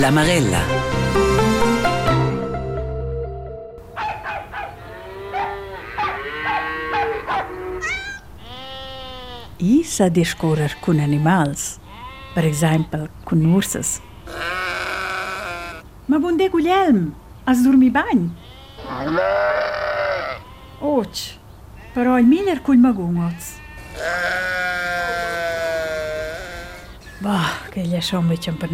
La 0.00 0.10
Marella. 0.10 0.60
I 9.56 9.82
sa 9.82 10.08
discorrer 10.08 10.76
con 10.78 11.00
animals, 11.00 11.80
per 12.32 12.44
esempio 12.44 13.08
con 13.24 13.44
ursas. 13.44 14.00
Ma 16.06 16.18
bunde 16.18 16.48
Guglielm, 16.48 17.12
has 17.44 17.62
dormi 17.62 17.90
bagn? 17.90 18.36
Och, 20.78 21.18
però 21.92 22.18
il 22.18 22.26
miglior 22.26 22.62
col 22.62 22.76
magungoz. 22.76 23.58
Bah, 27.18 27.66
che 27.70 27.80
gli 27.80 27.94
è 27.94 28.00
schon 28.00 28.30
ein 28.30 28.56
per 28.56 28.70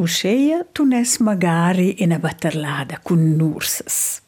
Usceia 0.00 0.64
tunes 0.72 1.18
magari 1.18 2.02
in 2.02 2.12
a 2.12 2.18
batterlada 2.18 3.00
con 3.02 3.36
nursas. 3.36 4.22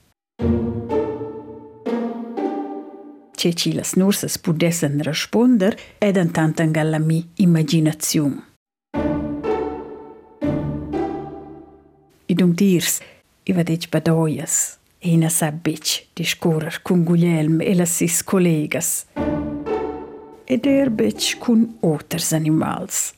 Ce 3.35 3.55
ci 3.55 3.73
las 3.73 3.95
nursas 3.95 4.37
pudessen 4.39 5.03
responder 5.03 5.75
ed 5.99 6.19
antantan 6.19 6.73
galla 6.73 6.99
mi 6.99 7.27
immaginaziun. 7.37 8.43
Idum 12.27 12.53
dirs, 12.55 13.01
i 13.45 13.53
vadec 13.53 13.89
badoias, 13.89 14.77
e 14.99 15.09
ina 15.09 15.31
sa 15.31 15.51
bec 15.51 16.05
discorrer 16.13 16.83
con 16.83 17.03
Guglielm 17.03 17.63
e 17.63 17.75
las 17.75 17.97
sis 17.97 18.23
collegas. 18.23 19.07
Ed 20.45 20.67
er 20.67 20.91
bec 20.91 21.39
con 21.39 21.79
oters 21.81 22.33
animals. 22.33 23.15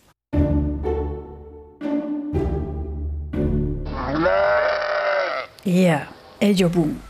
Ja, 5.67 6.07
è 6.37 6.53
già 6.53 6.69
bun. 6.69 7.01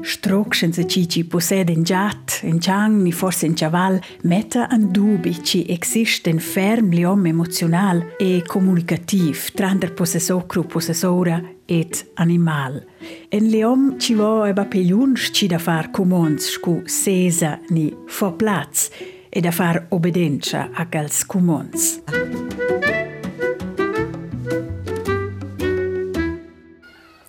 Stroxen 0.00 0.72
se 0.72 0.84
ci 0.88 1.08
ci 1.08 1.24
possede 1.24 1.70
in 1.70 1.84
giat, 1.84 2.40
in 2.42 2.60
ciang, 2.60 3.02
ni 3.02 3.12
forse 3.12 3.46
in 3.46 3.54
chaval, 3.54 4.00
metta 4.22 4.66
an 4.68 4.90
dubi 4.90 5.44
ci 5.44 5.64
existe 5.68 6.30
un 6.30 6.40
ferm 6.40 6.90
liom 6.90 7.24
emozional 7.26 8.14
e 8.18 8.42
comunicativ 8.44 9.52
tra 9.52 9.74
der 9.74 9.92
possessocru, 9.92 10.64
possessora 10.66 11.40
et 11.66 12.10
animal. 12.14 12.84
En 13.28 13.48
liom 13.48 13.96
ci 14.00 14.14
vo 14.14 14.44
eba 14.44 14.64
pegliunsch 14.64 15.30
ci 15.30 15.46
da 15.46 15.58
far 15.58 15.92
comons 15.92 16.50
scu 16.50 16.82
sesa 16.84 17.60
ni 17.68 17.94
fo 18.06 18.32
plaz 18.32 18.90
e 19.28 19.40
da 19.40 19.52
far 19.52 19.86
obedenza 19.90 20.70
a 20.72 20.84
gals 20.84 21.24
comons. 21.24 22.02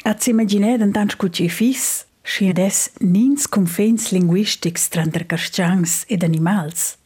At 0.03 0.27
imagined 0.27 0.81
en 0.81 0.91
tant 0.91 1.11
scu 1.13 1.29
ci 1.29 1.47
fis, 1.47 2.05
schi 2.25 2.49
ades 2.49 2.89
nins 2.99 3.45
confens 3.45 4.09
linguistics 4.09 4.89
tranter 4.89 5.27
carstians 5.29 6.05
ed 6.09 6.23
animals. 6.23 6.97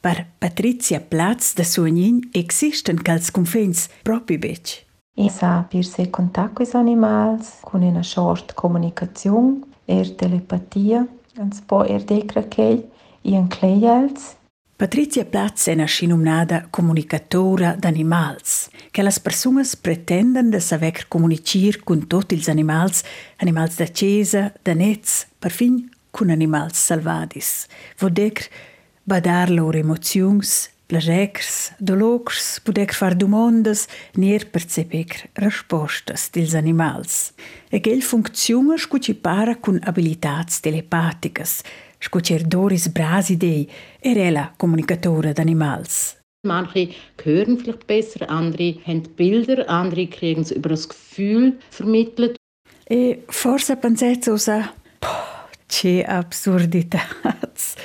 Per 0.00 0.26
Patrizia 0.38 1.00
Platz 1.00 1.54
da 1.54 1.64
Suognin 1.64 2.20
existen 2.32 3.02
cals 3.02 3.30
confens 3.30 3.88
propi 4.02 4.38
bec. 4.38 4.84
Esa 5.16 5.66
per 5.70 5.84
se 5.84 6.10
contact 6.10 6.54
con 6.54 6.66
animals, 6.74 7.58
con 7.60 7.82
una 7.82 8.02
short 8.02 8.54
comunicazione, 8.54 9.64
er 9.86 10.14
telepatia, 10.14 11.06
ans 11.38 11.60
po 11.66 11.82
er 11.82 12.04
decra 12.04 12.44
chel, 12.48 12.84
i 13.22 13.34
an 13.34 13.48
cleiels, 13.48 14.36
Patrizia 14.76 15.24
Platz 15.24 15.68
è 15.68 15.72
una 15.72 15.84
scinumnada 15.84 16.66
comunicatora 16.68 17.76
d'animals, 17.78 18.70
che 18.90 19.02
las 19.02 19.20
personas 19.20 19.76
pretenden 19.76 20.50
de 20.50 20.58
saber 20.58 21.06
comunicir 21.06 21.84
con 21.84 22.08
tutti 22.08 22.34
ils 22.34 22.48
animals, 22.48 23.04
animals 23.36 23.76
da 23.76 23.86
cesa, 23.86 24.52
da 24.64 24.74
nets, 24.74 25.28
perfin 25.38 25.88
con 26.10 26.28
animals 26.28 26.76
salvadis. 26.76 27.68
Vodec 27.98 28.50
badar 29.04 29.48
loro 29.50 29.78
emozions, 29.78 30.70
plagers, 30.86 31.72
dolors, 31.78 32.60
podec 32.64 32.92
far 32.92 33.14
domondas, 33.14 33.86
nier 34.14 34.50
perceper 34.50 35.30
rispostas 35.34 36.30
dils 36.32 36.54
animals. 36.54 37.32
E 37.70 37.78
che 37.78 37.90
il 37.90 38.02
funziona 38.02 38.76
scuci 38.76 39.14
para 39.14 39.56
con 39.56 39.78
abilitats 39.80 40.58
telepaticas, 40.60 41.62
Scucer 42.04 42.42
Doris 42.46 42.88
Brasidei 42.88 43.66
er 44.00 44.18
ella 44.18 44.52
comunicatore 44.56 45.32
d'animals. 45.32 46.18
Manche 46.46 46.90
hören 47.22 47.58
vielleicht 47.58 47.86
besser, 47.86 48.28
andere 48.28 48.76
haben 48.84 49.02
Bilder, 49.16 49.66
andere 49.70 50.06
kriegen 50.06 50.42
es 50.42 50.50
über 50.50 50.68
das 50.68 50.86
Gefühl 50.86 51.54
vermittelt. 51.70 52.36
E 52.86 53.22
forse 53.28 53.76
pensate 53.76 54.30
usa, 54.30 54.74
che 55.66 56.04
absurditats. 56.04 57.76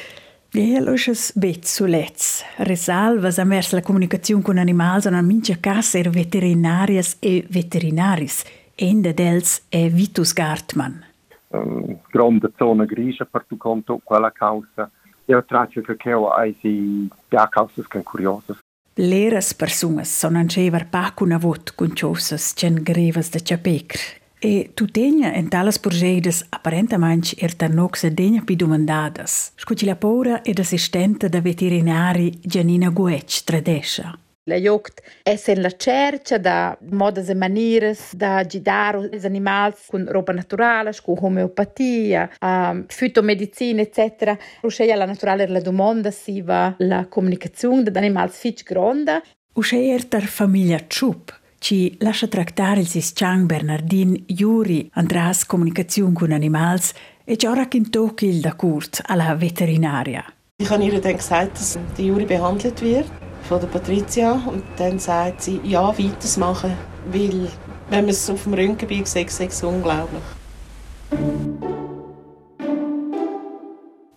E 0.51 0.80
lo 0.81 0.94
es 0.94 1.31
bet 1.36 1.66
sulets. 1.66 2.44
Resalvas 2.57 3.38
amers 3.38 3.72
la 3.72 3.81
comunicazione 3.81 4.44
con 4.44 4.57
animals 4.57 5.06
an 5.06 5.25
mincha 5.25 5.56
casa 5.62 5.97
er 5.97 6.09
veterinarias 6.09 7.16
e 7.19 7.46
veterinaris. 7.47 8.44
Ende 8.75 9.13
dels 9.13 9.62
è 9.69 9.90
Vitus 9.90 10.34
Gartmann. 10.34 11.09
Um, 11.50 12.00
grande 12.12 12.52
zona 12.58 12.86
grigia 12.86 13.26
per 13.26 13.46
tu 13.46 13.58
conto 13.58 14.00
quella 14.04 14.32
causa. 14.32 14.90
Io 15.26 15.44
traccio 15.46 15.82
che 15.82 15.96
che 15.96 16.12
hai 16.12 16.56
si 16.60 17.08
ja 17.30 17.48
causas 17.48 17.88
can 17.88 18.04
curiosas. 18.04 18.58
Leras 18.96 19.54
personas 19.54 20.10
son 20.10 20.36
ancever 20.36 20.88
pa 20.90 21.12
cun 21.16 21.32
avot 21.32 21.76
cun 21.76 21.96
ciosas 21.96 22.54
cen 22.54 22.84
grevas 22.84 23.30
de 23.30 23.40
ciapecr. 23.40 24.00
E 24.42 24.72
tutenia 24.74 25.34
en 25.34 25.50
talas 25.50 25.78
progedes 25.78 26.46
apparentaments 26.50 27.36
er 27.38 27.54
tanoxa 27.56 28.10
degna 28.10 28.42
pi 28.42 28.56
domandadas. 28.56 29.52
Scuci 29.56 29.86
la 29.86 29.96
paura 29.96 30.42
ed 30.42 30.60
assistente 30.60 31.30
da 31.30 31.42
veterinari 31.42 32.40
Gianina 32.42 32.90
Guec 32.90 33.44
tradescia. 33.44 34.18
La 34.50 34.58
jogt 34.58 35.04
es 35.24 35.48
en 35.48 35.62
la 35.62 35.70
cerca 35.70 36.40
da 36.40 36.76
modas 36.82 37.30
e 37.30 37.36
maniras 37.36 38.16
da 38.16 38.44
gidar 38.44 38.96
os 38.98 39.26
animals 39.26 39.86
con 39.92 40.08
roba 40.08 40.34
naturale, 40.34 40.92
con 41.06 41.18
homeopatia, 41.22 42.30
um, 42.42 42.86
fitomedicina, 42.88 43.82
etc. 43.82 44.36
Rusceia 44.62 44.96
la 44.96 45.06
naturale 45.06 45.48
la 45.48 45.62
domanda 45.62 46.10
si 46.10 46.42
va 46.42 46.74
la 46.80 47.06
comunicazione 47.08 47.84
da 47.84 48.00
animals 48.00 48.40
fitch 48.40 48.64
gronda. 48.64 49.22
Usce 49.54 50.08
ter 50.08 50.26
famiglia 50.26 50.80
Ciup, 50.88 51.38
ci 51.60 51.96
lascia 52.00 52.28
trattare 52.28 52.80
il 52.80 52.88
sisciang 52.88 53.46
Bernardin 53.46 54.24
Juri 54.26 54.90
andras 54.94 55.46
comunicazione 55.46 56.14
con 56.14 56.31
animals 56.31 56.94
e 57.24 57.36
già 57.36 57.54
raccontò 57.54 58.14
il 58.20 58.40
da 58.40 58.56
Kurt 58.56 59.04
alla 59.06 59.36
veterinaria. 59.36 60.26
Ich 60.62 60.70
habe 60.72 60.84
ihr 60.84 61.00
dann 61.00 61.16
gesagt, 61.16 61.54
dass 61.54 61.78
der 61.96 62.06
Juri 62.06 62.26
behandelt 62.26 62.81
wird 62.81 63.28
von 63.50 63.60
der 63.60 63.68
Patricia 63.68 64.34
und 64.34 64.64
dann 64.78 65.00
sagt 65.00 65.42
sie, 65.42 65.60
ja, 65.64 65.88
weitermachen, 65.98 66.74
weil 67.12 67.50
wenn 67.90 68.06
man 68.06 68.10
es 68.10 68.30
auf 68.30 68.44
dem 68.44 68.54
Röntgenbild 68.54 69.08
sieht, 69.08 69.28
ist 69.28 69.42
es 69.42 69.64
unglaublich. 69.64 70.22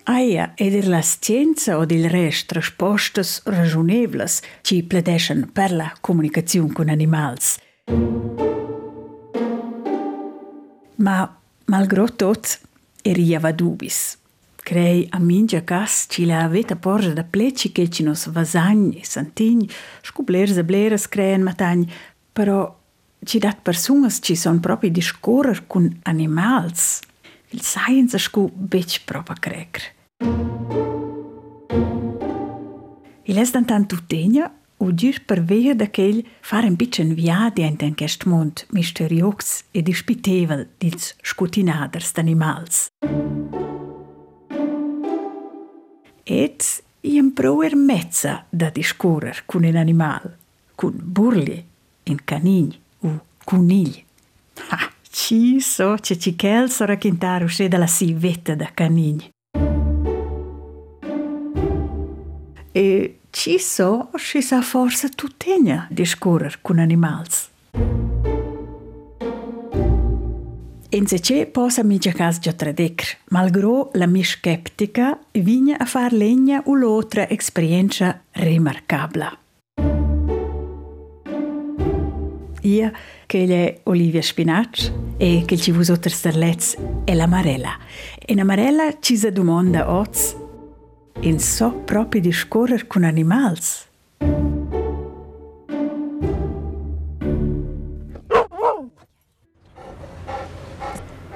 Aia 0.05 0.53
ed 0.57 0.85
la 0.85 1.01
scienza 1.01 1.79
o 1.79 1.85
il 1.89 2.11
rest 2.11 2.53
rispostas 2.53 3.41
ragionevlas 3.47 4.43
ci 4.61 4.83
pledeschen 4.83 5.51
per 5.53 5.73
la 5.73 5.93
comunicazione 6.01 6.73
con 6.73 6.91
animals. 6.91 7.59
Ma, 10.97 11.41
malgrò 11.65 12.05
tot, 12.05 12.61
eriava 13.03 13.53
dubis. 13.53 14.22
Crei 14.65 15.09
a 15.11 15.19
mingia 15.19 15.63
cas 15.63 16.07
ci 16.09 16.25
la 16.25 16.45
aveta 16.45 16.77
porge 16.77 17.13
da 17.13 17.25
pleci 17.25 17.73
che 17.73 17.89
ci 17.89 18.05
nos 18.05 18.31
vasagni 18.31 19.01
e 19.01 19.05
santigni, 19.05 19.69
scublers 20.01 20.57
e 20.57 20.65
bleres 20.65 21.09
creen 21.09 21.43
matagni, 21.43 21.91
però 22.33 22.79
ci 23.25 23.39
dat 23.39 23.59
personas 23.63 24.21
ci 24.23 24.37
son 24.37 24.61
proprio 24.61 24.91
discorrer 24.91 25.67
con 25.67 25.99
animals. 26.05 27.01
Il 27.51 27.61
science 27.61 28.17
scu 28.19 28.51
bec 28.55 29.01
proprio 29.05 29.37
crecer. 29.41 29.95
Il 33.25 33.39
es 33.39 33.51
dan 33.51 33.65
tant 33.65 33.89
tutenia 33.89 34.51
o 34.77 34.91
dir 34.91 35.25
per 35.27 35.43
via 35.43 35.75
d'aquell 35.75 36.25
far 36.41 36.65
un 36.65 36.77
bitchen 36.77 37.15
viadi 37.15 37.63
en 37.63 37.77
den 37.77 37.95
quest 37.95 38.27
mond 38.27 38.67
misteriós 38.71 39.65
e 39.73 39.83
dispitevel 39.83 40.69
dils 40.79 41.15
scutinaders 41.23 42.13
d'animals. 42.13 42.89
Et 46.25 46.83
iem 47.01 47.33
proer 47.33 47.75
mezza 47.75 48.45
da 48.49 48.71
discorrer 48.71 49.43
cun 49.47 49.65
un 49.65 49.77
animal, 49.77 50.37
cun 50.75 50.95
burli, 50.95 51.65
un 52.05 52.19
canign 52.25 52.71
o 53.01 53.21
cunigl. 53.45 54.03
Ha, 54.69 54.93
ci 55.11 55.61
so 55.61 55.97
che 56.01 56.17
ci 56.19 56.37
chel 56.37 56.71
so 56.71 56.85
raccontare 56.85 57.45
uscire 57.45 57.69
dalla 57.69 57.87
sivetta 57.87 58.55
da 58.55 58.71
canigni. 58.73 59.31
E 62.75 63.19
ci 63.31 63.59
so 63.59 64.11
si 64.15 64.41
sa 64.41 64.63
forse 64.63 65.09
tutegna 65.09 65.87
discorrer 65.91 66.61
con 66.63 66.79
animals. 66.79 67.51
Invece 70.95 71.47
posa 71.47 71.83
mi 71.83 71.97
già 71.97 72.13
già 72.39 72.53
tradecr, 72.53 73.17
malgrado 73.31 73.91
la 73.95 74.07
mia 74.07 74.23
skeptica, 74.23 75.19
vigna 75.33 75.79
a 75.79 75.87
far 75.87 76.13
legna 76.13 76.61
un'altra 76.67 77.31
esperienza 77.31 78.23
remarcabla. 78.31 79.39
Io, 82.61 82.93
che 83.25 83.47
è 83.47 83.81
Olivia 83.85 84.21
Spinac 84.21 84.93
e 85.17 85.45
che 85.47 85.57
ci 85.57 85.73
vuoi 85.73 85.89
ottersterlez 85.89 86.77
è 87.05 87.15
la 87.15 87.27
Marella. 87.27 87.79
E 88.19 88.35
la 88.35 88.45
Marella 88.45 88.99
ci 89.01 89.17
si 89.17 89.33
domanda 89.33 89.91
oz 89.91 90.37
in 91.21 91.41
so 91.41 91.73
proprio 91.87 92.21
discorrer 92.21 92.87
con 92.87 93.05
animals. 93.05 93.89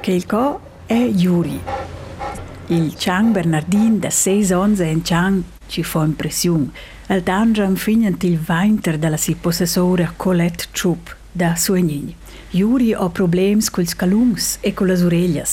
Che 0.06 0.12
il 0.12 0.24
co 0.24 0.60
è 0.86 0.94
Yuri. 0.94 1.60
Il 2.68 2.94
Chang 2.96 3.32
Bernardin 3.32 3.98
da 3.98 4.08
6 4.08 4.52
anni 4.52 4.88
in 4.88 5.02
Chang 5.02 5.42
ci 5.66 5.82
fa 5.82 6.04
impressione. 6.04 6.70
Al 7.08 7.22
dangiam 7.22 7.74
finient 7.74 8.22
il 8.22 8.38
vainter 8.38 8.98
dalla 8.98 9.16
si 9.16 9.34
possessora 9.34 10.12
Colette 10.14 10.66
Chup 10.70 11.16
da 11.32 11.56
Suegnin. 11.56 12.14
Yuri 12.50 12.92
ha 12.92 13.08
problemi 13.08 13.64
con 13.68 13.82
i 13.82 13.86
calungs 13.88 14.58
e 14.60 14.72
con 14.74 14.86
le 14.86 15.02
orecchie. 15.02 15.44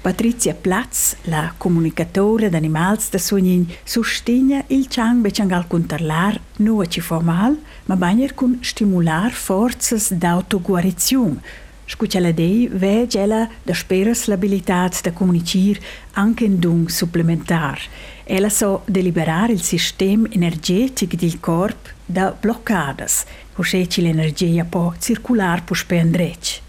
Patrizia 0.00 0.54
Platz, 0.54 1.16
la 1.22 1.52
comunicatore 1.56 2.48
d'animals 2.48 3.10
da 3.10 3.18
Suegnin, 3.18 3.66
sostiene 3.82 4.66
il 4.68 4.86
Chang 4.88 5.20
bechangal 5.20 5.66
contarlar 5.66 6.38
non 6.58 6.88
ci 6.88 7.00
fa 7.00 7.18
mal, 7.18 7.58
ma 7.86 7.96
bagner 7.96 8.34
con 8.34 8.56
stimular 8.62 9.32
forze 9.32 10.16
d'autoguarizione 10.16 11.68
Scucella 11.92 12.30
dei 12.30 12.68
vege 12.70 13.18
ella 13.18 13.48
da 13.64 13.74
speras 13.74 14.26
l'abilitat 14.26 15.00
da 15.02 15.10
comunicir 15.10 15.76
anche 16.12 16.44
in 16.44 16.60
dung 16.60 16.88
supplementar. 16.88 17.80
Ella 18.22 18.48
so 18.48 18.82
deliberar 18.86 19.50
il 19.50 19.60
sistema 19.60 20.28
energetic 20.30 21.16
del 21.16 21.40
corpo 21.40 21.88
da 22.06 22.30
bloccadas, 22.30 23.24
così 23.52 23.88
l'energia 23.96 24.64
può 24.64 24.94
circolare 25.00 25.62
per 25.62 25.76
spendrec. 25.76 26.60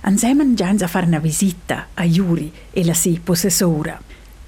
Ansemen 0.00 0.54
già 0.54 0.70
a 0.70 0.86
fare 0.86 1.04
una 1.04 1.18
visita 1.18 1.88
a 1.92 2.04
Yuri 2.04 2.50
e 2.70 2.82
la 2.82 2.94
si 2.94 3.20
possessora. 3.22 4.00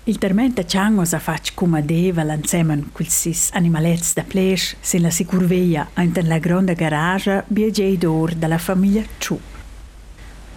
Il 0.04 0.16
termenta 0.16 0.64
Changos 0.64 1.12
a 1.12 1.18
fac 1.18 1.52
come 1.52 1.84
deva 1.84 2.22
l'insemen 2.22 2.88
quel 2.92 3.08
sis 3.08 3.50
animalets 3.52 4.14
da 4.14 4.22
plesch 4.22 4.76
se 4.80 4.98
la 4.98 5.10
si 5.10 5.26
curveia 5.26 5.90
in 5.98 6.12
la 6.22 6.38
grande 6.38 6.74
garage 6.74 7.44
biegei 7.46 7.98
d'or 7.98 8.32
della 8.32 8.58
famiglia 8.58 9.02
Chup. 9.18 9.53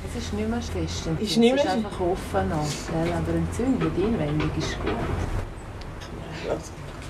Es 0.10 0.24
ist 0.24 0.34
nicht 0.34 0.50
mehr 0.50 0.62
fest. 0.62 1.08
Ist 1.20 1.38
nicht 1.38 1.54
mehr 1.56 1.64
es 1.64 1.70
ist 1.70 1.70
einfach 1.78 2.00
offen 2.00 2.50
noch. 2.50 2.58
Aber 2.58 3.34
Entzündung, 3.36 3.92
die 3.98 4.04
Einwendung 4.04 4.52
ist 4.58 4.80
gut. 4.82 4.92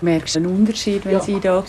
Merkst 0.01 0.35
du 0.35 0.39
einen 0.39 0.47
Unterschied, 0.47 1.05
wenn 1.05 1.13
Ja. 1.13 1.19
sie 1.21 1.39
da 1.39 1.55
war? 1.57 1.63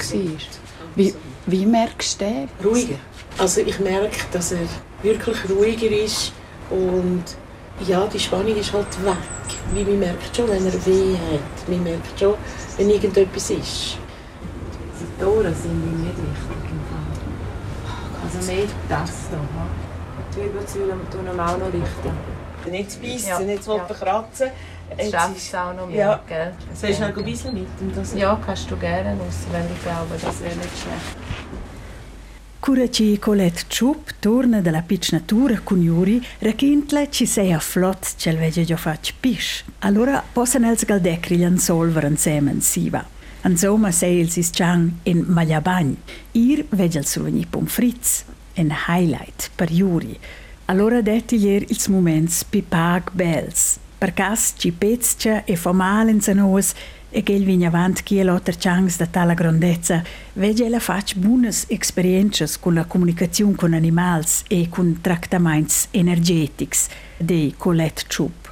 Wie, 0.94 1.14
wie 1.46 1.66
merkst 1.66 2.20
du 2.20 2.24
den? 2.24 2.48
Ruhiger. 2.64 2.96
Also 3.38 3.60
ich 3.60 3.78
merke, 3.78 4.16
dass 4.32 4.52
er 4.52 4.66
wirklich 5.02 5.36
ruhiger 5.48 5.90
ist 5.90 6.32
und 6.70 7.24
ja, 7.86 8.06
die 8.06 8.18
Spannung 8.18 8.56
ist 8.56 8.72
halt 8.72 8.86
weg. 9.04 9.14
Wie 9.72 9.84
man 9.84 9.98
merkt 10.00 10.34
schon, 10.36 10.48
wenn 10.48 10.66
er 10.66 10.86
weh 10.86 11.14
hat. 11.14 11.68
Man 11.68 11.82
merkt 11.84 12.18
schon, 12.18 12.34
wenn 12.76 12.90
irgendetwas 12.90 13.50
ist. 13.50 13.96
Die 15.00 15.22
Tore 15.22 15.52
sind 15.54 15.70
ihm 15.70 16.02
nicht 16.02 16.16
wichtig. 16.16 16.78
Also 18.24 18.52
mehr 18.52 18.66
das 18.88 19.10
hier. 19.30 19.38
Die 20.38 20.44
Wirbelsäule 20.44 20.94
tun 21.10 21.40
auch 21.40 21.58
noch 21.58 21.72
richten. 21.72 22.70
Nicht 22.70 23.02
beißen, 23.02 23.28
Ja, 23.28 23.40
nicht 23.40 23.66
ja. 23.66 23.78
kratzen. 23.78 24.50
Jetzt 24.96 25.10
schaffst 25.10 25.34
du 25.34 25.36
es 25.36 25.54
auch 25.54 25.74
noch 25.74 25.88
mehr, 25.88 25.96
Ja. 25.98 26.20
gell? 26.28 26.52
Sollst 26.74 27.00
du 27.00 27.08
noch 27.08 27.16
ein 27.16 27.24
bisschen 27.24 27.54
mit? 27.54 27.66
Und 27.80 27.96
das 27.96 28.14
Ja, 28.14 28.38
kannst 28.46 28.70
du 28.70 28.76
gerne 28.76 29.10
raus, 29.18 29.38
wenn 29.50 29.64
ich 29.64 29.82
glaube, 29.82 30.14
das 30.14 30.40
wäre 30.40 30.54
nicht 30.54 30.78
schlecht. 30.80 31.16
Curaci 32.60 33.18
Colette 33.18 33.64
Chup 33.68 34.14
torna 34.20 34.60
dalla 34.60 34.82
picnatura 34.82 35.58
con 35.64 35.82
Yuri, 35.82 36.22
racchintla 36.40 37.08
ci 37.08 37.26
sei 37.26 37.52
a 37.52 37.58
flot 37.58 38.14
c'è 38.16 38.30
il 38.30 38.38
vege 38.38 38.64
già 38.64 38.76
fac 38.76 39.12
pisch. 39.20 39.64
Allora 39.80 40.22
possono 40.32 40.68
els 40.68 40.84
galdecri 40.84 41.58
solver 41.58 42.04
insieme 42.04 42.60
siva. 42.60 43.04
Insomma, 43.42 43.90
sei 43.90 44.18
il 44.20 44.30
sis 44.30 44.50
chang 44.52 44.90
in 45.04 45.24
Magliabagn. 45.26 45.96
Ir 46.32 46.66
vege 46.70 46.98
il 46.98 47.06
suveni 47.06 47.46
pomfritz, 47.46 48.24
in 48.58 48.70
highlight 48.86 49.50
per 49.54 49.70
Yuri. 49.70 50.18
Allora 50.66 51.00
detti 51.00 51.36
ier 51.36 51.64
ils 51.68 51.88
moments 51.88 52.44
pipag 52.44 53.10
bels. 53.12 53.78
Per 53.98 54.12
cas 54.12 54.54
ci 54.56 54.70
pezcia 54.70 55.44
e 55.44 55.56
fa 55.56 55.72
mal 55.72 56.08
in 56.08 56.20
zanos 56.20 56.74
e 57.10 57.22
che 57.22 57.32
il 57.32 57.44
vigna 57.44 57.68
avant 57.68 58.02
chi 58.02 58.22
l'otter 58.22 58.56
changs 58.56 58.96
da 58.96 59.06
tala 59.06 59.34
grandezza, 59.34 60.02
vege 60.34 60.68
la 60.68 60.78
fac 60.78 61.16
buonas 61.16 61.64
experiences 61.68 62.58
con 62.58 62.74
la 62.74 62.84
comunicazione 62.84 63.54
con 63.54 63.72
animals 63.72 64.44
e 64.48 64.68
con 64.68 64.98
trattaments 65.00 65.88
energetics 65.90 66.88
de 67.16 67.54
Colette 67.56 68.04
Chup. 68.06 68.47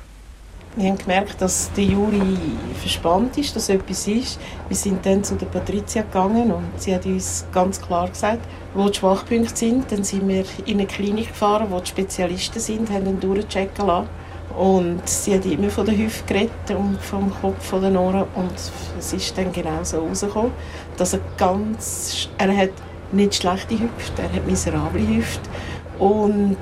Wir 0.78 0.90
haben 0.90 0.98
gemerkt, 0.98 1.40
dass 1.40 1.72
der 1.72 1.84
Juri 1.84 2.36
verspannt 2.78 3.38
ist, 3.38 3.56
dass 3.56 3.70
etwas 3.70 4.06
ist. 4.06 4.38
Wir 4.68 4.76
sind 4.76 5.06
dann 5.06 5.24
zu 5.24 5.34
der 5.34 5.46
Patricia 5.46 6.02
gegangen 6.02 6.52
und 6.52 6.66
sie 6.76 6.94
hat 6.94 7.06
uns 7.06 7.46
ganz 7.50 7.80
klar 7.80 8.10
gesagt, 8.10 8.46
wo 8.74 8.86
die 8.90 8.98
Schwachpunkte 8.98 9.56
sind. 9.56 9.90
Dann 9.90 10.04
sind 10.04 10.28
wir 10.28 10.44
in 10.66 10.74
eine 10.74 10.86
Klinik 10.86 11.28
gefahren, 11.28 11.68
wo 11.70 11.80
die 11.80 11.86
Spezialisten 11.86 12.60
sind, 12.60 12.90
haben 12.90 13.06
ihn 13.06 13.18
durchchecken 13.18 13.86
lassen. 13.86 14.08
Und 14.54 15.00
sie 15.08 15.34
hat 15.34 15.46
immer 15.46 15.70
von 15.70 15.86
der 15.86 15.96
Hüfte 15.96 16.24
geredet 16.26 16.50
und 16.76 17.00
vom 17.00 17.32
Kopf, 17.40 17.64
von 17.64 17.80
den 17.80 17.96
Ohren. 17.96 18.24
Und 18.34 18.52
es 18.98 19.12
ist 19.14 19.38
dann 19.38 19.52
genau 19.52 19.82
so 19.82 20.00
rausgekommen, 20.00 20.52
dass 20.98 21.14
er 21.14 21.20
ganz... 21.38 22.28
Er 22.36 22.54
hat 22.54 22.70
nicht 23.12 23.34
schlechte 23.34 23.80
Hüfte, 23.80 24.20
er 24.20 24.30
hat 24.30 24.46
miserable 24.46 25.08
Hüfte. 25.08 25.48
Und 25.98 26.58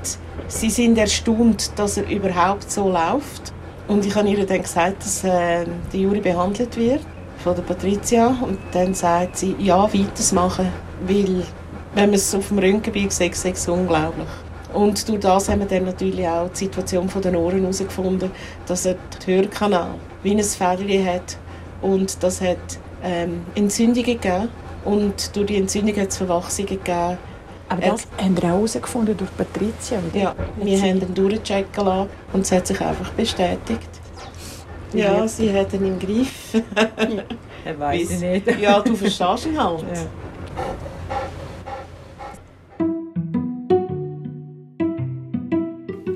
sie 0.47 0.69
sind 0.69 0.97
erstaunt, 0.97 1.77
dass 1.77 1.97
er 1.97 2.09
überhaupt 2.09 2.71
so 2.71 2.89
läuft. 2.89 3.51
Und 3.87 4.05
ich 4.05 4.15
habe 4.15 4.27
ihr 4.27 4.45
dann 4.45 4.61
gesagt, 4.61 5.03
dass 5.03 5.23
äh, 5.23 5.65
der 5.93 5.99
Juri 5.99 6.19
behandelt 6.19 6.75
wird 6.75 7.01
von 7.43 7.55
der 7.55 7.61
Patricia. 7.61 8.27
Und 8.27 8.57
dann 8.71 8.93
sagt 8.93 9.37
sie, 9.37 9.55
ja, 9.59 9.83
weitermachen, 9.83 10.71
weil 11.05 11.43
wenn 11.93 12.09
man 12.09 12.15
es 12.15 12.33
auf 12.33 12.47
dem 12.47 12.59
Röntgenbild 12.59 13.11
sieht, 13.11 13.33
ist 13.33 13.45
es 13.45 13.67
unglaublich. 13.67 14.27
Und 14.73 15.07
durch 15.07 15.19
das 15.21 15.47
haben 15.47 15.59
wir 15.59 15.67
dann 15.67 15.85
natürlich 15.85 16.27
auch 16.27 16.49
die 16.49 16.65
Situation 16.65 17.09
den 17.23 17.35
Ohren 17.35 17.61
herausgefunden, 17.61 18.31
dass 18.67 18.85
er 18.85 18.95
den 19.25 19.35
Hörkanal 19.35 19.95
wie 20.23 20.31
ein 20.31 20.43
Fädeli 20.43 21.03
hat. 21.03 21.37
Und 21.81 22.21
das 22.21 22.41
hat 22.41 22.57
ähm, 23.03 23.45
Entzündungen 23.55 24.03
gegeben. 24.03 24.49
Und 24.83 25.35
durch 25.35 25.45
die 25.45 25.57
Entzündung 25.57 25.95
hat 25.95 26.09
es 26.09 26.17
Verwachsungen 26.17 26.67
gegeben. 26.67 27.17
Aber 27.67 27.81
Er- 27.81 27.91
das 27.91 28.07
haben 28.17 28.35
wir 28.39 28.49
herausgefunden 28.49 29.17
durch 29.17 29.35
Patricia, 29.35 29.99
oder? 29.99 30.19
Ja, 30.21 30.35
wir 30.57 30.79
haben 30.81 31.01
ihn 31.01 31.13
durchchecken 31.13 31.85
lassen 31.85 32.09
und 32.33 32.41
es 32.41 32.51
hat 32.51 32.67
sich 32.67 32.79
einfach 32.79 33.09
bestätigt. 33.11 33.89
Ja, 34.93 35.27
sie 35.27 35.51
hat 35.51 35.73
ihn 35.73 35.85
im 35.87 35.99
Griff. 35.99 36.53
Er 37.65 37.79
weiß 37.79 38.11
ich 38.11 38.19
nicht. 38.19 38.59
Ja, 38.61 38.79
du 38.79 38.95
verstehst 38.95 39.47
ihn 39.47 39.61
halt. 39.61 39.81
Ja. 39.81 40.01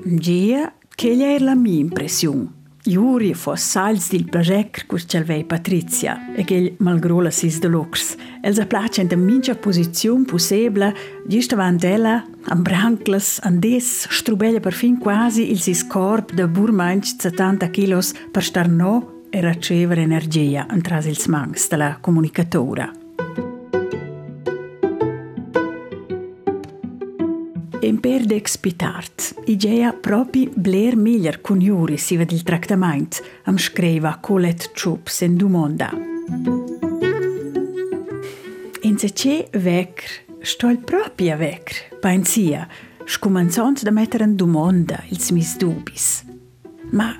Gia, 0.04 0.72
che 0.94 1.14
gli 1.16 1.22
è 1.22 1.38
la 1.38 1.54
mia 1.54 1.80
impressione. 1.80 2.58
Juri 2.90 3.34
fa 3.34 3.54
sals 3.54 4.08
dil 4.10 4.24
plajec 4.26 4.86
cus 4.86 5.04
c'elvei 5.06 5.44
Patricia 5.44 6.34
e 6.34 6.42
che 6.42 6.74
malgrò 6.78 7.20
la 7.20 7.30
sis 7.30 7.60
de 7.60 7.68
lux. 7.68 8.16
Els 8.42 8.58
a 8.58 8.66
place 8.66 9.00
in 9.00 9.06
de 9.06 9.16
mincha 9.16 9.54
posizione 9.54 10.24
possibile, 10.24 10.94
giusto 11.24 11.54
avant 11.54 11.84
ella, 11.84 12.24
am 12.48 12.62
brancles, 12.62 13.38
andes, 13.42 14.08
strubella 14.10 14.58
per 14.58 14.72
fin 14.72 14.98
quasi 14.98 15.50
il 15.50 15.60
sis 15.60 15.86
corp 15.86 16.32
de 16.32 16.48
burmanch 16.48 17.14
70 17.16 17.70
kilos 17.70 18.12
per 18.30 18.42
star 18.42 18.68
no 18.68 19.26
e 19.30 19.40
ricevere 19.40 20.02
energia 20.02 20.66
entras 20.68 21.06
ils 21.06 21.26
mangs 21.26 21.68
della 21.68 21.98
comunicatora. 22.00 22.90
In 27.82 27.98
per 27.98 28.26
d'expitart, 28.26 29.40
igea 29.46 29.92
propi 29.92 30.50
bler 30.54 30.96
miglior 30.96 31.40
con 31.40 31.60
Juri 31.60 31.96
si 31.96 32.18
ved 32.18 32.30
il 32.30 32.42
tractament, 32.42 33.22
am 33.44 33.56
scriva 33.56 34.18
Colette 34.20 34.72
Chup 34.74 35.08
sen 35.08 35.34
dumonda. 35.36 35.90
In 38.82 38.98
se 38.98 39.12
c'è 39.12 39.48
vecr, 39.52 40.04
sto 40.42 40.68
il 40.68 40.80
propria 40.80 41.36
vecr, 41.36 41.96
pensia, 42.00 42.68
scumanzons 43.06 43.82
da 43.82 43.90
mettere 43.90 44.24
in 44.24 44.36
domanda 44.36 45.02
ils 45.08 45.30
mis 45.30 45.56
dubis. 45.56 46.22
Ma 46.90 47.16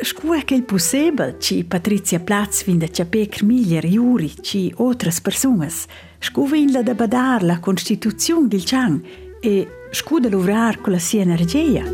scu 0.00 0.32
è 0.32 0.44
che 0.44 0.54
il 0.54 0.64
possibile 0.64 1.36
ci 1.38 1.64
Patrizia 1.64 2.20
Platz 2.20 2.64
vinda 2.64 2.86
capec 2.86 3.42
miglier 3.42 3.84
iuri 3.84 4.32
ci 4.40 4.72
otras 4.76 5.20
personas, 5.20 5.84
scu 6.18 6.48
vinda 6.48 6.82
da 6.82 6.94
badar 6.94 7.42
la 7.42 7.60
Constituzione 7.60 8.48
del 8.48 8.64
Chang 8.64 9.04
e 9.40 9.77
scu 9.90 10.18
da 10.18 10.28
lovrar 10.28 10.80
con 10.80 10.92
la 10.92 10.98
sia 10.98 11.22
energia. 11.22 11.84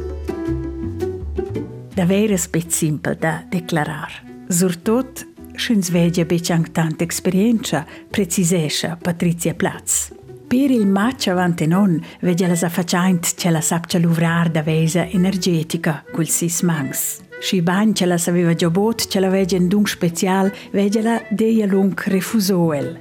Davvero 1.94 2.36
spet 2.36 2.70
simpel 2.70 3.16
da 3.16 3.44
declarar. 3.48 4.22
Surtot, 4.48 5.26
schins 5.56 5.90
vedia 5.90 6.24
becang 6.24 6.70
tanta 6.72 7.04
esperienza, 7.04 7.86
precisescha 8.10 8.98
Patrizia 9.00 9.54
Platz. 9.54 10.12
Per 10.46 10.70
il 10.70 10.86
match 10.86 11.28
avanti 11.28 11.66
non, 11.66 12.00
vedia 12.20 12.46
la 12.46 12.58
affacciant 12.60 13.34
che 13.34 13.50
la 13.50 13.60
sapcia 13.60 13.98
lovrar 13.98 14.50
da 14.50 14.62
vesa 14.62 15.06
energetica 15.08 16.04
col 16.12 16.28
sis 16.28 16.60
mangs. 16.62 17.20
Si 17.40 17.62
bagn 17.62 17.94
ce 17.94 18.06
la 18.06 18.18
saveva 18.18 18.54
già 18.54 18.70
bot, 18.70 19.06
ce 19.06 19.20
la 19.20 19.28
vegia 19.28 19.56
in 19.56 19.68
dung 19.68 19.86
special, 19.86 20.52
vedia 20.72 21.02
la 21.02 21.22
deia 21.30 21.66
lung 21.66 21.98
refusoel. 22.06 22.98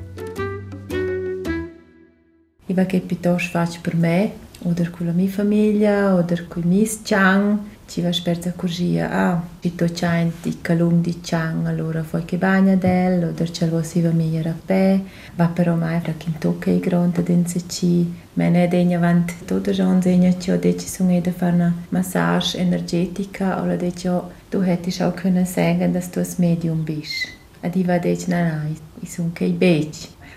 Ich 2.66 2.76
va 2.76 2.86
che 2.86 3.00
piuttosto 3.02 3.50
faccio 3.50 3.80
per 3.82 3.96
me, 3.96 4.32
oder 4.64 4.90
con 4.90 5.06
la 5.06 5.12
mia 5.12 5.30
famiglia, 5.30 6.16
oder 6.16 6.48
con 6.48 6.72
i 6.72 6.90
chang, 7.04 7.60
ci 7.86 8.02
va 8.02 8.12
sperza 8.12 8.54
curgia, 8.54 9.10
ah, 9.12 9.44
ci 9.60 9.76
to 9.76 9.86
chain 9.94 10.32
di 10.42 11.20
chang, 11.22 11.68
allora 11.68 12.04
poi 12.10 12.26
che 12.26 12.38
bagna 12.38 12.76
del, 12.76 13.24
oder 13.24 13.52
ce 13.52 13.68
lo 13.68 13.84
si 13.84 14.02
va 14.02 14.10
migliore 14.10 14.50
a 14.50 14.56
pe, 14.66 15.02
va 15.36 15.48
però 15.48 15.76
mai 15.76 16.00
fra 16.00 16.14
chi 16.18 16.34
tocca 16.40 16.72
i 16.72 16.80
gronta 16.80 17.22
dense 17.22 17.68
ci, 17.68 18.12
ma 18.34 18.48
ne 18.48 18.68
degna 18.68 19.00
vant 19.00 19.46
tutto 19.46 19.72
già 19.72 19.84
insegna 19.84 20.38
ci 20.40 20.52
ho 20.52 20.58
deci 20.58 20.88
sono 20.88 21.20
da 21.20 21.32
fare 21.32 21.54
una 21.54 21.74
massage 21.90 22.58
energetica, 22.58 23.62
oder 23.62 23.78
deci 23.78 24.10
du 24.50 24.62
hättest 24.62 25.02
auch 25.02 25.16
können 25.16 25.46
sagen, 25.46 25.94
dass 25.94 26.10
du 26.10 26.20
ein 26.20 26.28
Medium 26.38 26.84
bist. 26.86 27.28
Und 27.62 27.76
ich 27.76 27.88
war 27.88 28.00
deci, 28.00 28.30
nein, 28.30 28.48
nein, 28.48 28.76
ich 29.02 29.12
sono 29.12 29.32
che 29.34 29.46
i 29.46 29.54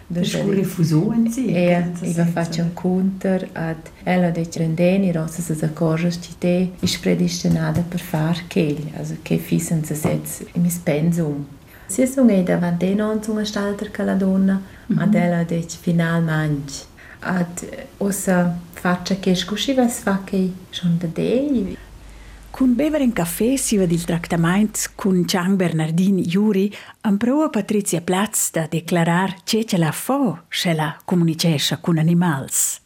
Fusion, 0.09 1.29
sì. 1.31 1.47
E 1.47 1.93
io 2.01 2.25
faccio 2.27 2.63
un 2.63 2.73
counter 2.73 3.49
ad 3.53 3.91
ella 4.05 4.31
de 4.31 4.47
rendeni 4.55 5.11
rosse 5.11 5.43
se 5.43 5.73
cose 5.73 6.11
ci 6.21 6.35
te 6.39 6.73
is 6.81 6.97
predestinata 6.99 7.81
per 7.81 8.01
far 8.01 8.47
che 8.47 8.77
also 8.97 9.17
che 9.23 9.39
fissen 9.39 9.85
se 9.85 9.95
setz 9.95 10.45
in 10.53 10.63
mis 10.63 10.77
pensum. 10.77 11.45
Si 11.87 12.07
sono 12.07 12.31
e 12.31 12.43
davanti 12.43 12.95
non 12.95 13.23
sono 13.23 13.45
stata 13.45 13.87
che 13.87 14.03
la 14.03 14.15
donna 14.15 14.61
ad 14.95 15.15
ella 15.15 15.43
de 15.43 15.65
finalmente 15.69 16.95
ad 17.21 17.67
ossa 17.99 18.57
faccia 18.73 19.17
che 19.17 19.35
scusi 19.35 19.75
vas 19.75 19.99
fa 19.99 20.21
che 20.25 20.53
schon 20.71 20.99
da 20.99 21.09
dei 21.13 21.77
Cun 22.57 22.75
bever 22.75 23.03
in 23.03 23.13
caffè 23.13 23.55
si 23.57 23.77
vede 23.77 23.93
il 23.93 24.05
trattamento 24.05 24.81
con 24.95 25.27
Gian 25.27 25.57
Bernardini 25.57 26.23
Juri, 26.23 26.73
amprova 27.03 27.51
Patrizia 27.51 28.01
Platz 28.01 28.51
da 28.51 28.67
declarar 28.67 29.43
che 29.45 29.67
ce 29.67 29.77
la 29.77 29.93
fa 29.93 30.43
se 30.49 30.73
la 30.73 30.97
comunicesce 31.05 31.77
con 31.83 31.99
animals. 31.99 32.81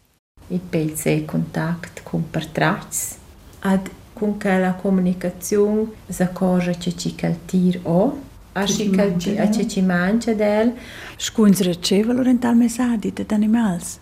I 0.48 0.58
pelze 0.58 1.24
contact 1.24 2.02
con 2.02 2.28
pertrats, 2.28 3.16
ad 3.60 3.88
con 4.12 4.38
che 4.38 4.58
la 4.58 4.72
comunicazione 4.72 5.86
sa 6.08 6.30
cosa 6.30 6.72
che 6.72 6.96
ci 6.96 7.14
caltir 7.14 7.78
o, 7.84 8.20
a 8.50 8.66
ci 8.66 8.90
caltir, 8.90 9.40
a 9.40 9.46
che 9.50 9.68
ci 9.68 9.82
mangia 9.82 10.32
del. 10.32 10.74
Scuns 11.16 11.60
riceve 11.60 12.12
l'oriental 12.12 12.56
messaggi 12.56 13.12
di 13.12 13.24
animals. 13.28 14.00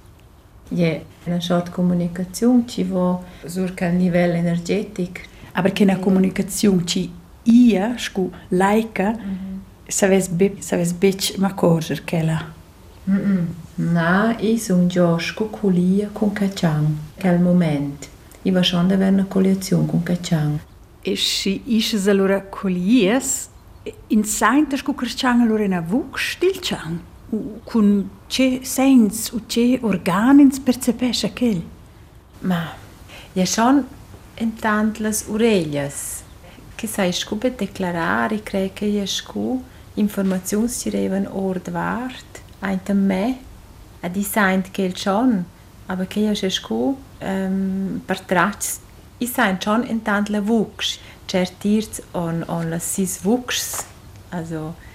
Ja, 0.70 0.98
una 1.24 1.40
short 1.40 1.68
comunicazione 1.70 2.64
ci 2.66 2.84
va 2.84 3.20
sul 3.44 3.74
livello 3.78 4.34
energetico. 4.34 5.27
Aber 5.52 5.72
che 5.72 5.84
una 5.84 5.98
comunicazione 5.98 6.84
ci 6.84 7.10
ia, 7.42 7.96
scu 7.96 8.30
laica, 8.48 9.10
mm 9.10 9.14
-hmm. 9.14 9.58
saves 9.88 10.28
be, 10.28 10.56
saves 10.58 10.92
bec 10.92 11.36
ma 11.38 11.54
cosa 11.54 11.94
che 12.04 12.22
la. 12.22 12.44
Mm 13.10 13.16
-mm. 13.16 13.46
Na, 13.92 14.36
i 14.38 14.58
sono 14.58 14.86
già 14.86 15.18
scu 15.18 15.50
culia 15.50 16.08
con 16.12 16.32
cacciang, 16.32 16.86
che 17.16 17.28
al 17.28 17.40
momento. 17.40 18.06
I 18.42 18.50
va 18.50 18.62
schon 18.62 18.90
avere 18.90 19.10
una 19.10 19.24
coliazione 19.24 19.86
con 19.86 20.02
cacciang. 20.02 20.58
E 21.00 21.16
si 21.16 21.62
isces 21.64 22.08
allora 22.08 22.42
colies, 22.42 23.48
in 24.08 24.24
sainta 24.24 24.76
scu 24.76 24.94
cacciang 24.94 25.42
allora 25.42 25.64
in 25.64 25.74
avuk 25.74 26.18
stil 26.18 26.58
chang. 26.60 26.98
Con 27.64 28.10
che 28.26 28.60
sens 28.62 29.30
u 29.30 29.42
che 29.46 29.78
organins 29.82 30.58
percepesce 30.58 31.32
quel. 31.32 31.62
Ma, 32.40 32.74
ja 33.32 33.44
schon 33.44 33.84
intant 34.40 34.98
las 34.98 35.24
orelhas. 35.28 36.22
Che 36.74 36.86
sai 36.86 37.12
scu 37.12 37.38
per 37.38 37.52
declarare, 37.52 38.42
crei 38.42 38.72
che 38.72 38.86
ja 38.86 39.06
scu 39.06 39.62
informazioni 39.94 40.68
ci 40.68 40.90
reven 40.90 41.26
ord 41.30 41.70
vart, 41.70 42.40
ainta 42.60 42.94
me, 42.94 43.38
a 44.00 44.08
di 44.08 44.22
saint 44.22 44.70
che 44.70 44.82
il 44.82 44.96
schon, 44.96 45.44
aber 45.86 46.06
che 46.06 46.20
ja 46.20 46.50
scu 46.50 46.96
um, 47.20 48.00
per 48.04 48.20
tracts, 48.20 48.80
i 49.18 49.26
saint 49.26 49.60
schon 49.60 49.84
intant 49.86 50.28
la 50.28 50.40
vux, 50.40 50.98
certirs 51.26 52.00
on, 52.12 52.44
on 52.46 52.68
la 52.68 52.78
sis 52.78 53.20
vux, 53.22 53.84
also... 54.30 54.86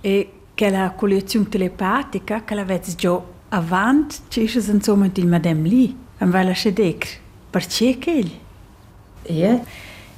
E 0.00 0.32
che 0.54 0.70
la 0.70 0.90
collezione 0.90 1.48
telepatica, 1.48 2.42
che 2.42 2.54
la 2.54 2.64
vedi 2.64 2.94
già 2.94 3.20
avanti, 3.50 4.16
c'è 4.28 4.40
insomma 4.40 5.08
il 5.12 5.26
madame 5.26 5.68
lì, 5.68 5.96
am 6.18 6.30
vai 6.30 6.44
la 6.44 6.54
sedec, 6.54 7.20
perché 7.50 7.98
che? 7.98 8.46
Ja, 9.26 9.60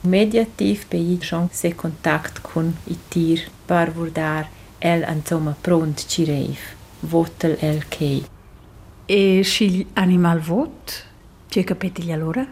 mediativ 0.02 0.86
bei 0.88 1.18
schon 1.20 1.48
se 1.52 1.72
kontakt 1.74 2.42
con 2.42 2.76
i 2.86 2.96
tir 3.08 3.48
par 3.66 3.90
vurdar 3.90 4.48
el 4.78 5.04
insomma 5.08 5.56
pront 5.60 6.06
ci 6.06 6.24
reiv, 6.24 6.58
votel 7.00 7.56
el 7.60 7.84
kei. 7.88 8.24
E 9.06 9.42
si 9.44 9.86
animal 9.94 10.40
vot? 10.40 11.06
Ci 11.48 11.64
capiti 11.64 12.12
allora? 12.12 12.46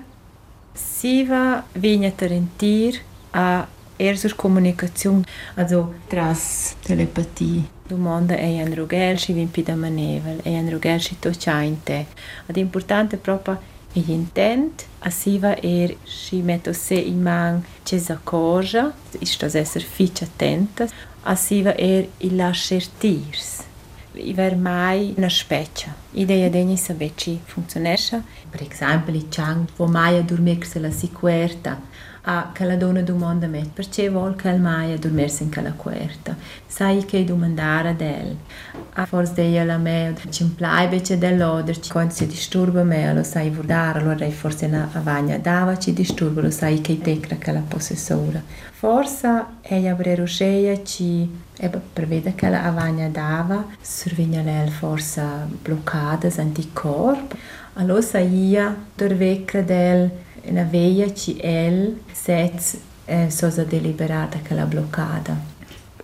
Si 0.72 1.24
va 1.24 1.64
vigna 1.72 2.10
tarentir 2.10 3.00
a 3.30 3.66
ersur 3.96 4.34
comunicazione, 4.34 5.24
also 5.54 5.94
tras 6.08 6.74
telepatie. 6.82 7.76
Domanda 7.86 8.36
è 8.36 8.62
un 8.62 8.74
rugel 8.74 9.18
si 9.18 9.32
vimpi 9.32 9.62
da 9.62 9.74
manevel, 9.74 10.40
è 10.42 10.58
un 10.58 10.68
rugel 10.70 11.00
si 11.00 11.18
to 11.18 11.30
chainte. 11.36 12.06
Ad 12.46 12.56
importante 12.56 13.16
proprio 13.16 13.54
e 13.54 13.77
Intent, 13.92 14.86
a 14.98 15.08
sziva 15.08 15.52
ér 15.52 15.96
și 16.26 16.36
metose 16.36 17.06
imang 17.06 17.64
ce 17.82 17.96
zacorja, 17.96 18.94
isto 19.18 19.46
esser 19.46 19.82
fici 19.82 20.22
attenta, 20.22 20.86
a 21.22 21.34
sziva 21.34 21.70
ér 21.70 22.06
i 22.16 22.34
lascer 22.34 22.82
tirs. 22.98 23.62
I 24.12 24.32
ver 24.32 24.54
mai 24.54 25.14
na 25.16 25.28
specie. 25.28 25.94
Ideea 26.12 26.50
de 26.50 26.74
să 26.76 26.94
veci 26.96 27.28
funcționește. 27.44 28.22
Per 28.50 28.60
exemplu, 28.60 29.14
i 29.14 29.26
ciang 29.28 29.68
vo 29.76 29.84
mai 29.84 30.16
a 30.16 30.20
dormir 30.20 30.58
la 30.80 30.90
sicuerta. 30.90 31.78
A 32.30 32.50
che 32.52 32.64
la 32.64 32.76
donna 32.76 33.00
domanda 33.00 33.46
me 33.46 33.70
perché 33.72 34.10
vuol 34.10 34.36
mai 34.58 34.92
a 34.92 34.98
dormirsi 34.98 35.44
in 35.44 35.50
quella 35.50 35.72
cuerta 35.72 36.36
sai 36.66 37.06
che 37.06 37.24
domandare 37.24 37.88
ad 37.88 38.00
el 38.02 38.36
a 38.92 39.06
forse 39.06 39.32
deia 39.34 39.64
la 39.64 39.78
me 39.78 40.14
ci 40.28 40.42
implai 40.42 40.88
bece 40.88 41.16
dell'oder 41.16 41.78
quando 41.88 42.12
si 42.12 42.26
disturba 42.26 42.82
me 42.82 43.14
lo 43.14 43.22
sai 43.22 43.48
vurdare 43.48 44.00
allora 44.00 44.28
forse 44.28 44.66
una 44.66 44.90
avagna 44.92 45.38
dava 45.38 45.78
ci 45.78 45.94
disturba 45.94 46.42
lo 46.42 46.50
sai 46.50 46.82
che 46.82 46.98
tecra 46.98 47.36
che 47.36 47.52
la 47.52 47.62
possessora. 47.66 48.42
Forse 48.72 49.44
ella 49.62 49.94
brero 49.94 50.24
sceia 50.24 50.82
ci 50.84 51.28
e 51.56 51.68
prevede 51.68 52.34
che 52.34 52.48
la 52.48 52.64
avagna 52.64 53.08
dava. 53.08 53.66
Survegna 53.80 54.42
lei 54.42 54.68
forse 54.70 55.22
bloccate 55.62 56.32
anticorp 56.36 57.36
allora 57.74 58.00
sai 58.00 58.48
io 58.48 58.74
dorvecra 58.96 59.62
una 60.44 60.64
veia 60.64 61.12
ci 61.12 61.36
el 61.40 62.00
sez 62.12 62.78
eh, 63.04 63.30
sosa 63.30 63.64
deliberata 63.64 64.38
che 64.38 64.54
la 64.54 64.64
bloccata. 64.64 65.36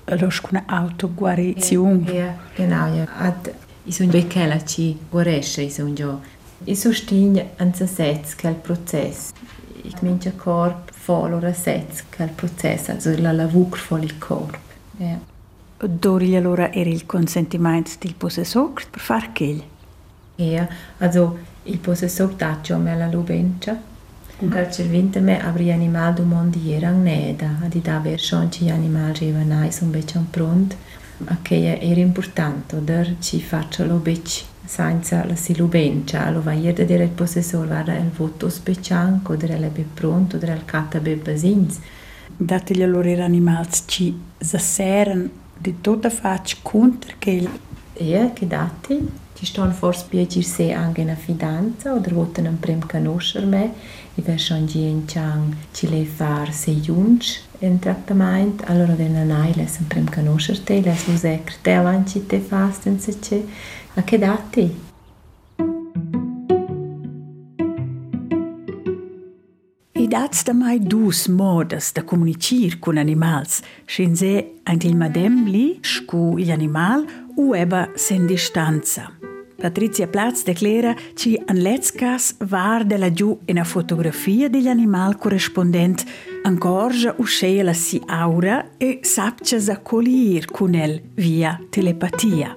Allora 0.04 0.28
una 0.50 0.62
autoguarizione. 0.66 2.12
Ja, 2.12 2.36
genau, 2.54 2.94
ja. 2.94 3.06
Ad 3.16 3.54
i 3.86 3.92
sun 3.92 4.08
che 4.26 4.46
la 4.46 4.62
ci 4.64 4.98
guaresce 5.10 5.62
i 5.62 5.70
sun 5.70 5.94
già. 5.94 6.18
I 6.64 6.74
sostigna 6.74 7.44
anza 7.56 7.86
sez 7.86 8.34
che 8.34 8.48
il 8.48 8.54
processo. 8.54 9.32
Il 9.82 9.94
mince 10.00 10.34
corp 10.34 10.90
folora 10.90 11.52
sez 11.52 12.04
che 12.08 12.22
il 12.22 12.30
processo, 12.30 12.92
also 12.92 13.14
la 13.18 13.32
lavur 13.32 13.76
fol 13.76 14.02
il 14.02 14.16
corp. 14.18 14.58
Ja. 14.96 15.18
Dori 15.76 16.34
allora 16.34 16.72
era 16.72 16.88
il 16.88 17.04
consentimento 17.04 17.90
del 17.98 18.14
possessore 18.14 18.84
per 18.88 19.00
far 19.00 19.32
che? 19.32 19.62
Ja, 20.36 20.66
also 20.98 21.38
il 21.64 21.78
possessore 21.78 22.36
taccio 22.36 22.78
me 22.78 22.96
la 22.96 23.06
lubencia. 23.06 23.78
Un 24.44 24.50
calcer 24.50 24.86
vinter 24.88 25.22
me 25.22 25.40
avri 25.40 25.70
animal 25.70 26.12
do 26.12 26.22
mondi 26.22 26.74
erang 26.74 27.02
neda, 27.02 27.60
adi 27.62 27.80
da 27.80 27.98
ver 27.98 28.20
schon 28.20 28.50
ci 28.52 28.68
animal 28.68 29.14
riva 29.14 29.42
nai 29.42 29.72
son 29.72 29.90
beccian 29.90 30.26
pront, 30.30 30.76
a 31.24 31.38
che 31.40 31.78
era 31.80 32.00
importante, 32.00 32.84
der 32.84 33.16
ci 33.20 33.40
faccia 33.40 33.86
lo 33.86 33.96
bec 33.96 34.44
senza 34.66 35.24
la 35.24 35.34
silubencia. 35.34 36.26
Allora, 36.26 36.52
jeder 36.52 36.84
der 36.84 37.08
possessor 37.08 37.66
vada 37.66 37.96
el 37.96 38.10
voto 38.10 38.50
specianco, 38.50 39.32
oder 39.32 39.50
el 39.50 39.64
ebe 39.64 39.86
pronto, 39.94 40.36
oder 40.36 40.50
el 40.50 40.66
cata 40.66 41.00
bebasins. 41.00 41.80
Dategli 42.36 42.82
allora 42.82 43.08
i 43.08 43.18
animali 43.18 43.68
ci 43.86 44.14
zasseren 44.36 45.30
di 45.56 45.80
tutta 45.80 46.10
faccia 46.10 46.58
contro 46.60 47.14
che... 47.18 47.48
Ja, 47.96 48.30
che 48.34 48.46
dati? 48.46 49.22
Ci 49.36 49.46
stanno 49.46 49.72
forse 49.72 50.04
piacere 50.08 50.44
se 50.44 50.70
anche 50.70 51.00
una 51.00 51.16
fidanza, 51.16 51.92
oder 51.92 52.12
voten 52.12 52.46
un 52.46 52.58
prem 52.58 52.86
conoscere 52.86 53.46
me, 53.46 53.72
e 54.14 54.22
per 54.22 54.38
schon 54.38 54.66
gien 54.66 55.04
chang 55.06 55.54
ci 55.72 55.88
le 55.88 56.04
far 56.04 56.52
se 56.52 56.70
junge 56.70 57.40
in 57.58 57.78
trattamento, 57.78 58.64
allora 58.66 58.94
wenn 58.94 59.16
una 59.16 59.48
les 59.54 59.78
un 59.78 59.86
prem 59.86 60.08
conoscere 60.08 60.62
te, 60.62 60.80
les 60.80 61.06
lo 61.06 61.16
secre 61.16 61.56
te 61.62 61.72
avanti 61.72 62.26
te 62.26 62.38
fasten 62.40 63.00
se 63.00 63.18
c'è, 63.18 63.42
a 63.94 64.02
che 64.02 64.18
dati? 64.18 64.82
I 69.92 70.08
dats 70.08 70.42
da 70.44 70.52
mai 70.52 70.80
dus 70.80 71.28
modas 71.28 71.92
da 71.92 72.02
comunicir 72.02 72.78
con 72.78 72.98
animals, 72.98 73.62
scinse 73.86 74.60
ein 74.62 74.80
il 74.82 74.96
madem 74.96 75.46
li 75.46 75.78
scu 75.80 76.36
gli 76.36 76.50
animal 76.50 77.06
u 77.36 77.54
eba 77.54 77.88
sen 77.94 78.26
distanza. 78.26 79.33
Patrizia 79.56 80.06
Platz 80.06 80.42
declara 80.42 80.94
che 81.14 81.40
an 81.46 81.56
letzcas 81.56 82.36
var 82.46 82.84
della 82.84 83.12
giù 83.12 83.38
una 83.46 83.64
fotografia 83.64 84.48
degli 84.48 84.68
animal 84.68 85.16
corrispondent 85.16 86.04
ancorja 86.42 87.14
uscea 87.18 87.62
la 87.62 87.72
si 87.72 88.00
aura 88.06 88.70
e 88.76 88.98
sapcia 89.02 89.58
sa 89.60 89.78
colir 89.78 90.46
con 90.50 90.74
el 90.74 91.00
via 91.14 91.60
telepatia. 91.70 92.56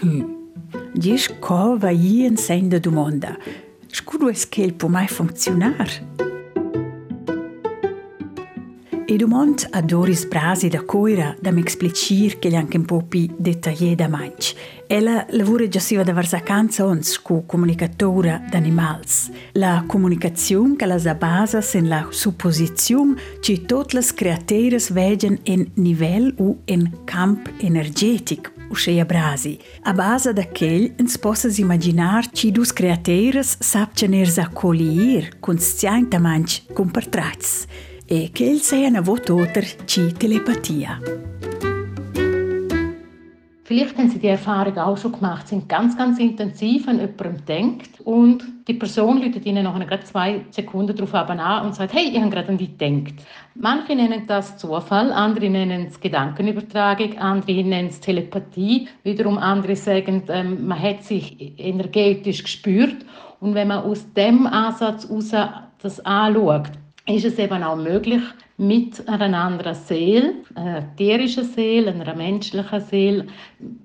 Hm. 0.00 0.38
Gis 0.94 1.28
co 1.38 1.76
va 1.78 1.90
i 1.90 2.24
en 2.24 2.36
sen 2.36 2.68
de 2.68 2.80
domanda. 2.80 3.36
Scudo 3.92 4.28
es 4.28 4.48
che 4.48 4.62
il 4.62 4.74
può 4.74 4.88
mai 4.88 5.08
funzionar? 5.08 6.39
E 9.10 9.16
domond 9.16 9.66
a 9.72 9.80
Doris 9.80 10.24
Brasi 10.24 10.68
da 10.68 10.84
Coira 10.84 11.34
da 11.40 11.50
m'explicir 11.50 12.38
che 12.38 12.48
gli 12.48 12.54
anche 12.54 12.76
un 12.76 12.84
po' 12.84 13.02
più 13.02 13.26
dettaglié 13.36 13.96
da 13.96 14.06
manch. 14.06 14.54
Ella 14.86 15.26
lavora 15.30 15.66
già 15.66 15.80
siva 15.80 16.04
da 16.04 16.12
versa 16.12 16.38
canzons 16.38 17.20
cu 17.20 17.44
comunicatora 17.44 18.40
d'animals. 18.48 19.32
La 19.54 19.82
comunicazione 19.84 20.76
che 20.76 20.86
la 20.86 20.96
sa 20.96 21.14
basa 21.16 21.60
sen 21.60 21.88
la 21.88 22.06
supposizione 22.10 23.16
che 23.40 23.64
tutte 23.66 23.96
le 23.96 24.04
createres 24.14 24.92
vegen 24.92 25.40
in 25.42 25.68
nivel 25.74 26.32
u 26.38 26.60
in 26.66 27.00
camp 27.02 27.50
energetic 27.58 28.52
uscea 28.68 29.04
brasi. 29.04 29.58
A 29.82 29.92
base 29.92 30.32
d'aquell 30.32 30.92
ens 30.98 31.18
possas 31.18 31.58
imaginar 31.58 32.30
che 32.30 32.52
dus 32.52 32.72
createres 32.72 33.56
sapchen 33.58 34.14
ers 34.14 34.38
accoglier 34.38 35.40
con 35.40 35.58
stiainta 35.58 36.20
manch 36.20 36.62
con 36.72 36.92
pertrats 36.92 37.66
e 38.12 38.30
che 38.32 38.42
il 38.42 38.60
sei 38.60 38.86
una 38.86 39.02
vototer 39.02 39.84
ci 39.84 40.12
telepatia. 40.12 40.98
Vielleicht 43.62 43.96
haben 43.96 44.10
Sie 44.10 44.18
die 44.18 44.26
Erfahrung 44.26 44.76
auch 44.78 44.96
schon 44.96 45.12
gemacht, 45.12 45.46
sind 45.46 45.68
ganz, 45.68 45.96
ganz 45.96 46.18
intensiv 46.18 46.88
an 46.88 46.98
jemandem 46.98 47.44
denkt 47.46 48.00
und 48.00 48.42
die 48.66 48.74
Person 48.74 49.22
läutet 49.22 49.46
Ihnen 49.46 49.62
nach 49.62 49.78
gerade 49.78 50.02
zwei 50.02 50.44
Sekunden 50.50 50.96
darauf 50.96 51.14
an 51.14 51.64
und 51.64 51.76
sagt, 51.76 51.94
hey, 51.94 52.08
ich 52.10 52.18
habe 52.18 52.30
gerade 52.30 52.48
an 52.48 52.58
dich 52.58 52.76
gedacht. 52.76 53.14
Manche 53.54 53.94
nennen 53.94 54.24
das 54.26 54.58
Zufall, 54.58 55.12
andere 55.12 55.48
nennen 55.48 55.86
es 55.86 56.00
Gedankenübertragung, 56.00 57.16
andere 57.16 57.62
nennen 57.62 57.90
es 57.90 58.00
Telepathie, 58.00 58.88
wiederum 59.04 59.38
andere 59.38 59.76
sagen, 59.76 60.24
ähm, 60.30 60.66
man 60.66 60.82
hat 60.82 61.04
sich 61.04 61.54
energetisch 61.60 62.42
gespürt 62.42 63.06
und 63.38 63.54
wenn 63.54 63.68
man 63.68 63.84
aus 63.84 64.12
dem 64.14 64.48
Ansatz 64.48 65.08
heraus 65.08 65.30
das 65.80 66.04
anschaut, 66.04 66.72
ist 67.06 67.24
es 67.24 67.38
eben 67.38 67.62
auch 67.62 67.76
möglich, 67.76 68.22
mit 68.60 69.08
einer 69.08 69.38
anderen 69.38 69.74
Seele, 69.74 70.34
einer 70.54 70.94
tierischen 70.94 71.44
Seele, 71.44 71.92
einer 71.92 72.14
menschlichen 72.14 72.80
Seele, 72.80 73.26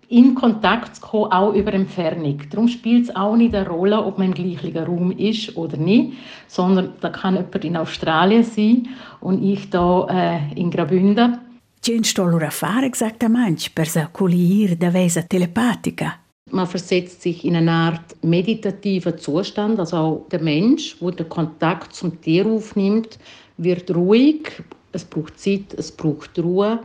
in 0.09 0.35
Kontakt 0.35 0.97
zu 0.97 1.01
kommen, 1.01 1.31
auch 1.31 1.53
über 1.53 1.73
Entfernung. 1.73 2.41
Darum 2.49 2.67
spielt 2.67 3.05
es 3.05 3.15
auch 3.15 3.37
nicht 3.37 3.55
eine 3.55 3.67
Rolle, 3.69 4.03
ob 4.03 4.17
man 4.17 4.33
im 4.33 4.33
gleichen 4.33 4.77
Raum 4.77 5.11
ist 5.11 5.55
oder 5.55 5.77
nicht, 5.77 6.13
sondern 6.47 6.93
da 6.99 7.09
kann 7.09 7.35
jemand 7.35 7.63
in 7.63 7.77
Australien 7.77 8.43
sein 8.43 8.89
und 9.21 9.41
ich 9.41 9.69
hier 9.71 10.07
äh, 10.09 10.59
in 10.59 10.69
Graubünden. 10.69 11.39
C'è 11.81 12.19
allora 12.19 12.49
fare 12.49 12.89
esattamente 12.91 13.69
per 13.71 13.87
accogliere 13.93 14.75
da 14.75 14.89
vesa 14.89 15.21
telepatica? 15.21 16.24
Man 16.51 16.67
versetzt 16.67 17.23
sich 17.23 17.43
in 17.43 17.55
eine 17.55 17.71
Art 17.71 18.23
meditativen 18.23 19.17
Zustand, 19.17 19.79
also 19.79 19.97
auch 19.97 20.29
der 20.29 20.43
Mensch, 20.43 20.95
wo 20.99 21.09
der 21.09 21.25
Kontakt 21.25 21.95
zum 21.95 22.21
Tier 22.21 22.45
aufnimmt, 22.45 23.17
wird 23.57 23.89
ruhig, 23.95 24.51
es 24.91 25.03
braucht 25.05 25.39
Zeit, 25.39 25.73
es 25.75 25.91
braucht 25.91 26.37
Ruhe 26.37 26.81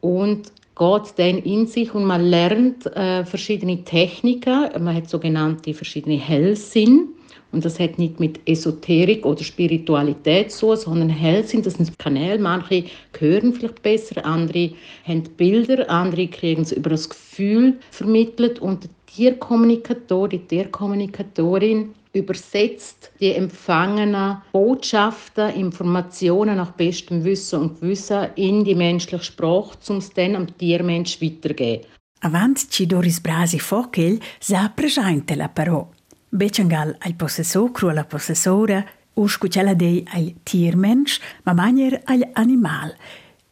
und 0.00 0.52
geht 0.78 1.12
dann 1.16 1.38
in 1.38 1.66
sich 1.66 1.92
und 1.92 2.04
man 2.04 2.24
lernt 2.24 2.86
äh, 2.86 3.24
verschiedene 3.24 3.82
Techniken. 3.82 4.70
Man 4.82 4.94
hat 4.94 5.10
sogenannte 5.10 5.74
verschiedene 5.74 6.16
Hellsinn. 6.16 7.08
Und 7.52 7.64
das 7.64 7.80
hat 7.80 7.98
nicht 7.98 8.20
mit 8.20 8.40
Esoterik 8.46 9.26
oder 9.26 9.42
Spiritualität 9.42 10.52
zu, 10.52 10.74
sondern 10.76 11.08
Hellsinn, 11.08 11.62
das 11.62 11.74
sind 11.74 11.98
Kanäle. 11.98 12.38
Manche 12.38 12.84
hören 13.18 13.52
vielleicht 13.52 13.82
besser, 13.82 14.24
andere 14.24 14.70
haben 15.04 15.24
Bilder, 15.36 15.90
andere 15.90 16.28
kriegen 16.28 16.62
es 16.62 16.72
über 16.72 16.90
das 16.90 17.08
Gefühl 17.08 17.78
vermittelt. 17.90 18.60
Und 18.60 18.84
der 18.84 18.90
Tierkommunikator, 19.06 20.28
die 20.28 20.38
Tierkommunikatorin 20.38 21.94
übersetzt 22.12 23.12
die 23.20 23.32
empfangenen 23.32 24.38
Botschaften, 24.52 25.50
Informationen 25.50 26.56
nach 26.56 26.72
bestem 26.72 27.24
Wissen 27.24 27.60
und 27.60 27.80
Gewissen 27.80 28.28
in 28.36 28.64
die 28.64 28.74
menschliche 28.74 29.24
Sprache, 29.24 29.76
um 29.88 29.98
es 29.98 30.10
dann 30.10 30.36
am 30.36 30.56
Tiermensch 30.56 31.20
weiterzugeben. 31.20 31.86
Avanti 32.22 32.68
ci 32.68 32.86
Doris 32.86 33.18
Brasi 33.20 33.58
Fokel 33.58 34.20
sa 34.38 34.68
presente 34.68 35.34
la 35.34 35.48
però. 35.48 35.88
Becengal 36.32 36.94
al 37.00 37.14
possessor 37.14 37.72
cru 37.72 37.90
la 37.90 38.04
possessora, 38.04 38.84
uscucella 39.14 39.74
dei 39.74 40.06
al 40.12 40.34
tiermensch, 40.44 41.18
ma 41.42 41.52
manier 41.52 42.02
al 42.04 42.28
animal. 42.34 42.94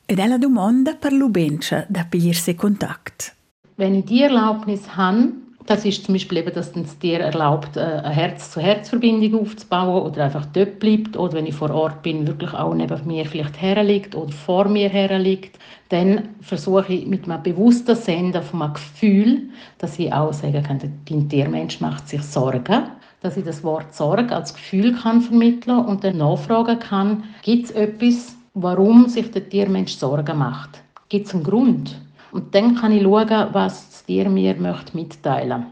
Ed 0.07 0.21
è 0.21 0.27
la 0.29 0.38
domanda 0.38 0.95
per 0.95 1.12
l'ubencia 1.12 1.85
da 1.88 2.05
pigliersi 2.05 2.55
Kontakt. 2.55 3.35
Wenn 3.75 3.95
ich 3.95 4.05
die 4.05 4.23
Erlaubnis 4.23 4.97
habe, 4.97 5.33
das 5.68 5.85
ist 5.85 6.07
zum 6.07 6.14
Beispiel 6.14 6.38
eben, 6.38 6.54
dass 6.54 6.72
das 6.72 6.98
Tier 6.98 7.20
erlaubt, 7.20 7.76
äh, 7.76 7.81
eine 7.81 8.09
Herz-zu-Herz-Verbindung 8.09 9.42
aufzubauen 9.42 10.02
oder 10.02 10.24
einfach 10.24 10.46
dort 10.46 10.78
bleibt 10.78 11.14
oder 11.18 11.35
wenn 11.35 11.46
ich 11.46 11.54
vor 11.54 11.70
Ort 11.70 12.02
bin, 12.02 12.26
wirklich 12.26 12.54
auch 12.54 12.72
neben 12.72 13.07
mir 13.07 13.26
vielleicht 13.26 13.61
herliegt 13.61 14.14
oder 14.14 14.33
vor 14.33 14.66
mir 14.66 14.88
herliegt, 14.88 15.59
dann 15.90 16.31
versuche 16.40 16.94
ich 16.94 17.07
mit 17.07 17.28
einem 17.28 17.42
bewussten 17.42 17.94
Senden 17.94 18.42
von 18.42 18.62
einem 18.62 18.72
Gefühl, 18.72 19.50
dass 19.76 19.98
ich 19.98 20.11
auch 20.11 20.33
sagen 20.33 20.62
kann, 20.62 20.81
dein 21.07 21.28
Tiermensch 21.28 21.83
macht 21.83 22.09
sich 22.09 22.22
Sorgen, 22.22 22.85
dass 23.20 23.37
ich 23.37 23.44
das 23.44 23.62
Wort 23.62 23.94
Sorge 23.94 24.35
als 24.35 24.54
Gefühl 24.54 24.94
kann 24.94 25.20
vermitteln 25.20 25.85
und 25.85 26.02
dann 26.02 26.16
nachfragen 26.16 26.78
kann, 26.78 27.24
gibt 27.42 27.66
es 27.66 27.70
etwas, 27.72 28.37
warum 28.54 29.07
sich 29.09 29.31
der 29.33 29.46
Tiermensch 29.46 29.92
Sorgen 29.92 30.38
macht? 30.38 30.83
Gibt 31.11 31.26
es 31.26 31.35
einen 31.35 31.44
Grund? 31.44 31.94
Und 32.33 32.55
dann 32.55 32.75
kann 32.75 32.93
ich 32.93 33.03
schauen, 33.03 33.49
was 33.53 33.88
das 33.88 34.05
Tier 34.05 34.29
mir 34.29 34.55
möchte 34.57 34.97
mitteilen 34.97 35.67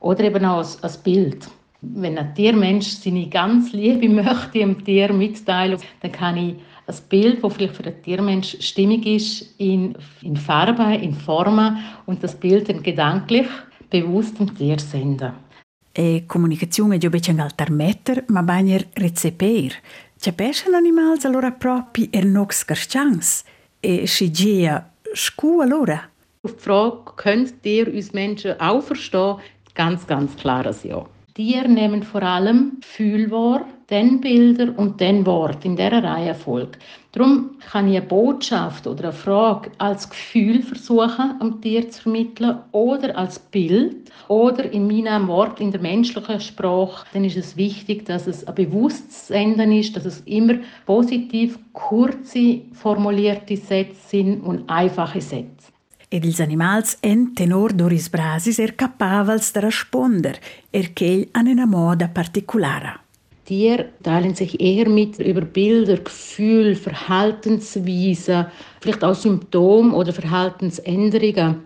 Oder 0.00 0.24
eben 0.24 0.44
auch 0.44 0.58
als, 0.58 0.96
Bild. 0.98 1.48
Wenn 1.82 2.18
ein 2.18 2.34
Tiermensch 2.34 2.88
seine 2.88 3.28
ganz 3.28 3.72
Liebe 3.72 4.08
möchte 4.22 4.58
dem 4.58 4.84
Tier 4.84 5.12
mitteilen, 5.12 5.78
dann 6.00 6.12
kann 6.12 6.36
ich 6.36 6.54
ein 6.86 6.96
Bild, 7.08 7.42
das 7.42 7.54
vielleicht 7.54 7.76
für 7.76 7.82
den 7.82 8.02
Tiermensch 8.02 8.56
stimmig 8.60 9.06
ist, 9.06 9.54
in, 9.58 9.96
in 10.22 10.36
Farbe, 10.36 10.94
in 10.94 11.14
Formen 11.14 11.78
und 12.06 12.22
das 12.22 12.34
Bild 12.34 12.68
dann 12.68 12.82
gedanklich 12.82 13.46
bewusst 13.88 14.38
dem 14.38 14.54
Tier 14.54 14.78
senden. 14.78 15.32
E 15.92 16.24
comunicazione 16.26 16.98
è 16.98 17.30
un 17.30 17.40
altar 17.40 17.70
metter, 17.72 18.24
ma 18.28 18.42
bagner 18.42 18.86
recepir. 18.94 19.74
C'è 20.16 20.32
pesce 20.32 20.70
animals 20.72 21.24
allora 21.24 21.50
proprio 21.50 22.06
er 22.10 22.26
nox 22.26 22.64
carchans. 22.64 23.42
E 23.80 24.06
si 24.06 24.30
gia 24.30 24.88
allora? 25.60 26.02
Auf 26.42 26.56
die 26.56 26.62
Frage, 26.62 26.98
könnt 27.16 27.54
ihr 27.64 27.92
uns 27.92 28.12
Menschen 28.12 28.58
auch 28.60 28.82
verstehen? 28.82 29.36
Ganz, 29.74 30.06
ganz 30.06 30.36
klares 30.36 30.84
Ja. 30.84 31.06
Tiere 31.34 31.68
nehmen 31.68 32.02
vor 32.02 32.22
allem 32.22 32.78
Gefühl 32.80 33.30
wahr, 33.30 33.66
dann 33.90 34.20
Bilder 34.20 34.72
und 34.78 35.00
dann 35.00 35.26
Wort 35.26 35.64
in 35.64 35.76
dieser 35.76 36.02
Reihenfolge. 36.02 36.78
Darum 37.12 37.58
kann 37.70 37.88
ich 37.88 37.96
eine 37.96 38.06
Botschaft 38.06 38.86
oder 38.86 39.04
eine 39.04 39.12
Frage 39.12 39.72
als 39.78 40.08
Gefühl 40.08 40.62
versuchen, 40.62 41.34
am 41.40 41.60
Tier 41.60 41.90
zu 41.90 42.02
vermitteln 42.02 42.58
oder 42.72 43.18
als 43.18 43.38
Bild 43.38 44.10
oder 44.28 44.70
in 44.72 44.86
meinem 44.86 45.26
Wort 45.26 45.60
in 45.60 45.72
der 45.72 45.80
menschlichen 45.80 46.40
Sprache. 46.40 47.04
Dann 47.12 47.24
ist 47.24 47.36
es 47.36 47.56
wichtig, 47.56 48.06
dass 48.06 48.26
es 48.26 48.46
ein 48.46 48.54
bewusstes 48.54 49.26
Senden 49.26 49.72
ist, 49.72 49.96
dass 49.96 50.04
es 50.04 50.20
immer 50.20 50.54
positiv 50.86 51.58
kurze, 51.72 52.60
formulierte 52.72 53.56
Sätze 53.56 54.08
sind 54.08 54.40
und 54.40 54.70
einfache 54.70 55.20
Sätze. 55.20 55.70
ed 56.12 56.24
ils 56.24 56.40
animals 56.40 56.96
en 57.00 57.34
tenor 57.34 57.72
Doris 57.72 58.08
Brasis 58.10 58.58
er 58.58 58.74
capavals 58.74 59.52
de 59.52 59.60
responder, 59.60 60.38
er 60.70 60.90
ch'ell 60.92 61.28
han 61.32 61.46
una 61.46 61.66
moda 61.66 62.08
particulara. 62.08 62.98
Tiere 63.50 63.90
teilen 64.04 64.36
sich 64.36 64.60
eher 64.60 64.88
mit 64.88 65.18
über 65.18 65.40
Bilder, 65.40 65.96
Gefühle, 65.96 66.76
Verhaltensweisen, 66.76 68.46
vielleicht 68.80 69.02
auch 69.02 69.16
Symptome 69.16 69.92
oder 69.92 70.12
Verhaltensänderungen. 70.12 71.56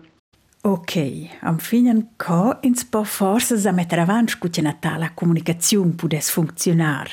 Ok, 0.63 1.29
am 1.41 1.59
finen 1.59 2.07
co 2.17 2.55
ins 2.61 2.83
po 2.85 3.03
forse 3.03 3.69
a 3.69 3.71
mettere 3.71 4.01
avanti 4.01 4.31
scuccia 4.31 4.63
natala 4.63 5.11
comunicazione 5.13 5.91
pudes 5.91 6.31
funzionar. 6.31 7.07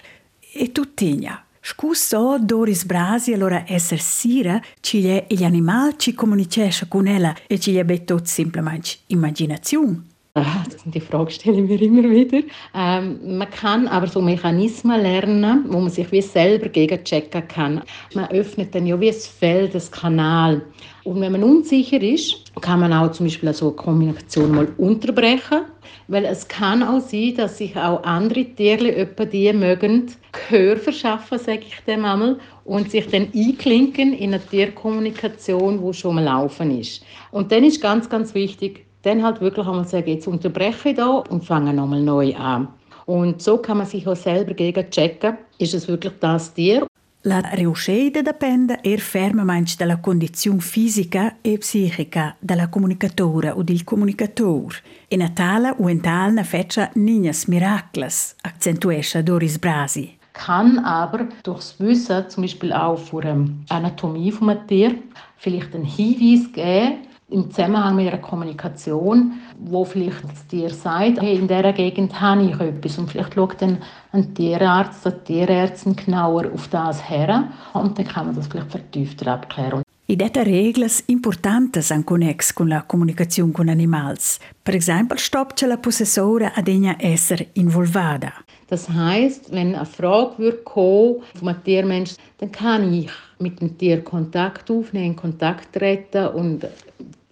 E 0.55 0.73
tu 0.73 0.95
tigna, 0.95 1.45
scusso 1.61 2.39
Doris 2.41 2.87
Brasi 2.87 3.35
allora 3.35 3.65
esser 3.67 4.01
sira 4.01 4.59
ci 4.81 5.03
gli 5.29 5.45
animali 5.45 5.97
ci 5.99 6.15
comunicesce 6.15 6.89
con 6.89 7.07
ella 7.07 7.35
e 7.47 7.59
ci 7.59 7.73
gli 7.73 8.05
tot 8.05 8.25
semplicemente 8.25 9.01
immaginazione. 9.09 10.12
Ah, 10.35 10.65
die 10.87 11.01
Frage 11.01 11.31
stelle 11.31 11.61
ich 11.61 11.69
mir 11.69 11.83
immer 11.83 12.11
wieder. 12.11 12.39
Ähm, 12.75 13.37
man 13.37 13.51
kann 13.51 13.87
aber 13.87 14.07
so 14.07 14.23
Mechanismen 14.23 14.99
lernen, 14.99 15.67
wo 15.69 15.79
man 15.79 15.91
sich 15.91 16.11
wie 16.11 16.23
selber 16.23 16.71
gegenchecken 16.71 17.47
kann. 17.49 17.83
Man 18.15 18.31
öffnet 18.31 18.75
dann 18.75 18.87
ja 18.87 18.99
wie 18.99 19.11
ein 19.11 19.15
Feld, 19.15 19.75
ein 19.75 19.91
Kanal. 19.91 20.63
Und 21.05 21.21
wenn 21.21 21.33
man 21.33 21.45
unsicher 21.45 22.01
ist, 22.01 22.51
kann 22.63 22.81
man 22.81 22.95
auch 22.95 23.11
zum 23.11 23.27
Beispiel 23.27 23.53
so 23.53 23.67
eine 23.67 23.77
Kommunikation 23.77 24.55
mal 24.55 24.69
unterbrechen. 24.79 25.67
Weil 26.09 26.25
es 26.25 26.49
kann 26.49 26.83
auch 26.83 27.01
sein, 27.01 27.35
dass 27.37 27.59
sich 27.59 27.77
auch 27.77 28.03
andere 28.03 28.47
Tiere 28.47 28.97
etwa 28.97 29.27
die 29.27 29.53
mögen 29.53 30.07
Gehör 30.33 30.79
verschaffen, 30.79 31.39
sage 31.39 31.65
ich 31.69 31.79
dem 31.87 32.07
einmal, 32.07 32.39
und 32.65 32.91
sich 32.91 33.07
dann 33.09 33.29
einklinken 33.35 34.15
in 34.15 34.33
eine 34.33 34.43
Tierkommunikation, 34.43 35.85
die 35.85 35.93
schon 35.93 36.15
mal 36.15 36.25
laufen 36.25 36.81
ist. 36.81 37.05
Und 37.33 37.53
dann 37.53 37.65
ist 37.65 37.83
ganz, 37.83 38.09
ganz 38.09 38.35
wichtig, 38.35 38.87
dann 39.03 39.23
halt 39.23 39.41
wirklich 39.41 39.67
einmal 39.67 39.87
sagen, 39.87 40.09
jetzt 40.09 40.27
unterbreche 40.27 40.91
ich 40.91 40.97
da 40.97 41.09
und 41.29 41.45
fange 41.45 41.73
nochmal 41.73 42.03
neu 42.03 42.35
an. 42.37 42.69
Und 43.07 43.43
so 43.43 43.59
kann 43.59 43.79
man 43.79 43.87
sich 43.87 44.07
auch 44.07 44.17
selber 44.17 44.55
gegen 44.55 44.89
checken, 44.91 45.37
ist 45.59 45.75
es 45.75 45.89
wirklich 45.89 46.13
das 46.21 46.55
Tier? 46.55 46.87
La 47.25 47.39
riuscita 47.39 48.21
dipende 48.21 48.81
er 48.83 48.99
fermamente 48.99 49.77
dalla 49.77 49.99
condizione 49.99 50.61
fisica 50.61 51.37
e 51.41 51.57
psichica 51.57 52.35
della 52.41 52.69
comunicatore 52.69 53.53
o 53.53 53.63
del 53.63 53.85
comunicatore. 53.85 54.79
In 55.07 55.21
Natale 55.21 55.73
o 55.79 55.89
in 55.89 56.01
talna 56.01 56.43
feccia 56.43 56.91
niñas 56.95 57.47
miracles, 57.47 58.35
accentuesce 58.43 59.23
Doris 59.23 59.57
Brasi. 59.57 60.19
Kann 60.33 60.81
aber 60.81 61.29
durchs 61.45 61.79
Wissen, 61.79 62.29
zum 62.29 62.43
Beispiel 62.43 62.73
auch 62.73 62.99
von 62.99 63.21
der 63.21 63.37
Anatomie 63.69 64.33
von 64.33 64.51
einem 64.51 64.67
Tier, 64.67 64.95
vielleicht 65.37 65.77
einen 65.77 65.85
Hinweis 65.85 66.53
geben, 66.53 67.07
im 67.33 67.51
Zusammenhang 67.51 67.97
mit 67.97 68.09
einer 68.09 68.19
Kommunikation, 68.19 69.33
wo 69.59 69.85
vielleicht 69.85 70.25
das 70.25 70.47
Tier 70.47 70.71
sagt, 70.71 71.21
hey, 71.21 71.37
in 71.37 71.49
dieser 71.49 71.73
Gegend 71.73 72.21
habe 72.21 72.45
ich 72.45 72.61
etwas 72.61 72.99
und 72.99 73.11
vielleicht 73.11 73.35
schaut 73.35 73.61
dann 73.61 73.79
ein 74.13 74.35
Tierarzt, 74.35 75.07
eine 75.07 75.25
Tierärztin 75.25 75.97
genauer 75.97 76.53
auf 76.53 76.69
das 76.69 77.09
her 77.09 77.49
und 77.73 77.99
dann 77.99 78.07
kann 78.07 78.27
man 78.27 78.37
das 78.37 78.47
vielleicht 78.47 78.71
vertiefter 78.71 79.33
abklären. 79.33 79.83
I 80.09 80.17
dette 80.17 80.45
regles 80.45 81.05
importantes 81.07 81.91
an 81.91 82.05
connex 82.05 82.53
con 82.53 82.69
la 82.69 82.83
comunicazione 82.83 83.53
con 83.53 83.69
animals. 83.69 84.41
Per 84.63 84.75
esempio, 84.75 85.17
stoppt 85.17 85.63
la 85.63 85.79
possessora 85.79 86.53
ad 86.55 86.69
egna 86.69 86.97
esser 86.99 87.47
involvada. 87.55 88.33
Das 88.67 88.89
heißt, 88.89 89.53
wenn 89.53 89.75
eine 89.75 89.87
Frage 89.87 90.39
wird 90.39 90.65
kommen 90.65 91.23
von 91.35 91.49
einem 91.49 91.65
Tiermensch, 91.65 92.17
dann 92.39 92.51
kann 92.51 92.93
ich 92.93 93.11
mit 93.39 93.61
dem 93.61 93.79
Tier 93.79 94.03
Kontakt 94.03 94.71
aufnehmen, 94.71 95.15
Kontakt 95.17 95.73
treten 95.73 96.27
und 96.29 96.67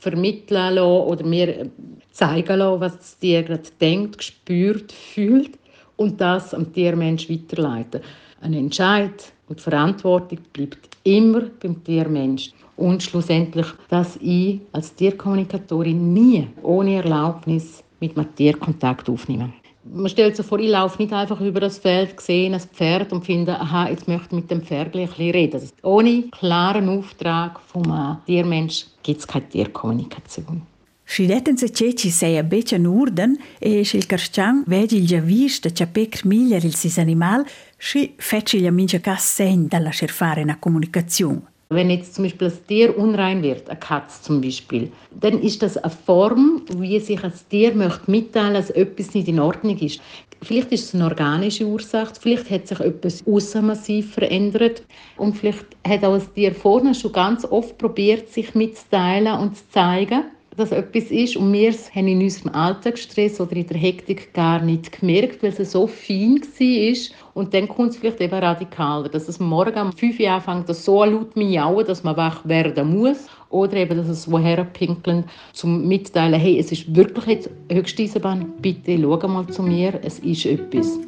vermitteln 0.00 0.74
lassen 0.74 1.08
oder 1.08 1.24
mir 1.24 1.70
zeigen 2.10 2.58
lassen, 2.58 2.80
was 2.80 2.96
das 2.98 3.18
Tier 3.18 3.42
gerade 3.42 3.70
denkt, 3.80 4.22
spürt, 4.24 4.92
fühlt 4.92 5.58
und 5.96 6.20
das 6.20 6.54
am 6.54 6.72
Tiermensch 6.72 7.30
weiterleiten. 7.30 8.00
Ein 8.40 8.54
Entscheid 8.54 9.32
und 9.48 9.58
die 9.58 9.62
Verantwortung 9.62 10.38
bleibt 10.52 10.96
immer 11.04 11.42
beim 11.60 11.84
Tiermensch. 11.84 12.52
Und 12.76 13.02
schlussendlich, 13.02 13.66
dass 13.90 14.16
ich 14.22 14.60
als 14.72 14.94
Tierkommunikatorin 14.94 16.14
nie 16.14 16.48
ohne 16.62 16.96
Erlaubnis 16.96 17.84
mit 18.00 18.16
einem 18.16 18.34
Tier 18.34 18.56
Kontakt 18.56 19.10
aufnehme. 19.10 19.52
Man 19.84 20.10
stellt 20.10 20.36
sich 20.36 20.44
vor, 20.44 20.58
ich 20.58 20.68
laufe 20.68 21.00
nicht 21.00 21.12
einfach 21.12 21.40
über 21.40 21.60
das 21.60 21.78
Feld, 21.78 22.20
sehe 22.20 22.52
ein 22.52 22.60
Pferd 22.60 23.12
und 23.12 23.24
finde, 23.24 23.58
aha, 23.58 23.88
jetzt 23.88 24.08
möchte 24.08 24.26
ich 24.26 24.32
mit 24.32 24.50
dem 24.50 24.62
Pferd 24.62 24.94
ein 24.94 25.06
bisschen 25.06 25.30
reden. 25.30 25.70
Ohne 25.82 26.24
klaren 26.30 26.88
Auftrag 26.88 27.58
vom 27.60 28.18
Tiermensch 28.26 28.86
gibt 29.02 29.20
es 29.20 29.26
keine 29.26 29.48
Tierkommunikation. 29.48 30.62
Scidetten 31.10 31.56
se 31.56 31.72
ceci 31.72 32.08
sei 32.08 32.38
a 32.38 32.44
beccia 32.44 32.78
nurden 32.78 33.36
e 33.58 33.82
schil 33.82 34.06
carstian 34.06 34.62
vegi 34.68 34.96
il 34.96 35.06
già 35.08 35.18
vista 35.18 35.68
cia 35.72 35.88
pecr 35.88 36.24
miglier 36.24 36.62
il 36.64 36.76
sis 36.76 36.98
animal, 36.98 37.44
sci 37.76 38.14
feci 38.16 38.58
il 38.58 38.72
mincha 38.72 39.00
cas 39.00 39.34
segn 39.34 39.66
dalla 39.66 39.90
fare 39.90 40.42
una 40.42 40.60
comunicazione. 40.60 41.49
Wenn 41.72 41.88
jetzt 41.88 42.16
zum 42.16 42.24
Beispiel 42.24 42.48
das 42.48 42.64
Tier 42.64 42.98
unrein 42.98 43.44
wird, 43.44 43.70
eine 43.70 43.78
Katze 43.78 44.20
zum 44.22 44.40
Beispiel, 44.40 44.90
dann 45.12 45.40
ist 45.40 45.62
das 45.62 45.76
eine 45.76 45.92
Form, 45.92 46.62
wie 46.76 46.98
sich 46.98 47.20
das 47.20 47.46
Tier 47.46 47.72
möchte 47.76 48.10
mitteilen, 48.10 48.54
dass 48.54 48.70
etwas 48.70 49.14
nicht 49.14 49.28
in 49.28 49.38
Ordnung 49.38 49.78
ist. 49.78 50.00
Vielleicht 50.42 50.72
ist 50.72 50.86
es 50.86 50.94
eine 50.96 51.04
organische 51.04 51.64
Ursache, 51.64 52.14
vielleicht 52.18 52.50
hat 52.50 52.66
sich 52.66 52.80
etwas 52.80 53.24
massiv 53.62 54.14
verändert 54.14 54.82
und 55.16 55.36
vielleicht 55.36 55.66
hat 55.86 56.02
auch 56.02 56.14
das 56.14 56.32
Tier 56.32 56.52
vorne 56.56 56.92
schon 56.92 57.12
ganz 57.12 57.44
oft 57.44 57.78
probiert, 57.78 58.28
sich 58.30 58.52
mitzuteilen 58.56 59.38
und 59.38 59.56
zu 59.56 59.62
zeigen 59.70 60.24
dass 60.56 60.72
etwas 60.72 61.04
ist 61.04 61.36
und 61.36 61.52
wir 61.52 61.72
haben 61.72 62.08
in 62.08 62.20
unserem 62.20 62.54
Alltagsstress 62.54 63.40
oder 63.40 63.54
in 63.56 63.66
der 63.66 63.78
Hektik 63.78 64.34
gar 64.34 64.60
nicht 64.60 64.98
gemerkt, 64.98 65.42
weil 65.42 65.54
es 65.56 65.72
so 65.72 65.86
fein 65.86 66.40
war. 66.40 67.16
Und 67.34 67.54
dann 67.54 67.68
kommt 67.68 67.90
es 67.90 67.96
vielleicht 67.96 68.20
eben 68.20 68.34
radikaler, 68.34 69.08
dass 69.08 69.28
es 69.28 69.38
morgen 69.38 69.80
um 69.80 69.92
5 69.92 70.18
Uhr 70.18 70.30
anfängt, 70.30 70.68
dass 70.68 70.84
so 70.84 71.04
laut 71.04 71.36
miauen, 71.36 71.86
dass 71.86 72.02
man 72.02 72.16
wach 72.16 72.46
werden 72.46 72.98
muss. 72.98 73.26
Oder 73.50 73.76
eben, 73.76 73.96
dass 73.96 74.08
es 74.08 74.30
woher 74.30 74.64
pinkeln, 74.64 75.24
zum 75.52 75.86
mitteilen, 75.86 76.38
hey, 76.38 76.58
es 76.58 76.70
ist 76.72 76.94
wirklich 76.94 77.26
jetzt 77.26 77.50
höchste 77.70 78.02
Eisenbahn, 78.02 78.52
bitte 78.60 78.98
schau 79.00 79.28
mal 79.28 79.46
zu 79.48 79.62
mir, 79.62 79.98
es 80.02 80.18
ist 80.20 80.46
etwas. 80.46 80.98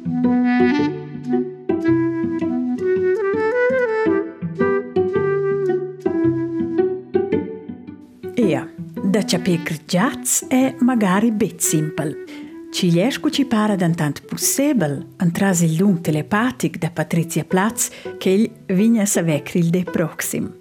Capir 9.21 9.61
giats 9.85 10.45
è 10.47 10.75
magari 10.79 11.31
bet 11.31 11.59
simple. 11.59 12.23
Ci 12.71 12.89
riesco 12.89 13.29
ci 13.29 13.45
pare 13.45 13.75
tant 13.75 14.23
possibile, 14.25 15.05
antras 15.17 15.61
il 15.61 15.77
lung 15.77 16.01
telepatic 16.01 16.79
da 16.79 16.89
Patrizia 16.89 17.43
Platz, 17.43 17.89
che 18.17 18.29
il 18.29 18.51
vigna 18.73 19.05
savecri 19.05 19.59
il 19.59 19.69
de 19.69 19.83
proxim. 19.83 20.51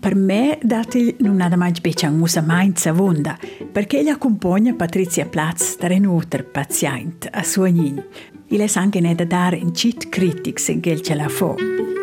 Per 0.00 0.16
me 0.16 0.58
datil 0.60 1.14
non 1.20 1.40
ha 1.40 1.54
mai 1.56 1.72
beccia 1.80 2.10
musa 2.10 2.40
mainza 2.40 2.92
vonda, 2.92 3.38
perché 3.70 4.02
gli 4.02 4.08
accompagna 4.08 4.74
Patrizia 4.74 5.26
Platz 5.26 5.78
da 5.78 5.86
renuter 5.86 6.44
pazient 6.44 7.28
a 7.30 7.44
suo 7.44 7.66
nin. 7.66 8.04
Il 8.48 8.60
è 8.60 8.70
anche 8.74 9.00
ne 9.00 9.14
da 9.14 9.24
dare 9.24 9.56
in 9.56 9.72
cit 9.72 10.08
critics 10.08 10.68
in 10.68 10.80
che 10.80 11.00
ce 11.00 11.14
la 11.14 11.28
fa. 11.28 11.99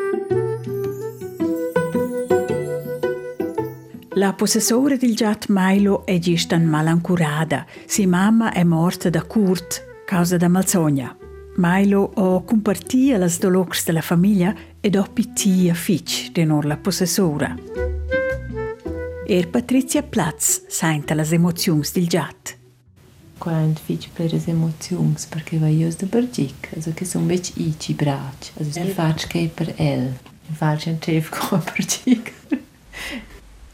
La 4.17 4.33
possessora 4.33 4.95
del 4.95 5.15
giat 5.15 5.45
Milo 5.47 6.03
è 6.03 6.17
gistan 6.17 6.65
malancurada. 6.65 7.67
Si 7.85 8.07
mamma 8.07 8.51
è 8.51 8.63
morta 8.63 9.11
da 9.11 9.21
curt, 9.21 10.03
causa 10.07 10.37
da 10.37 10.47
malsogna. 10.47 11.15
Milo 11.57 12.13
o 12.15 12.43
compartia 12.43 13.19
las 13.19 13.37
dolors 13.37 13.85
della 13.85 14.01
famiglia 14.01 14.55
ed 14.81 14.95
ho 14.95 15.05
pittia 15.13 15.75
fitch 15.75 16.31
denor 16.31 16.65
la 16.65 16.77
possessora. 16.77 17.55
Er 19.27 19.49
Patrizia 19.49 20.01
Platz 20.01 20.63
sente 20.67 21.13
las 21.13 21.31
emozions 21.31 21.91
del 21.91 22.07
giat. 22.07 22.57
Quando 23.37 23.79
fitch 23.79 24.09
per 24.13 24.33
le 24.33 24.41
emozions, 24.47 25.27
perché 25.27 25.59
va 25.59 25.67
io 25.67 25.93
da 25.95 26.07
bergic, 26.07 26.71
also 26.73 26.91
che 26.91 27.05
sono 27.05 27.27
bec 27.27 27.55
i 27.57 27.75
ci 27.77 27.93
brac, 27.93 28.53
also 28.57 28.71
si 28.71 28.87
faccio 28.87 29.27
che 29.27 29.51
per 29.53 29.75
el. 29.77 30.11
Faccio 30.53 30.89
un 30.89 30.97
chef 30.97 31.29
come 31.29 31.61
bergic. 31.63 32.33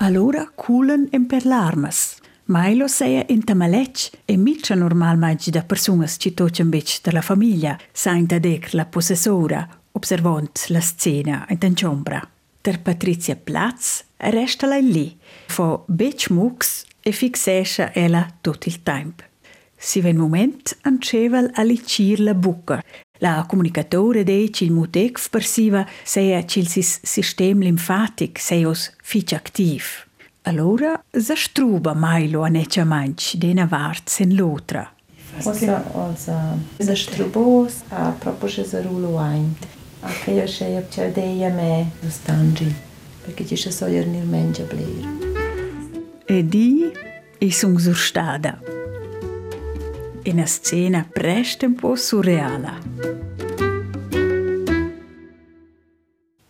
Allora 0.03 0.51
culen 0.53 1.07
en 1.11 1.27
per 1.27 1.45
l'armas. 1.45 2.17
Milo 2.51 2.89
seia 2.89 3.23
in 3.29 3.45
tamalec 3.45 4.09
e 4.25 4.35
mitja 4.35 4.75
normalmente 4.75 5.49
da 5.49 5.63
personas 5.63 6.17
ci 6.19 6.33
toccian 6.33 6.67
bec 6.69 6.99
della 7.01 7.21
famiglia, 7.21 7.79
sainta 7.89 8.37
dec 8.37 8.73
la 8.73 8.85
possessora, 8.85 9.65
observant 9.93 10.65
la 10.67 10.81
scena 10.81 11.45
in 11.47 11.57
t'enchombra. 11.57 12.19
Der 12.61 12.81
Patrizia 12.81 13.37
Platz 13.37 14.03
resta 14.17 14.67
lei 14.67 14.91
lì, 14.91 15.17
fo 15.47 15.85
bec 15.87 16.29
mux 16.31 16.83
e 16.99 17.13
fixescia 17.13 17.93
ella 17.93 18.27
tot 18.41 18.65
il 18.65 18.83
tempo. 18.83 19.23
Si 19.77 20.01
ven 20.01 20.17
moment 20.17 20.79
ancevel 20.81 21.49
a 21.53 21.63
licir 21.63 22.19
la 22.19 22.33
bucca, 22.33 22.83
La 23.23 23.45
comunicatura 23.47 24.21
deci 24.21 24.65
il 24.65 24.73
mutec 24.73 25.29
persiva 25.29 25.88
seja 26.03 26.43
cil 26.43 26.67
sis 26.67 26.99
sistem 27.03 27.62
linfatic 27.62 28.38
seios 28.38 28.91
fich 29.01 29.31
activ. 29.33 29.86
Allora 30.41 31.01
zastruba 31.09 31.93
mailo 31.93 32.41
a 32.41 32.49
necia 32.49 32.83
manch 32.83 33.38
de 33.38 33.53
navart 33.53 34.09
sen 34.09 34.36
l'otra. 34.36 34.91
Oza, 35.41 35.86
oza, 35.93 36.57
zastrubos, 36.79 37.73
a 37.89 38.12
propoše 38.12 38.65
za 38.65 38.81
rulu 38.81 39.15
ajnt. 39.17 39.67
A 40.01 40.12
kaj 40.25 40.39
jo 40.41 40.47
še 40.47 40.69
je 40.73 40.83
občadeja 40.83 41.55
me 41.55 41.88
zostanži, 42.03 42.67
perché 43.23 43.45
ci 43.45 43.55
so 43.55 43.88
jernir 43.88 44.25
menja 44.25 44.67
blir. 44.67 45.07
Edi, 46.27 46.91
isung 47.39 47.79
e 47.79 47.81
zurstada. 47.81 48.59
Edi, 48.59 48.82
In 50.25 50.39
a 50.39 50.45
scena 50.45 51.05
presto 51.12 51.65
un 51.65 51.75
po' 51.75 51.97
surreala. 51.97 52.79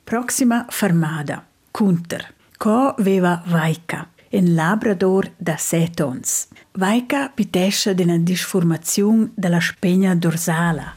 Proxima 0.04 0.68
fermada. 0.70 1.44
Kunter. 1.72 2.36
Co 2.56 2.94
veva 3.00 3.42
Vaika, 3.48 4.08
in 4.30 4.54
Labrador 4.54 5.32
da 5.38 5.58
setons. 5.58 6.50
Vaika 6.74 7.30
pitesce 7.30 7.96
d'una 7.96 8.18
disformazione 8.20 9.32
della 9.34 9.60
spegna 9.60 10.14
dorsala. 10.14 10.94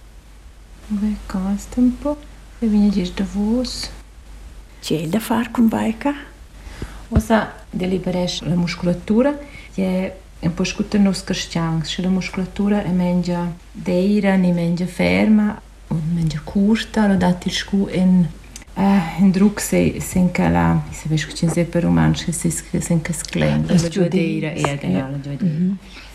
Beh, 0.89 1.17
costa 1.25 1.81
un 1.81 1.97
po', 1.97 2.19
e 2.59 2.67
viene 2.67 2.91
gis 2.91 3.15
da 3.15 3.25
vos. 3.33 3.91
C'è 4.83 5.09
da 5.09 5.19
far 5.19 5.51
con 5.51 5.69
Vaika? 5.69 6.15
Osa 7.09 7.55
deliberesce 7.71 8.47
la 8.47 8.55
muscolatura, 8.55 9.35
è 9.75 10.15
un 10.47 10.55
po' 10.55 10.65
scuta 10.65 10.99
nos 10.99 11.23
castians, 11.23 11.89
se 11.89 12.03
la 12.03 12.09
muscolatura 12.09 12.83
è 12.83 12.91
mengia 12.91 13.55
deira, 13.73 14.35
ni 14.35 14.53
mengia 14.53 14.87
ferma, 14.87 15.61
o 15.89 16.01
mengia 16.15 16.41
curta, 16.43 17.07
lo 17.07 17.17
dati 17.17 17.51
scu 17.51 17.89
in 17.93 18.27
Uh, 18.79 19.23
in 19.23 19.31
druc 19.31 19.59
se 19.59 20.01
sen 20.01 20.31
che 20.31 20.47
la 20.51 20.83
se 20.91 21.09
vesh 21.09 21.25
che 21.29 21.49
se 21.49 21.65
per 21.65 21.83
romansch 21.83 22.31
se 22.31 22.51
sen 22.51 23.01
che 23.01 23.15
sclen 23.15 23.65
la 23.67 23.89
giudeira 23.89 24.51
e 24.51 24.79
genau 24.79 25.11
la 25.11 25.19
giudeira 25.19 25.75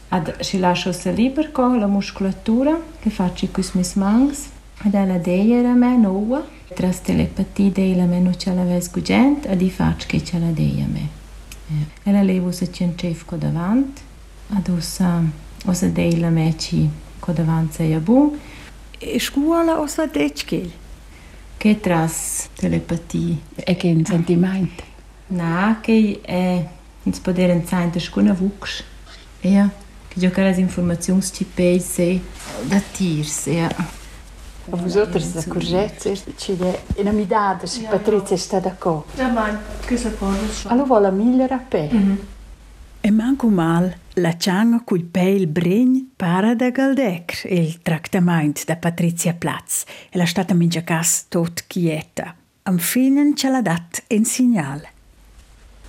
ad 0.10 0.40
si 0.42 0.60
lascio 0.60 0.92
se 0.92 1.12
liber 1.12 1.52
co 1.52 1.76
la 1.76 1.88
muscolatura 1.88 2.80
che 3.00 3.10
faccio 3.10 3.48
quis 3.48 3.72
mis 3.72 3.96
mangs 3.96 4.50
ad 4.84 4.94
la 4.94 5.18
deira 5.18 5.74
me 5.74 5.98
nova 5.98 6.46
tras 6.74 7.02
telepatia 7.02 7.72
de 7.72 7.96
la 7.96 8.06
meno 8.06 8.34
ce 8.36 8.54
la 8.54 8.64
ves 8.64 8.92
gugent 8.92 9.46
ad 9.48 9.62
i 9.62 9.70
faccio 9.70 10.08
che 10.08 10.24
ce 10.24 10.40
la 10.40 10.52
deia 10.52 10.86
me. 10.88 11.20
E 12.04 12.12
la 12.12 12.22
levo 12.22 12.52
se 12.52 12.72
cien 12.72 12.96
chef 12.96 13.26
co 13.26 13.36
davant 13.36 14.00
ad 14.56 14.70
osa 14.70 15.24
osa 15.66 15.88
de 15.88 16.18
la 16.18 16.30
me 16.30 16.54
ci 16.58 16.90
co 17.20 17.32
davant 17.32 17.74
se 17.74 17.84
ja 17.84 18.00
bu 18.00 18.38
E 19.04 19.20
scuola 19.20 19.80
o 19.80 19.88
sa 19.88 20.06
decchil? 20.06 20.72
che 21.58 21.80
tras 21.80 22.50
telepatia 22.56 23.36
E 23.56 23.76
che 23.76 23.88
un 23.88 24.06
sentimento. 24.06 24.84
Na, 25.28 25.80
che 25.82 26.20
è 26.22 26.68
in 27.04 27.22
poder 27.22 27.50
entzain 27.50 27.90
der 27.90 28.02
scuna 28.02 28.34
vux. 28.34 28.84
Ja, 29.42 29.70
che 30.08 30.20
giocare 30.20 30.50
as 30.50 30.58
informazioni 30.58 31.22
ci 31.22 31.46
pese 31.46 32.22
da 32.68 32.80
tirs, 32.80 33.46
ja. 33.46 33.68
A 34.70 34.76
vosaltres 34.76 35.34
da 35.34 35.44
corgets, 35.48 36.24
ci 36.38 36.58
è 36.60 36.82
in 36.98 37.08
amidade, 37.08 37.66
se 37.66 37.82
Patrizia 37.90 38.38
sta 38.38 38.60
d'accordo. 38.60 39.12
Ja, 39.16 39.28
ma 39.30 39.60
questa 39.86 40.12
cosa 40.12 40.70
Allora 40.70 40.86
vuole 40.86 41.02
la 41.04 41.12
migliore 41.12 41.54
a 41.54 41.58
pe. 41.58 41.90
E 43.04 43.10
manco 43.10 43.48
mal, 43.48 43.92
la 44.14 44.38
cianga 44.38 44.80
cul 44.86 45.04
peil 45.04 45.48
bregn 45.48 46.12
para 46.16 46.54
da 46.54 46.70
Galdec 46.70 47.48
il 47.50 47.82
tractament 47.82 48.64
da 48.66 48.76
Patrizia 48.76 49.34
Platz 49.34 49.86
e 50.12 50.20
la 50.20 50.28
stata 50.28 50.54
mingia 50.54 50.84
cas 50.84 51.26
tot 51.28 51.66
quieta. 51.66 52.36
Am 52.62 52.78
finen 52.78 53.36
ce 53.36 53.50
l'ha 53.50 53.62
dat 53.62 54.04
in 54.10 54.24
segnal. 54.24 54.88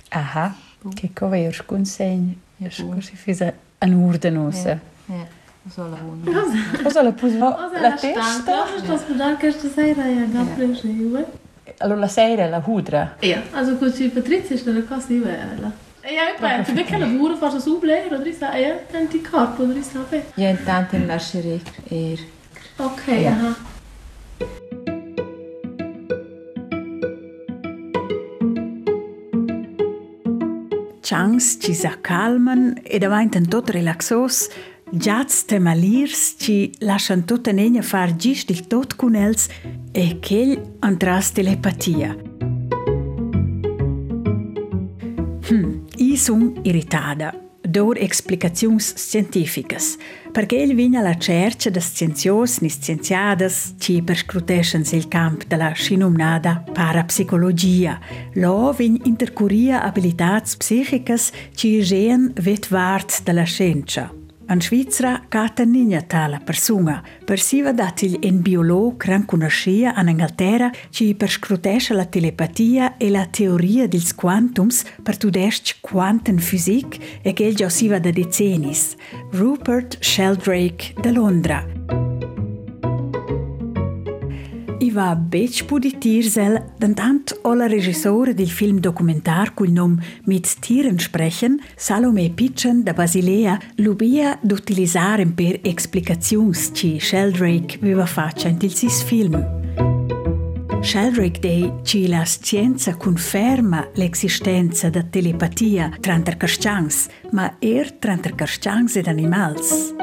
Aha, 0.09 0.55
che 0.95 1.11
cova 1.13 1.37
io 1.37 1.51
sconsegno. 1.51 2.33
Io 2.57 2.71
scusi 2.71 3.15
fisa 3.15 3.53
an 3.77 3.93
urdenosa. 3.93 4.79
Ja, 5.05 5.27
so 5.69 5.87
la 5.87 5.99
una. 6.01 6.81
Cosa 6.81 7.03
la 7.03 7.11
puso 7.11 7.37
la 7.37 7.91
testa? 7.91 8.65
Ja 9.15 9.35
gabre 10.31 10.75
schreiben. 10.75 11.25
Allora 11.77 11.99
la 11.99 12.07
sera 12.07 12.47
la 12.47 12.63
hudra. 12.65 13.17
Ja, 13.21 13.43
also 13.51 13.77
gut, 13.77 13.95
die 13.97 14.09
Patrizia 14.09 14.55
ist 14.55 14.67
eine 14.67 14.81
Kasse 14.81 15.23
wählen. 15.23 15.73
Ja, 16.03 16.23
ich 16.33 16.39
penso, 16.39 16.73
perché 16.73 16.97
lavoro 16.97 17.35
faccio 17.37 17.59
su 17.59 17.79
Blair, 17.79 18.07
oder 18.11 18.25
ich 18.25 18.37
sage, 18.37 18.59
ja, 18.61 18.75
dann 18.91 19.07
die 19.09 19.21
Karte, 19.21 19.63
oder 19.63 19.75
ich 19.75 19.85
sage, 19.85 20.23
Ja, 20.35 20.49
intanto 20.49 20.97
lascerei 20.97 21.61
er. 21.89 22.17
okay, 22.77 23.27
aha. 23.27 23.55
Changs 31.01 31.57
ci 31.59 31.73
s'accalman 31.73 32.79
e 32.83 32.97
davanten 32.97 33.47
tot 33.47 33.69
relaxos, 33.69 34.47
giats 34.91 35.45
temalirs 35.45 36.35
ci 36.39 36.71
lascian 36.79 37.25
tot 37.25 37.47
negna 37.51 37.81
far 37.81 38.15
gist 38.15 38.49
il 38.49 38.63
tot 38.71 38.95
cun 38.95 39.15
els 39.15 39.49
e 39.91 40.05
ch'el 40.23 40.55
antras 40.79 41.31
telepatia. 41.35 42.15
Hm, 45.49 45.82
i 46.13 46.17
sun 46.17 46.59
irritada. 46.61 47.33
Dor 47.65 47.97
explicaziuns 47.97 48.93
scientificas, 48.95 49.97
perché 50.31 50.61
el 50.61 50.75
vigna 50.75 51.01
la 51.01 51.17
cerca 51.17 51.71
da 51.71 51.79
scienzios 51.79 52.59
ni 52.59 52.69
scienziadas 52.69 53.73
ci 53.79 54.01
perscruteschens 54.01 54.91
il 54.91 55.07
camp 55.07 55.47
della 55.47 55.71
scinumnada 55.71 56.63
parapsicologia. 56.73 57.99
Lo 58.33 58.73
vin 58.73 58.99
intercuria 59.05 59.81
abilitats 59.81 60.55
psichicas 60.55 61.31
ci 61.55 61.79
gehen 61.81 62.33
vet 62.35 62.67
vart 62.67 63.23
della 63.23 63.45
scienza. 63.45 64.22
An 64.45 64.59
Svizra 64.59 65.21
cata 65.29 65.63
nina 65.63 66.01
tala 66.01 66.39
persona, 66.39 67.01
persiva 67.25 67.71
datil 67.71 68.17
en 68.21 68.41
biolog 68.41 68.97
gran 68.97 69.25
conoscia 69.25 69.93
an 69.95 70.07
Anglaterra 70.07 70.69
ci 70.89 71.15
perscrutesce 71.15 71.93
la 71.93 72.05
telepatia 72.05 72.97
e 72.97 73.09
la 73.09 73.25
teoria 73.25 73.87
dils 73.87 74.13
quantums 74.13 74.83
per 75.01 75.17
tudesc 75.17 75.79
quanten 75.79 76.39
fisic 76.39 77.21
e 77.21 77.33
che 77.33 77.45
el 77.45 77.55
già 77.55 77.69
siva 77.69 77.99
da 77.99 78.11
decennis, 78.11 78.95
Rupert 79.31 79.97
Sheldrake 80.01 80.93
de 81.01 81.11
Londra. 81.11 82.12
I 84.83 84.91
va 84.91 85.15
bec 85.15 85.63
puditirsel, 85.65 86.57
denn 86.77 86.93
tant 86.93 87.31
olla 87.47 87.67
regissore 87.67 88.33
del 88.33 88.49
film 88.49 88.81
dokumentar 88.81 89.53
cul 89.53 89.71
nom 89.71 89.95
Mit 90.25 90.57
Tieren 90.59 90.99
sprechen, 90.99 91.61
Salome 91.77 92.29
Pitchen 92.29 92.83
da 92.83 92.91
Basilea, 92.91 93.57
lubia 93.75 94.37
d'utilizzare 94.41 95.25
per 95.25 95.59
explicazions 95.61 96.71
ci 96.73 96.99
Sheldrake 96.99 97.77
veva 97.79 98.05
faccia 98.05 98.49
in 98.49 98.57
il 98.59 98.73
sis 98.73 99.01
film. 99.03 99.39
Sheldrake 100.81 101.39
Day 101.39 101.71
ci 101.83 102.07
la 102.09 102.25
scienza 102.25 102.97
conferma 102.97 103.87
l'esistenza 103.93 104.89
da 104.89 105.03
telepatia 105.03 105.95
tranter 106.01 106.35
carscians, 106.35 107.07
ma 107.31 107.55
er 107.59 107.89
tranter 107.99 108.35
carscians 108.35 108.97
ed 108.97 109.07
animals. 109.07 109.93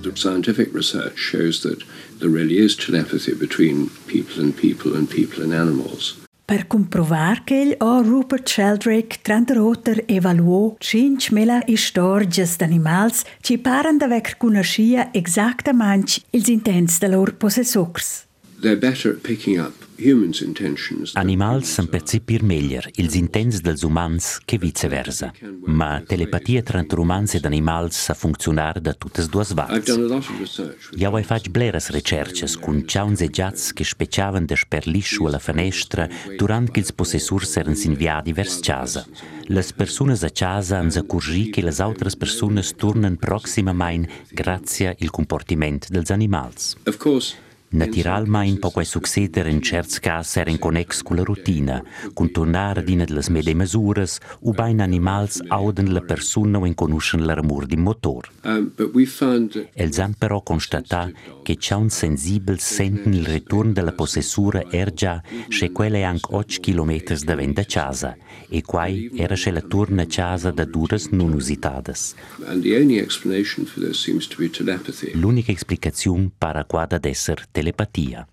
The 0.00 0.16
scientific 0.16 0.72
research 0.72 1.18
shows 1.18 1.60
that 1.60 1.82
really 2.28 2.58
is 2.58 2.76
telepathy 2.76 3.34
between 3.34 3.90
people 4.06 4.42
and 4.42 4.54
people 4.54 4.96
and 4.96 5.08
people 5.08 5.42
and 5.42 5.52
animals. 5.52 6.22
Per 6.44 6.66
comprovar 6.66 7.42
che 7.42 7.54
il 7.54 7.74
o 7.78 8.02
Rupert 8.02 8.46
Sheldrake 8.46 9.20
trenta 9.22 9.54
roter 9.54 10.02
evaluò 10.06 10.76
cinc 10.78 11.30
mela 11.30 11.62
istorgias 11.66 12.56
d'animals 12.56 13.22
ci 13.40 13.56
paran 13.58 13.96
da 13.96 14.06
vec 14.06 14.36
conoscia 14.36 15.08
exactamente 15.12 16.20
ils 16.30 16.48
intents 16.48 16.98
de 16.98 17.08
lor 17.08 17.32
possessors. 17.32 18.26
They're 18.60 18.76
better 18.76 19.12
at 19.12 19.22
picking 19.22 19.58
up 19.58 19.72
humans' 19.72 19.82
intentions. 19.82 19.83
than 19.83 19.83
Animals 21.14 21.68
san 21.68 21.84
are. 21.84 21.90
percepir 21.90 22.42
meglier 22.42 22.90
ils 22.96 23.14
intents 23.14 23.60
dels 23.60 23.82
umans 23.82 24.40
che 24.44 24.58
viceversa. 24.58 25.32
Ma 25.66 26.02
telepatia 26.06 26.62
tra 26.62 26.84
umans 26.96 27.34
ed 27.34 27.44
animals 27.44 27.96
sa 27.96 28.14
funzionar 28.14 28.80
da 28.80 28.92
tuttes 28.92 29.28
duas 29.28 29.50
I've 29.50 29.56
varts. 29.56 29.86
done 29.86 30.04
a 30.04 30.08
lot 30.08 30.28
of 30.28 30.38
research. 30.40 30.90
with 30.90 31.00
Ja 31.00 31.10
hai 31.10 31.22
faig 31.22 31.50
bleras 31.50 31.90
recerches 31.90 32.56
cun 32.56 32.84
ciauns 32.86 33.20
e 33.20 33.28
giats 33.28 33.72
che 33.72 33.84
speciavan 33.84 34.46
de 34.46 34.56
sperlisciu 34.56 35.26
alla 35.26 35.38
finestra 35.38 36.08
durant 36.36 36.70
che 36.70 36.80
ils 36.80 36.92
possessurs 36.92 37.56
eran 37.56 37.74
inviadi 37.84 38.32
vers 38.32 38.60
casa. 38.60 39.06
Las 39.46 39.72
persunas 39.72 40.22
a 40.24 40.30
casa 40.30 40.78
han 40.78 40.90
accurgi 40.94 41.50
che 41.50 41.62
las 41.62 41.78
autras 41.78 42.16
persunas 42.16 42.72
turnan 42.74 43.16
proximamain 43.16 44.08
grazie 44.32 44.96
il 44.98 45.10
comportiment 45.10 45.88
dels 45.90 46.10
animals. 46.10 46.76
Of 46.86 46.96
course, 46.96 47.36
Naturalmein 47.74 48.60
può 48.60 48.70
quai 48.70 48.84
succeder 48.84 49.48
in 49.48 49.60
certs 49.60 49.98
cas 49.98 50.36
er 50.36 50.46
in 50.46 50.60
connex 50.60 51.02
con 51.02 51.16
la 51.16 51.24
rutina, 51.24 51.82
con 52.12 52.30
tornare 52.30 52.80
ad 52.80 52.88
ina 52.88 53.04
delle 53.04 53.24
mede 53.30 53.52
masuras, 53.52 54.20
u 54.42 54.52
bain 54.52 54.80
animals 54.80 55.42
auden 55.48 55.92
la 55.92 56.00
persona 56.00 56.58
o 56.58 56.66
in 56.66 56.74
conoscen 56.74 57.24
l'amor 57.24 57.66
di 57.66 57.76
motor. 57.76 58.30
Um, 58.44 58.70
Els 59.74 59.98
han 59.98 60.14
però 60.16 60.42
constatà 60.42 61.10
che 61.42 61.56
c'è 61.56 61.74
un 61.74 61.90
sensibel 61.90 62.60
senten 62.60 63.12
il 63.12 63.26
ritorno 63.26 63.72
della 63.72 63.92
possessura 63.92 64.62
ergia 64.70 65.20
che 65.48 65.72
quelle 65.72 66.04
anche 66.04 66.32
8 66.32 66.60
km 66.60 67.02
da 67.24 67.34
venda 67.34 67.64
casa 67.64 68.16
e 68.48 68.62
quai 68.62 69.10
era 69.16 69.34
che 69.34 69.50
la 69.50 69.60
torna 69.60 70.06
casa 70.06 70.52
da 70.52 70.64
duras 70.64 71.06
non 71.06 71.32
usitades. 71.32 72.14
L'unica 75.14 75.50
explicazione 75.50 76.30
para 76.38 76.64
quada 76.64 76.98
d'esser 76.98 77.46
telepatia. 77.64 78.26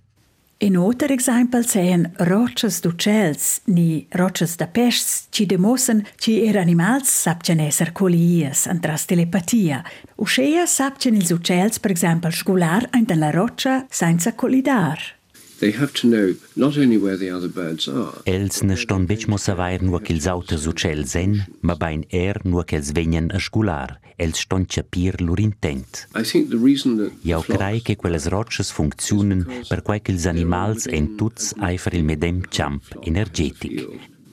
In 0.59 0.77
other 0.77 1.11
example 1.11 1.63
seien 1.63 2.11
roches 2.17 2.81
d'uccels 2.81 3.61
ni 3.65 4.05
roches 4.13 4.57
da 4.57 4.67
pests 4.67 5.27
ci 5.31 5.45
demossen 5.45 6.05
ci 6.19 6.35
er 6.45 6.59
animals 6.59 7.09
sapcen 7.09 7.59
esser 7.59 7.91
colias 7.91 8.67
antras 8.67 9.07
telepatia. 9.09 9.81
Uscea 10.17 10.67
sapcen 10.67 11.15
ils 11.15 11.31
uccels, 11.31 11.79
per 11.79 11.91
exempel, 11.91 12.31
scular 12.31 12.85
ein 12.91 13.07
la 13.15 13.31
roccia 13.31 13.85
senza 13.89 14.35
colidar. 14.35 15.20
They 15.61 15.71
have 15.73 15.93
to 16.01 16.07
know 16.07 16.33
not 16.55 16.75
only 16.75 16.97
where 16.97 17.17
the 17.17 17.29
other 17.29 17.47
birds 17.47 17.87
are. 17.87 18.13
Els 18.25 18.63
ne 18.63 18.75
ston 18.75 19.05
bec 19.05 19.27
mo 19.27 19.37
savair 19.37 19.83
nur 19.83 20.01
che 20.01 20.13
ils 20.13 20.25
auters 20.25 20.65
uccels 20.65 21.13
en, 21.15 21.35
ma 21.61 21.75
bain 21.75 22.03
er 22.09 22.41
nur 22.43 22.63
che 22.65 22.77
els 22.79 22.89
vegnan 22.97 23.29
a 23.29 23.39
scular. 23.39 23.99
Els 24.17 24.39
ston 24.41 24.65
capir 24.65 25.21
lur 25.21 25.39
intent. 25.39 26.07
I 26.15 26.23
think 26.23 26.49
the 26.49 26.57
reason 26.57 26.97
that 26.97 27.13
Jau 27.23 27.43
crai 27.45 27.81
che 27.85 27.95
quelles 27.95 28.25
rocces 28.33 28.71
funzionen 28.71 29.45
per 29.69 29.83
quai 29.83 30.01
che 30.01 30.11
ils 30.11 30.25
animals 30.25 30.87
en 30.87 31.15
tuts 31.15 31.53
eifer 31.61 31.93
il 31.93 32.05
medem 32.05 32.41
champ 32.49 32.81
energetic. 33.05 33.85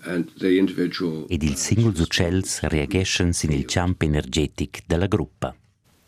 and 0.06 0.30
the 0.38 0.56
individual 0.58 1.26
Ed 1.28 1.42
ils 1.42 1.60
singuls 1.60 2.00
uccels 2.00 2.60
reageschen 2.62 3.34
sin 3.34 3.52
il 3.52 3.66
champ 3.66 4.02
energetic 4.02 4.82
della 4.86 5.06
gruppa. 5.06 5.54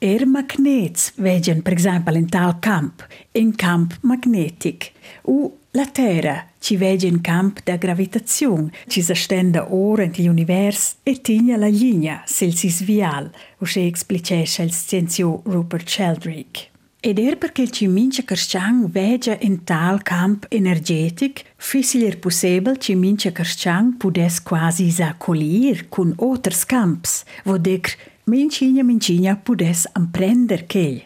Er 0.03 0.27
magnets 0.27 1.13
vegen, 1.17 1.61
per 1.61 1.73
exempel, 1.73 2.15
in 2.15 2.27
tal 2.27 2.59
camp, 2.59 3.07
in 3.33 3.55
camp 3.55 3.99
magnetic. 4.01 4.93
U 5.25 5.59
la 5.73 5.85
Terra 5.85 6.47
ci 6.59 6.77
vege 6.77 7.07
in 7.07 7.21
camp 7.21 7.61
da 7.65 7.77
gravitazione, 7.77 8.71
ci 8.87 9.03
s'astenda 9.03 9.75
ora 9.75 10.05
in 10.05 10.13
l'univers 10.17 10.97
e 11.03 11.21
tigna 11.21 11.59
la 11.59 11.69
linea 11.69 12.23
sil 12.25 12.57
sis 12.57 12.83
vial, 12.83 13.31
usce 13.59 13.85
explicesce 13.85 14.63
il 14.63 14.73
scienzio 14.73 15.43
Rupert 15.45 15.87
Sheldrake. 15.87 16.69
Ed 17.01 17.19
er 17.19 17.37
perché 17.37 17.69
ci 17.69 17.87
mince 17.87 18.25
Kerschang 18.25 18.91
vege 18.91 19.37
in 19.43 19.65
tal 19.65 20.03
camp 20.03 20.47
energetic, 20.49 21.45
fisilir 21.57 22.19
possibel 22.19 22.79
ci 22.79 22.95
mince 22.95 23.33
Kerschang 23.33 23.99
pudes 23.99 24.43
quasi 24.43 24.91
sa 24.91 25.15
colir 25.19 25.89
cun 25.91 26.15
oters 26.17 26.65
camps, 26.65 27.25
decr 27.45 27.97
mincina 28.31 28.85
mincina 28.85 29.35
pudes 29.37 29.89
amprender 29.93 30.65
ch'el. 30.71 31.03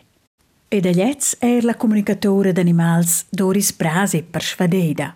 Ed 0.68 0.84
agliez 0.86 1.36
er 1.40 1.64
la 1.64 1.74
comunicatore 1.74 2.52
d'animals 2.52 3.24
Doris 3.30 3.72
Brasi 3.72 4.22
per 4.22 4.42
Schwadeida. 4.42 5.14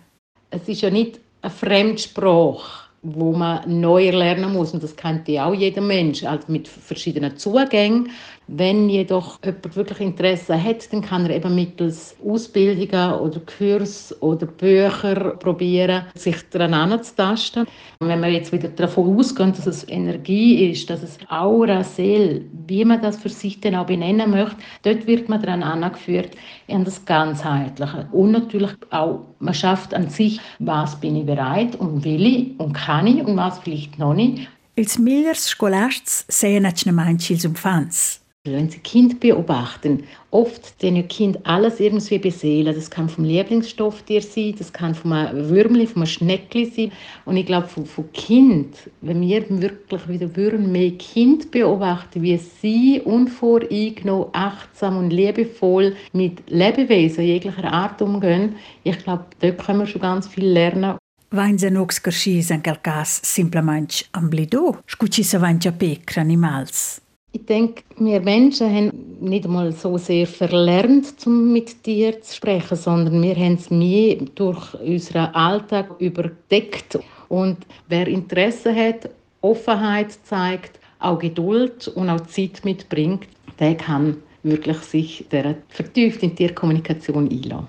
Es 0.49 0.67
ist 0.67 0.81
ja 0.81 0.89
nicht 0.89 1.19
eine 1.41 1.51
Fremdsprache, 1.51 2.89
wo 3.03 3.33
man 3.33 3.61
neu 3.79 4.09
lernen 4.09 4.53
muss. 4.53 4.73
Und 4.73 4.81
das 4.81 4.95
kennt 4.95 5.27
ja 5.27 5.45
auch 5.45 5.53
jeder 5.53 5.81
Mensch, 5.81 6.23
also 6.23 6.45
mit 6.47 6.67
verschiedenen 6.67 7.37
Zugängen. 7.37 8.09
Wenn 8.51 8.89
jedoch 8.89 9.37
jemand 9.45 9.75
wirklich 9.75 9.99
Interesse 9.99 10.61
hat, 10.61 10.91
dann 10.91 11.01
kann 11.01 11.25
er 11.27 11.35
eben 11.35 11.53
mittels 11.53 12.15
Ausbildungen 12.25 13.13
oder 13.19 13.39
Kurs 13.41 14.15
oder 14.21 14.47
Bücher 14.47 15.35
probieren, 15.37 16.05
sich 16.15 16.37
daran 16.49 16.73
anzutasten. 16.73 17.67
Wenn 17.99 18.21
wir 18.21 18.29
jetzt 18.29 18.51
wieder 18.51 18.69
davon 18.69 19.15
ausgehen, 19.15 19.53
dass 19.53 19.67
es 19.67 19.87
Energie 19.87 20.71
ist, 20.71 20.89
dass 20.89 21.03
es 21.03 21.19
Aura, 21.29 21.83
Seele, 21.83 22.41
wie 22.65 22.83
man 22.83 22.99
das 23.03 23.17
für 23.17 23.29
sich 23.29 23.61
dann 23.61 23.75
auch 23.75 23.85
benennen 23.85 24.31
möchte, 24.31 24.57
dort 24.81 25.05
wird 25.05 25.29
man 25.29 25.41
daran 25.43 25.61
angeführt, 25.61 26.31
an 26.67 26.85
das 26.85 27.05
Ganzheitliche. 27.05 28.07
Und 28.11 28.31
natürlich 28.31 28.71
auch, 28.89 29.25
man 29.37 29.53
schafft 29.53 29.93
an 29.93 30.09
sich, 30.09 30.39
was 30.57 30.99
bin 30.99 31.15
ich 31.17 31.25
bereit 31.27 31.75
und 31.75 32.03
will 32.03 32.25
ich 32.25 32.59
und 32.59 32.73
kann 32.73 33.05
ich 33.05 33.23
und 33.23 33.37
was 33.37 33.59
vielleicht 33.59 33.99
noch 33.99 34.15
nicht. 34.15 34.47
Ils 34.75 34.97
millers 34.97 35.45
scolasts 35.45 36.25
seien 36.29 36.65
achnamainci 36.65 37.33
ils 37.33 37.45
umfans. 37.45 38.21
Wenn 38.53 38.69
Sie 38.69 38.79
Kind 38.79 39.19
beobachten, 39.19 40.03
oft 40.31 40.81
den 40.81 41.07
Kind 41.07 41.45
alles 41.45 41.79
irgendwie 41.79 42.19
beseelen. 42.19 42.75
Das 42.75 42.89
kann 42.89 43.09
vom 43.09 43.23
Lieblingsstofftier 43.23 44.21
sein, 44.21 44.55
das 44.57 44.71
kann 44.71 44.95
vom 44.95 45.11
Würmli, 45.11 45.87
vom 45.87 46.05
Schneckli 46.05 46.65
sein. 46.65 46.91
Und 47.25 47.37
ich 47.37 47.45
glaube, 47.45 47.67
von, 47.67 47.85
von 47.85 48.11
Kind, 48.13 48.75
wenn 49.01 49.21
wir 49.21 49.43
wirklich 49.61 50.07
wieder 50.07 50.35
würden, 50.35 50.71
mehr 50.71 50.91
Kind 50.91 51.51
beobachten, 51.51 52.21
wie 52.21 52.37
sie 52.37 53.01
unvoreingenommen, 53.03 54.27
achtsam 54.33 54.97
und 54.97 55.11
liebevoll 55.11 55.95
mit 56.13 56.49
Lebewesen 56.49 57.23
jeglicher 57.23 57.71
Art 57.71 58.01
umgehen, 58.01 58.55
ich 58.83 58.97
glaube, 58.99 59.25
dort 59.39 59.57
können 59.65 59.79
wir 59.79 59.87
schon 59.87 60.01
ganz 60.01 60.27
viel 60.27 60.45
lernen. 60.45 60.97
Vain 61.31 61.59
se 61.59 61.69
nox 61.69 61.99
carschis 62.01 62.49
en 62.49 62.63
quel 62.65 62.79
cas 62.81 63.19
simplement 63.21 63.99
amblido, 64.17 64.79
scuci 64.89 65.23
se 65.23 65.37
vain 65.37 65.59
ja 65.61 65.71
pecra 65.71 66.21
animals. 66.21 67.01
Ich 67.31 67.45
denke, 67.45 67.83
wir 67.97 68.21
Menschen 68.21 68.73
haben 68.75 68.91
nicht 69.19 69.45
einmal 69.45 69.71
so 69.71 69.97
sehr 69.97 70.25
verlernt, 70.25 71.13
um 71.27 71.53
mit 71.53 71.83
Tieren 71.83 72.21
zu 72.23 72.35
sprechen, 72.35 72.75
sondern 72.75 73.21
wir 73.21 73.35
haben 73.35 73.53
es 73.53 73.69
mehr 73.69 74.17
durch 74.33 74.73
unseren 74.73 75.27
Alltag 75.35 75.95
überdeckt. 75.99 76.97
Und 77.27 77.57
wer 77.87 78.07
Interesse 78.07 78.73
hat, 78.73 79.09
Offenheit 79.41 80.17
zeigt, 80.23 80.79
auch 80.97 81.19
Geduld 81.19 81.87
und 81.89 82.09
auch 82.09 82.21
Zeit 82.21 82.61
mitbringt, 82.65 83.27
der 83.59 83.75
kann 83.75 84.17
wirklich 84.41 84.77
sich 84.77 85.25
der 85.31 85.55
vertieft 85.67 86.23
in 86.23 86.35
Tierkommunikation 86.35 87.29
einlassen. 87.29 87.67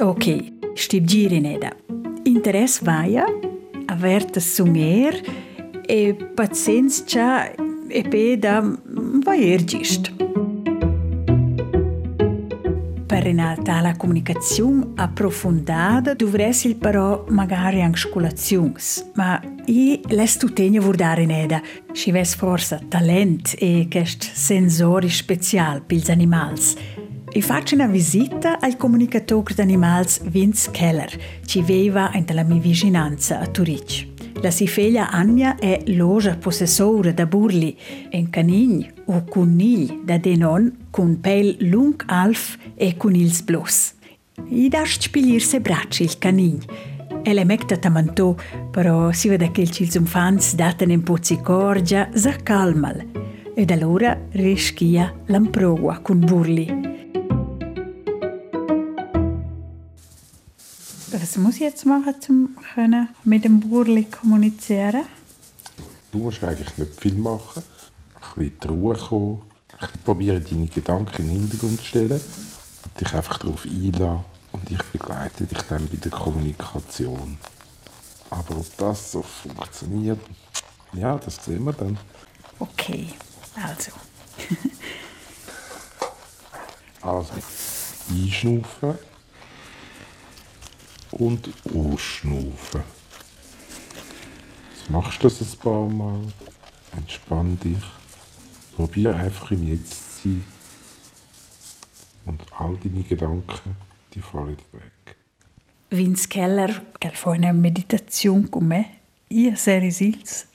Ok, 0.00 0.42
stib 0.74 1.06
giri 1.06 1.40
neda. 1.40 1.70
Interes 2.24 2.84
vaia, 2.84 3.26
averta 3.90 4.40
sunger 4.40 5.20
e 5.84 6.14
pazienza 6.34 7.50
e 7.52 8.02
peda 8.08 8.62
vaier 9.24 9.64
gist. 9.64 10.12
Per 13.06 13.26
una 13.26 13.56
tale 13.60 13.94
comunicazione 13.96 14.92
approfondata 14.94 16.14
dovresti 16.14 16.74
però 16.76 17.24
magari 17.28 17.82
anche 17.82 17.98
scolazions, 17.98 19.10
ma 19.14 19.40
i 19.66 20.00
les 20.06 20.36
tu 20.36 20.52
tegna 20.52 20.80
vurdare 20.80 21.26
neda, 21.26 21.60
ci 21.92 22.12
ves 22.12 22.36
forse 22.36 22.86
talent 22.88 23.56
e 23.58 23.88
quest 23.90 24.30
sensori 24.32 25.08
special 25.08 25.82
pils 25.82 26.08
animals. 26.08 26.76
E 27.32 27.40
faccio 27.42 27.76
una 27.76 27.86
visita 27.86 28.58
al 28.58 28.76
comunicatore 28.76 29.54
d'animals 29.54 30.20
Vince 30.24 30.68
Keller, 30.72 31.16
ci 31.44 31.62
veva 31.62 32.10
in 32.14 32.24
la 32.32 32.42
mia 32.42 32.60
vicinanza 32.60 33.38
a 33.38 33.46
Turic. 33.46 34.08
La 34.42 34.50
sua 34.50 34.66
figlia 34.66 35.10
Anja 35.10 35.56
è 35.56 35.80
loja 35.86 36.36
possessore 36.36 37.14
da 37.14 37.26
burli, 37.26 37.76
un 38.10 38.30
canign 38.30 38.84
o 39.04 39.22
cunigl 39.22 40.02
da 40.04 40.18
denon 40.18 40.88
con 40.90 41.20
pel 41.20 41.56
lung 41.60 42.02
alf 42.06 42.58
e 42.74 42.96
con 42.96 43.14
ils 43.14 43.42
blos. 43.42 43.94
I 44.48 44.68
dash 44.68 44.98
spilir 44.98 45.40
se 45.40 45.60
bracci 45.60 46.02
il 46.02 46.18
canign. 46.18 46.58
E 47.22 47.32
le 47.32 47.44
mecta 47.44 47.76
tamantò, 47.76 48.34
però 48.72 49.12
si 49.12 49.28
vede 49.28 49.52
che 49.52 49.60
ils 49.60 49.94
umfans 49.94 50.54
daten 50.56 50.90
in 50.90 51.04
pozzicorgia 51.04 52.08
sa 52.12 52.34
calmal. 52.42 53.06
Ed 53.54 53.70
allora 53.70 54.18
rischia 54.32 55.14
l'amprogua 55.26 56.00
con 56.00 56.18
burli. 56.18 56.98
Was 61.12 61.36
muss 61.36 61.54
ich 61.56 61.62
jetzt 61.62 61.86
machen, 61.86 62.14
um 62.28 62.56
können 62.74 63.08
mit 63.24 63.44
dem 63.44 63.58
Burli 63.58 64.04
kommunizieren? 64.04 65.02
Du 66.12 66.18
musst 66.18 66.44
eigentlich 66.44 66.78
nicht 66.78 67.00
viel 67.00 67.14
machen. 67.14 67.64
Ein 68.14 68.20
bisschen 68.36 68.60
die 68.62 68.68
Ruhe 68.68 68.96
kommen. 68.96 69.42
Ich 69.80 70.04
probiere 70.04 70.40
deine 70.40 70.66
Gedanken 70.68 71.22
in 71.22 71.28
den 71.28 71.40
Hintergrund 71.40 71.80
zu 71.80 71.86
stellen. 71.86 72.20
Und 72.20 73.00
dich 73.00 73.12
einfach 73.12 73.38
darauf 73.38 73.64
einlassen. 73.64 74.24
Und 74.52 74.70
ich 74.70 74.82
begleite 74.92 75.44
dich 75.44 75.62
dann 75.62 75.88
bei 75.88 75.96
der 75.96 76.12
Kommunikation. 76.12 77.38
Aber 78.30 78.58
ob 78.58 78.76
das 78.76 79.10
so 79.10 79.22
funktioniert, 79.22 80.20
ja, 80.92 81.18
das 81.18 81.44
sehen 81.44 81.64
wir 81.64 81.72
dann. 81.72 81.98
Okay, 82.58 83.08
also. 83.56 83.90
Also, 87.02 87.32
einschnaufen 88.10 88.98
und 91.20 91.50
ausschnaufen. 91.74 92.82
Jetzt 94.74 94.90
machst 94.90 95.22
du 95.22 95.28
das 95.28 95.40
ein 95.40 95.58
paar 95.58 95.88
Mal. 95.88 96.20
Entspann 96.96 97.58
dich. 97.60 97.84
Probier 98.74 99.14
einfach 99.14 99.50
im 99.50 99.68
Jetzt 99.68 100.22
zu 100.22 100.28
sein. 100.28 100.44
Und 102.24 102.42
all 102.58 102.76
deine 102.82 103.02
Gedanken, 103.02 103.76
die 104.14 104.20
fallen 104.20 104.56
weg. 104.72 105.16
Vince 105.90 106.28
Keller, 106.28 106.86
che 106.98 107.10
fa 107.10 107.30
una 107.30 107.52
meditazione 107.52 108.48
con 108.48 108.64
me, 108.64 109.00
io 109.28 109.56
seri 109.56 109.90
sils, 109.90 110.46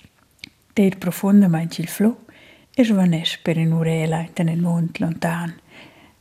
der 0.74 0.98
profondamente 0.98 1.82
il 1.82 1.90
flow, 1.90 2.26
e 2.74 2.86
svanesce 2.86 3.40
per 3.42 3.58
un'orella 3.58 4.30
in 4.38 4.48
un 4.48 4.60
mondo 4.60 4.92
lontano. 5.00 5.56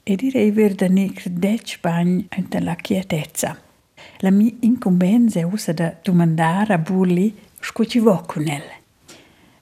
E 0.03 0.17
direi 0.17 0.51
ver 0.51 0.75
da 0.75 0.89
nicr 0.89 1.29
dec 1.29 1.79
bagn 1.81 2.27
in 2.37 2.65
la 2.65 2.75
quietezza. 2.75 3.64
La 4.19 4.31
mia 4.31 4.53
incombenza 4.61 5.41
è 5.41 5.43
usa 5.43 5.73
da 5.73 5.95
domandare 6.03 6.75
a 6.75 6.79
Burli 6.79 7.37
sco 7.61 7.85
ci 7.85 7.99
va 7.99 8.23
con 8.27 8.47
el. 8.47 8.63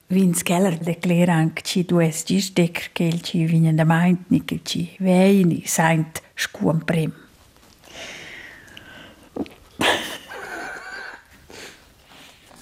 Vince 0.09 0.43
Keller 0.43 0.77
declara 0.77 1.35
anche 1.35 1.63
ci 1.63 1.85
due 1.85 2.13
gis 2.25 2.53
decr 2.53 2.91
che 2.93 3.05
il 3.05 3.23
ci 3.23 3.45
vigna 3.45 3.73
da 3.73 3.85
maint 3.85 4.29
ni 4.29 4.45
che 4.45 4.61
ci 4.63 4.95
vei 4.99 5.45
ni 5.45 5.63
saint 5.65 6.21
scuam 6.35 6.85
prim. 6.85 7.13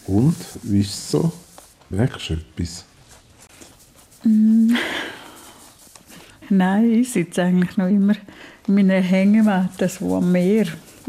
Und, 0.06 0.36
wie 0.62 0.80
ist 0.80 0.90
es 0.90 1.10
so? 1.10 1.32
Merkst 1.88 2.30
du 2.30 2.34
etwas? 2.34 2.84
Mm. 4.24 4.76
Nein, 6.50 6.92
ich 6.92 7.12
sitze 7.12 7.44
eigentlich 7.44 7.76
noch 7.76 7.88
immer 7.88 8.14
in 8.66 8.74
meiner 8.74 9.00
Hängematte, 9.00 9.88
so 9.88 10.16
am 10.16 10.32
Meer 10.32 10.66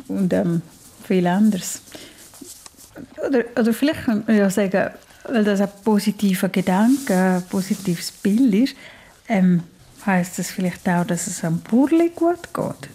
und 0.08 0.32
ähm, 0.34 0.62
viel 1.04 1.28
anderes. 1.28 1.82
Oder, 3.28 3.44
oder 3.60 3.74
vielleicht 3.74 4.06
kann 4.06 4.24
man 4.26 4.38
ja 4.38 4.50
sagen, 4.50 4.92
weil 5.28 5.44
das 5.44 5.62
ein 5.62 5.70
positiver 5.84 6.50
Gedanke, 6.50 7.14
ein 7.14 7.44
positives 7.50 8.12
Bild 8.12 8.54
ist, 8.54 8.76
ähm, 9.28 9.64
heißt 10.06 10.40
das 10.40 10.52
vielleicht 10.52 10.88
auch, 10.90 11.06
dass 11.06 11.28
es 11.28 11.44
am 11.44 11.60
Burli 11.60 12.12
gut 12.16 12.54
geht? 12.54 12.90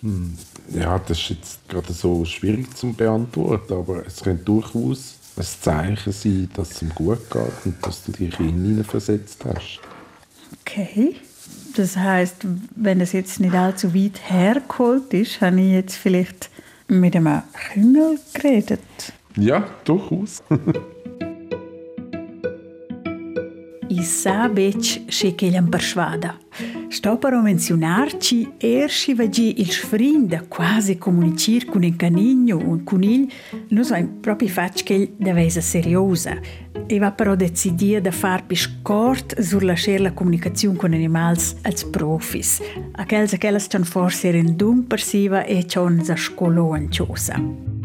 Hm. 0.00 0.36
Ja, 0.70 0.98
das 0.98 1.18
ist 1.18 1.28
jetzt 1.30 1.68
gerade 1.68 1.92
so 1.92 2.24
schwierig 2.24 2.76
zu 2.76 2.92
beantworten, 2.92 3.72
aber 3.72 4.04
es 4.04 4.22
könnte 4.22 4.44
durchaus 4.44 5.14
ein 5.36 5.44
Zeichen 5.44 6.12
sein, 6.12 6.50
dass 6.54 6.72
es 6.72 6.82
ihm 6.82 6.90
gut 6.94 7.30
geht 7.30 7.52
und 7.64 7.86
dass 7.86 8.02
du 8.04 8.12
dich 8.12 8.36
hineinversetzt 8.36 9.44
hast. 9.44 9.80
Okay. 10.60 11.16
Das 11.76 11.96
heißt, 11.96 12.46
wenn 12.74 13.02
es 13.02 13.12
jetzt 13.12 13.38
nicht 13.38 13.54
allzu 13.54 13.94
weit 13.94 14.20
hergeholt 14.30 15.12
ist, 15.12 15.42
habe 15.42 15.60
ich 15.60 15.72
jetzt 15.72 15.96
vielleicht 15.96 16.48
mit 16.88 17.14
einem 17.14 17.42
Küngel 17.72 18.18
geredet. 18.32 18.80
Ja, 19.36 19.66
durchaus. 19.84 20.42
sa 24.06 24.48
bec 24.48 25.04
che 25.06 25.34
che 25.34 25.48
gli 25.48 25.62
persuada. 25.68 26.38
Sto 26.88 27.18
per 27.18 27.34
menzionarci 27.34 28.54
erci 28.56 29.12
vagi 29.12 29.60
il 29.60 29.70
sfrin 29.70 30.26
da 30.26 30.42
quasi 30.48 30.96
comunicare 30.96 31.66
con 31.66 31.82
un 31.82 31.96
canigno 31.96 32.56
un 32.56 32.84
coniglio, 32.84 33.32
non 33.68 33.84
so 33.84 33.94
proprio 34.20 34.48
fatto 34.48 34.82
che 34.84 35.12
deve 35.16 35.42
essere 35.42 35.64
seriosa. 35.64 36.38
E 36.86 36.98
va 36.98 37.10
però 37.10 37.34
decidir 37.34 38.00
da 38.00 38.12
far 38.12 38.46
più 38.46 38.56
scort 38.56 39.40
sur 39.40 39.64
lasciare 39.64 39.98
la 39.98 40.12
comunicazione 40.12 40.76
con 40.76 40.92
animali 40.92 41.40
als 41.62 41.84
profis. 41.84 42.60
Aquels 42.92 43.32
aquelles 43.32 43.66
c'han 43.66 43.84
forse 43.84 44.28
in 44.28 44.56
dum 44.56 44.84
persiva 44.86 45.44
e 45.44 45.64
c'han 45.66 46.04
za 46.04 46.16
scolo 46.16 46.72
anciosa. 46.72 47.75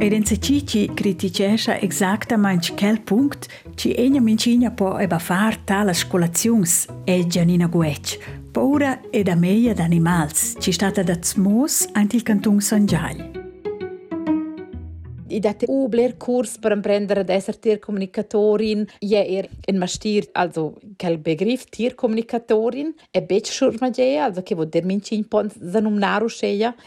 Cici 0.00 0.92
criticesce 0.94 1.80
esattamente 1.80 2.72
quel 2.74 3.00
punto 3.00 3.48
ci 3.74 3.92
egna 3.94 4.20
mincina 4.20 4.70
po 4.70 4.96
eba 4.96 5.18
far 5.18 5.56
tale 5.56 5.92
scolazions 5.92 6.86
e 7.04 7.26
Gianina 7.26 7.66
Guec. 7.66 8.16
Paura 8.52 9.00
ed 9.10 9.26
a 9.26 9.34
meia 9.34 9.74
d'animals 9.74 10.54
ci 10.60 10.70
stata 10.70 11.02
da 11.02 11.18
Zmos 11.20 11.88
ant 11.94 12.14
il 12.14 12.22
canton 12.22 12.60
San 12.60 12.86
Giagli. 12.86 13.38
I 15.30 15.40
date 15.40 15.66
ubler 15.68 16.16
Kurs 16.16 16.58
per 16.58 16.78
prendere 16.80 17.20
ad 17.20 17.28
essere 17.28 17.58
Tierkommunikatorin. 17.58 18.86
Je 19.00 19.16
er 19.16 19.48
in 19.66 19.78
Mastir, 19.78 20.28
also 20.32 20.78
quel 20.96 21.18
Begriff 21.18 21.64
Tierkommunikatorin, 21.68 22.94
e 23.10 23.22
bec 23.22 23.46
schurmagea, 23.46 24.24
also 24.24 24.42
che 24.42 24.54
vuol 24.54 24.68
der 24.68 24.84
mincin 24.84 25.26
pon 25.28 25.50
zanum 25.60 25.98
naru 25.98 26.28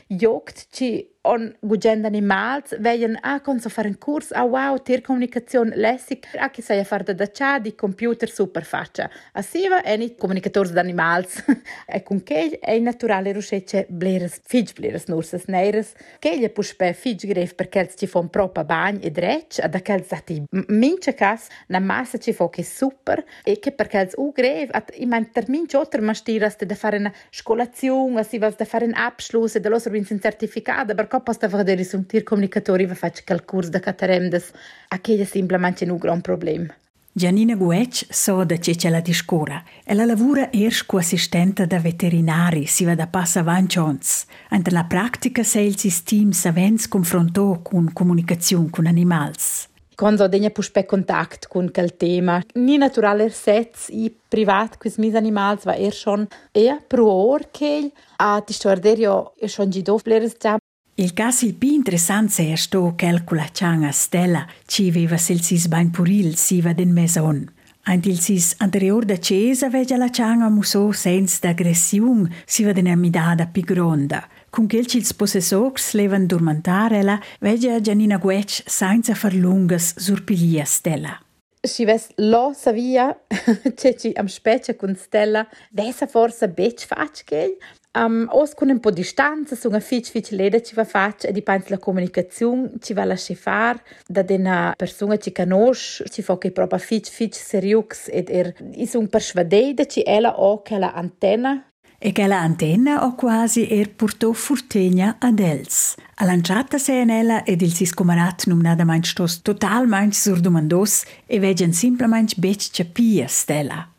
jogt 0.07 0.67
ci 0.71 1.10
on 1.23 1.53
gugend 1.61 2.05
animals 2.05 2.75
veien 2.79 3.17
ah 3.21 3.39
con 3.41 3.59
so 3.59 3.69
fare 3.69 3.87
un 3.87 3.97
curs 3.97 4.31
ah 4.31 4.43
wow 4.43 4.77
tiercomunicazione 4.77 5.75
lessig 5.75 6.25
ah 6.37 6.49
che 6.49 6.61
sai 6.61 6.79
a 6.79 6.83
fare 6.83 7.03
da 7.03 7.13
da 7.13 7.59
di 7.59 7.75
computer 7.75 8.29
super 8.29 8.63
faccia 8.63 9.09
assiva 9.33 9.83
e 9.83 9.97
ni 9.97 10.15
comunicators 10.15 10.71
d'animals. 10.71 11.43
E 11.85 12.03
con 12.03 12.23
che 12.23 12.59
è 12.59 12.77
naturale 12.79 13.33
ruscece 13.33 13.85
bleres 13.89 14.39
fig 14.43 14.73
bleres 14.73 15.05
nursas 15.07 15.43
neiras 15.45 15.93
che 16.19 16.37
gli 16.37 16.49
puspe 16.49 16.93
fig 16.93 17.25
gref 17.25 17.53
perché 17.53 17.89
ci 17.95 18.07
fa 18.07 18.19
un 18.19 18.29
propa 18.29 18.63
bagn 18.63 18.99
e 19.01 19.11
drech 19.11 19.59
ad 19.59 19.75
aquel 19.75 20.03
zati 20.05 20.43
mince 20.67 21.13
cas 21.13 21.47
na 21.67 21.79
massa 21.79 22.17
ci 22.17 22.33
fa 22.33 22.49
che 22.49 22.63
super 22.63 23.23
e 23.43 23.59
che 23.59 23.71
perché 23.71 24.09
u 24.15 24.31
gref 24.31 24.69
at 24.71 24.91
i 24.95 25.05
mein 25.05 25.29
termin 25.31 25.65
otter 25.73 26.01
mastiras 26.01 26.55
da 26.57 26.75
fare 26.75 26.97
una 26.97 27.13
scolazione 27.29 28.19
assiva 28.19 28.49
da 28.49 28.65
fare 28.65 28.85
un 28.85 28.93
abschluss 28.93 29.55
e 29.55 29.59
da 29.59 29.69
losser 29.69 29.91
bin 29.91 30.05
certificato 30.05 30.93
per 31.11 31.19
ko 31.19 31.19
posta 31.19 31.47
vedere 31.49 31.83
su 31.83 31.97
un 31.97 32.05
tir 32.05 32.23
comunicatori 32.23 32.85
va 32.85 32.95
fac 32.95 33.25
quel 33.25 33.43
curs 33.43 33.67
da 33.67 33.79
cataremdes 33.79 34.51
a 34.87 34.99
che 34.99 35.19
è 35.19 35.25
semplicemente 35.25 35.83
un 35.83 35.97
gran 35.97 36.21
problem. 36.21 36.73
Gianina 37.13 37.55
Guec 37.55 38.05
so 38.09 38.45
da 38.45 38.57
ce 38.57 38.89
la 38.89 39.01
discura 39.01 39.61
e 39.83 39.93
la 39.93 40.05
lavora 40.05 40.49
erst 40.53 40.85
co 40.85 40.97
assistente 40.97 41.67
da 41.67 41.79
veterinari 41.79 42.65
si 42.65 42.85
va 42.85 42.95
da 42.95 43.07
passa 43.07 43.43
vanchons. 43.43 44.25
Ante 44.51 44.71
la 44.71 44.85
pratica 44.85 45.43
se 45.43 45.59
il 45.59 45.77
sistema 45.77 46.31
savens 46.31 46.87
confronto 46.87 47.59
con 47.61 47.91
comunicazione 47.91 48.69
con 48.69 48.85
animals. 48.85 49.67
Quando 49.93 50.27
degna 50.29 50.49
puspe 50.49 50.85
contact 50.85 51.47
con 51.47 51.69
quel 51.71 51.95
tema, 51.97 52.41
ni 52.53 52.77
naturale 52.77 53.29
sets 53.29 53.89
i 53.89 54.09
privat 54.29 54.77
quis 54.77 54.97
mis 54.97 55.13
animals 55.13 55.65
va 55.65 55.75
er 55.75 55.93
schon 55.93 56.25
eher 56.53 56.81
pro 56.87 57.05
or 57.05 57.49
che 57.51 57.91
a 58.17 58.41
ti 58.41 58.53
storderio 58.53 59.33
e 59.37 59.47
schon 59.47 59.69
gido 59.69 59.99
bleres 60.01 60.37
già 60.39 60.57
Il 60.95 61.13
caso 61.13 61.45
il 61.45 61.55
più 61.55 61.71
interessante 61.71 62.51
è 62.51 62.55
sto 62.55 62.93
calcola 62.97 63.47
changa 63.51 63.91
stella 63.91 64.45
ci 64.65 64.91
viva 64.91 65.15
sil 65.15 65.39
sis 65.41 65.67
bain 65.67 65.89
puril 65.89 66.35
si 66.35 66.59
va 66.59 66.73
den 66.73 66.91
meson. 66.91 67.49
Ant 67.83 68.05
il 68.05 68.19
sis 68.19 68.55
anterior 68.57 69.05
da 69.05 69.17
cesa 69.17 69.69
veggia 69.69 69.95
la 69.95 70.09
changa 70.09 70.49
muso 70.49 70.91
sens 70.91 71.39
d'aggressiun 71.39 72.29
si 72.45 72.63
va 72.63 72.73
den 72.73 72.87
amidada 72.87 73.47
pi 73.47 73.61
gronda. 73.61 74.27
Con 74.49 74.67
quel 74.67 74.85
cils 74.85 75.13
possessors 75.13 75.93
levan 75.93 76.27
dormantarela 76.27 77.19
veggia 77.39 77.79
Gianina 77.79 78.17
Guec 78.17 78.63
senza 78.65 79.15
far 79.15 79.33
lungas 79.33 79.95
surpilia 79.97 80.65
stella. 80.65 81.17
Si 81.63 81.85
ves 81.85 82.09
lo 82.17 82.53
savia, 82.53 83.17
c'è 83.75 83.95
ci 83.95 84.11
am 84.13 84.25
specie 84.25 84.75
con 84.75 84.95
stella, 84.95 85.47
vesa 85.71 86.05
forse 86.05 86.49
bec 86.49 86.85
fac 86.85 87.23
che 87.23 87.57
Um, 87.93 88.25
os 88.31 88.53
con 88.53 88.69
un 88.69 88.79
po' 88.79 88.89
di 88.89 89.01
distanza, 89.01 89.57
una 89.67 89.81
fitch 89.81 90.11
fitch 90.11 90.31
leda 90.31 90.61
ci 90.61 90.75
va 90.75 90.85
faccia 90.85 91.27
e 91.27 91.33
dipende 91.33 91.65
la 91.67 91.77
comunicazione 91.77 92.71
ci 92.79 92.93
va 92.93 93.03
lasciare 93.03 93.37
fare 93.37 93.83
da 94.07 94.23
una 94.29 94.73
persona 94.77 95.17
ci 95.17 95.33
conosce, 95.33 96.05
ci 96.09 96.21
fa 96.21 96.37
che 96.37 96.51
proprio 96.51 96.79
fitch 96.79 97.09
fitch 97.09 97.35
seriux 97.35 98.07
ed 98.07 98.29
er 98.29 98.53
is 98.75 98.93
un 98.93 99.09
persvadede 99.09 99.87
ci 99.87 100.03
ella 100.05 100.39
o 100.39 100.61
che 100.61 100.77
la 100.77 100.93
antenna 100.93 101.65
e 101.97 102.13
che 102.13 102.27
la 102.27 102.39
antenna 102.39 103.05
o 103.05 103.13
quasi 103.13 103.67
er 103.67 103.89
portò 103.93 104.31
furtegna 104.31 105.17
ad 105.19 105.39
els. 105.39 105.95
A 106.15 106.25
lanciata 106.25 106.77
se 106.77 106.97
en 106.97 107.09
ella 107.09 107.43
ed 107.43 107.61
il 107.61 107.73
sis 107.73 107.93
comarat 107.93 108.47
num 108.47 108.61
nada 108.61 108.85
main 108.85 109.03
stos 109.03 109.41
totalmente 109.41 110.15
surdomandos 110.15 111.03
e 111.27 111.39
vegen 111.39 111.73
simplemente 111.73 112.35
bec 112.37 112.71
capia 112.71 113.27
stella. 113.27 113.91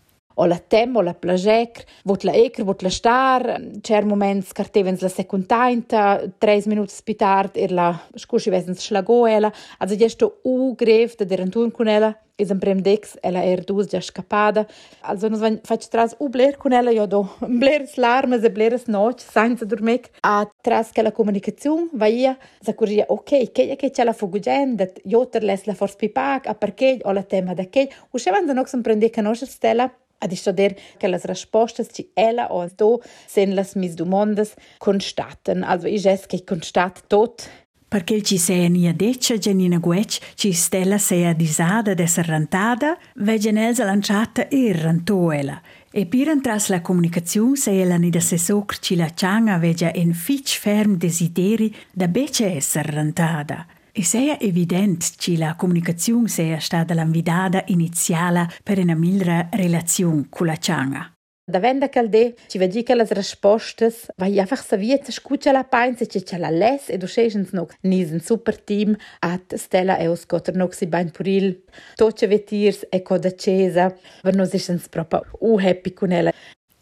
O 0.43 0.47
la 0.47 0.59
tem 0.59 0.97
o 0.97 1.03
la 1.03 1.15
plagec, 1.15 1.85
vot 2.09 2.25
la 2.27 2.35
ecr, 2.35 2.65
vot 2.67 2.83
la 2.83 2.91
star, 2.91 3.47
cer 3.87 4.07
moments 4.09 4.51
cartevens 4.57 5.05
la 5.05 5.11
secuntainta, 5.13 6.19
tres 6.43 6.67
minuts 6.67 6.99
spitard 6.99 7.57
er 7.57 7.75
la 7.79 7.93
scusci 8.19 8.51
vesens 8.51 8.83
schlago 8.83 9.23
ela, 9.31 9.53
also 9.79 9.99
gesto 10.01 10.33
u 10.45 10.75
gref 10.79 11.15
de 11.21 11.29
derantun 11.31 11.71
con 11.71 11.89
ela, 11.89 12.17
is 12.43 12.51
am 12.51 12.59
prem 12.59 12.83
dex, 12.83 13.15
ela 13.23 13.45
er 13.45 13.63
dus 13.69 13.87
già 13.93 14.01
scapada, 14.03 14.67
also 15.03 15.29
nos 15.29 15.41
vain 15.45 15.61
fac 15.69 15.85
tras 15.93 16.17
u 16.19 16.29
bler 16.33 16.57
con 16.59 16.73
ela, 16.73 16.91
io 16.91 17.07
do 17.07 17.23
bleres 17.61 17.97
larmes 17.97 18.43
e 18.43 18.51
bleres 18.51 18.89
noc, 18.89 19.21
senza 19.23 19.65
dormec, 19.65 20.11
a 20.23 20.49
tras 20.63 20.91
che 20.91 21.03
la 21.03 21.13
comunicazione 21.13 21.91
va 21.93 22.09
ia, 22.09 22.37
sa 22.61 22.75
curia, 22.75 23.07
ok, 23.09 23.53
che 23.53 23.77
che 23.77 23.91
c'è 23.91 24.05
la 24.05 24.13
fugugen, 24.13 24.75
dat 24.77 24.99
joter 25.05 25.45
les 25.45 25.67
la 25.67 25.75
force 25.75 25.97
pipac, 25.97 26.49
a 26.49 26.55
perché 26.55 26.99
o 27.05 27.13
la 27.13 27.23
tema 27.23 27.55
da 27.55 27.65
che, 27.65 27.89
uscevan 28.11 28.47
da 28.47 28.53
nox 28.53 28.75
am 28.75 28.83
prende 28.83 29.11
conoscer 29.11 29.49
stella, 29.49 29.93
ad 30.23 30.33
istoder 30.33 30.75
che 30.99 31.09
las 31.09 31.25
respostas 31.25 31.89
ci 31.93 32.11
ella 32.15 32.47
o 32.51 32.67
do 32.77 33.01
sen 33.27 33.55
las 33.55 33.75
mis 33.75 33.95
domandas 33.95 34.55
constaten. 34.79 35.65
Also 35.65 35.89
ich 35.89 36.07
es 36.07 36.27
che 36.27 36.45
constat 36.45 37.03
tot 37.09 37.51
perché 37.93 38.23
ci 38.23 38.39
sei 38.39 38.71
nia 38.71 38.95
deccia 38.95 39.37
Giannina 39.37 39.77
Guec, 39.77 40.19
ci 40.35 40.53
stella 40.55 40.97
sei 40.97 41.37
disada 41.37 41.93
d'essere 41.93 42.29
rantada, 42.29 42.97
vegen 43.17 43.59
els 43.59 43.81
lanciata 43.81 44.49
e 44.49 44.73
rantoela. 44.73 45.61
E 45.91 46.07
piran 46.07 46.41
tras 46.41 46.71
la 46.71 46.81
comunicazione 46.81 47.57
sei 47.57 47.85
la 47.85 47.99
nida 47.99 48.21
se 48.21 48.39
socr 48.39 48.79
ci 48.79 48.97
la 48.97 49.11
cianga 49.11 49.59
veggia 49.59 49.93
en 49.93 50.15
fitch 50.15 50.59
ferm 50.59 50.97
desideri 50.97 51.69
da 51.93 52.09
bece 52.09 52.55
essere 52.57 52.93
rantada. 52.93 53.67
E 53.95 54.05
sei 54.05 54.35
evident 54.41 55.17
che 55.19 55.37
la 55.37 55.55
comunicazione 55.55 56.27
sia 56.27 56.59
stata 56.61 56.95
l'invidata 56.95 57.63
iniziale 57.67 58.49
per 58.63 58.79
una 58.79 58.95
migliore 58.95 59.51
relazione 59.53 60.29
con 60.31 60.47
la 60.47 60.57
cianga. 60.57 61.13
Da 61.45 61.59
venda 61.59 61.91
calde, 61.91 62.35
ci 62.47 62.57
vedi 62.57 62.83
che 62.85 62.95
le 62.95 63.07
risposte, 63.11 63.95
vai 64.17 64.39
einfach 64.39 64.65
saviet 64.65 65.11
scuccia 65.11 65.53
la 65.53 65.65
painza 65.65 66.07
che 66.07 66.23
ce 66.23 66.39
la 66.39 66.49
les 66.49 66.89
e 66.89 66.97
doschens 66.97 67.53
noch 67.53 67.75
nis 67.83 68.11
un 68.13 68.21
super 68.21 68.59
team 68.59 68.97
at 69.19 69.57
Stella 69.57 69.99
e 69.99 70.09
os 70.09 70.25
gotter 70.25 70.57
noch 70.57 70.73
si 70.73 70.87
bain 70.87 71.11
puril, 71.11 71.63
toce 71.97 72.27
vetirs 72.27 72.87
e 72.89 73.03
coda 73.03 73.35
cesa, 73.35 73.95
per 74.23 74.35
nos 74.35 74.55
isens 74.55 74.89
proprio 74.89 75.27
u 75.41 75.59
happy 75.59 75.93
con 75.93 76.13
ella. 76.13 76.33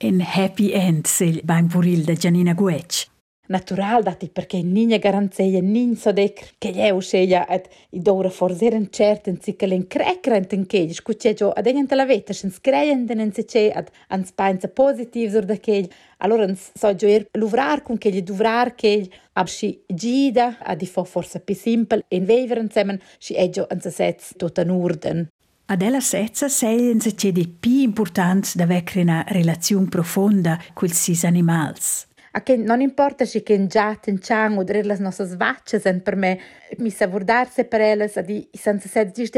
In 0.02 0.20
happy 0.20 0.70
end 0.70 1.06
se 1.06 1.40
bain 1.42 1.66
puril 1.66 2.04
da 2.04 2.12
Gianina 2.12 2.52
Guec. 2.54 3.08
Natural 3.51 4.03
dati 4.03 4.28
perché 4.28 4.62
nina 4.62 4.96
garanzeia 4.96 5.61
nin 5.61 5.96
so 5.96 6.12
dec 6.12 6.55
che 6.59 6.70
je 6.70 6.90
usceia 6.90 7.46
et 7.48 7.68
i 7.90 8.01
dora 8.01 8.30
forser 8.30 8.74
en 8.74 8.88
certen 8.90 9.40
si 9.40 9.57
che 9.57 9.66
len 9.66 9.86
crecrent 9.86 10.53
en 10.53 10.66
che 10.66 10.88
scucce 10.94 11.34
jo 11.34 11.51
ad 11.51 11.66
enten 11.66 11.96
la 11.96 12.07
veta 12.07 12.32
sen 12.32 12.51
screien 12.51 13.07
en 13.09 13.32
se 13.32 13.70
ad 13.72 13.90
ans 14.09 14.30
painza 14.32 14.68
positiv 14.68 15.32
sur 15.32 15.44
da 15.44 15.57
che 15.57 15.88
allora 16.18 16.46
so 16.55 16.94
jo 16.94 17.09
er 17.09 17.26
luvrar 17.32 17.82
con 17.82 17.98
che 17.98 18.11
gli 18.11 18.22
duvrar 18.22 18.74
che 18.74 19.09
ab 19.32 19.46
si 19.46 19.82
gida 19.86 20.59
a 20.62 20.74
di 20.76 20.86
fo 20.86 21.03
forse 21.05 21.40
pi 21.40 21.55
simpel 21.55 22.05
in 22.09 22.24
veveren 22.24 22.70
semmen 22.70 23.01
si 23.18 23.34
e 23.34 23.51
jo 23.51 23.66
ans 23.68 23.88
sets 23.88 24.34
tot 24.36 24.59
an 24.59 24.70
urden. 24.70 25.28
Ad 25.72 25.82
ella 25.82 26.01
setza 26.01 26.48
seien 26.48 26.98
se 27.01 27.14
c'è 27.14 27.30
di 27.30 27.46
più 27.46 27.78
importante 27.82 28.51
da 28.55 28.66
una 28.96 29.24
relazione 29.28 29.86
profonda 29.86 30.61
con 30.74 30.88
i 30.88 30.92
sis 30.92 31.22
animals. 31.22 32.09
Che 32.43 32.57
non 32.57 32.81
importa 32.81 33.24
se 33.24 33.43
che 33.43 33.66
già 33.66 33.97
tenciang 33.97 34.59
o 34.59 34.64
le 34.64 34.97
nostre 34.99 35.26
vacce 35.37 35.81
sen 35.81 36.03
per 36.03 36.14
me 36.14 36.39
mi 36.78 36.91
sa 36.91 37.09
vordarse 37.09 37.64
per 37.64 37.81
elles 37.81 38.16
a 38.16 38.22
di 38.22 38.49
senza 38.53 38.89
sed 38.89 39.12
di 39.12 39.28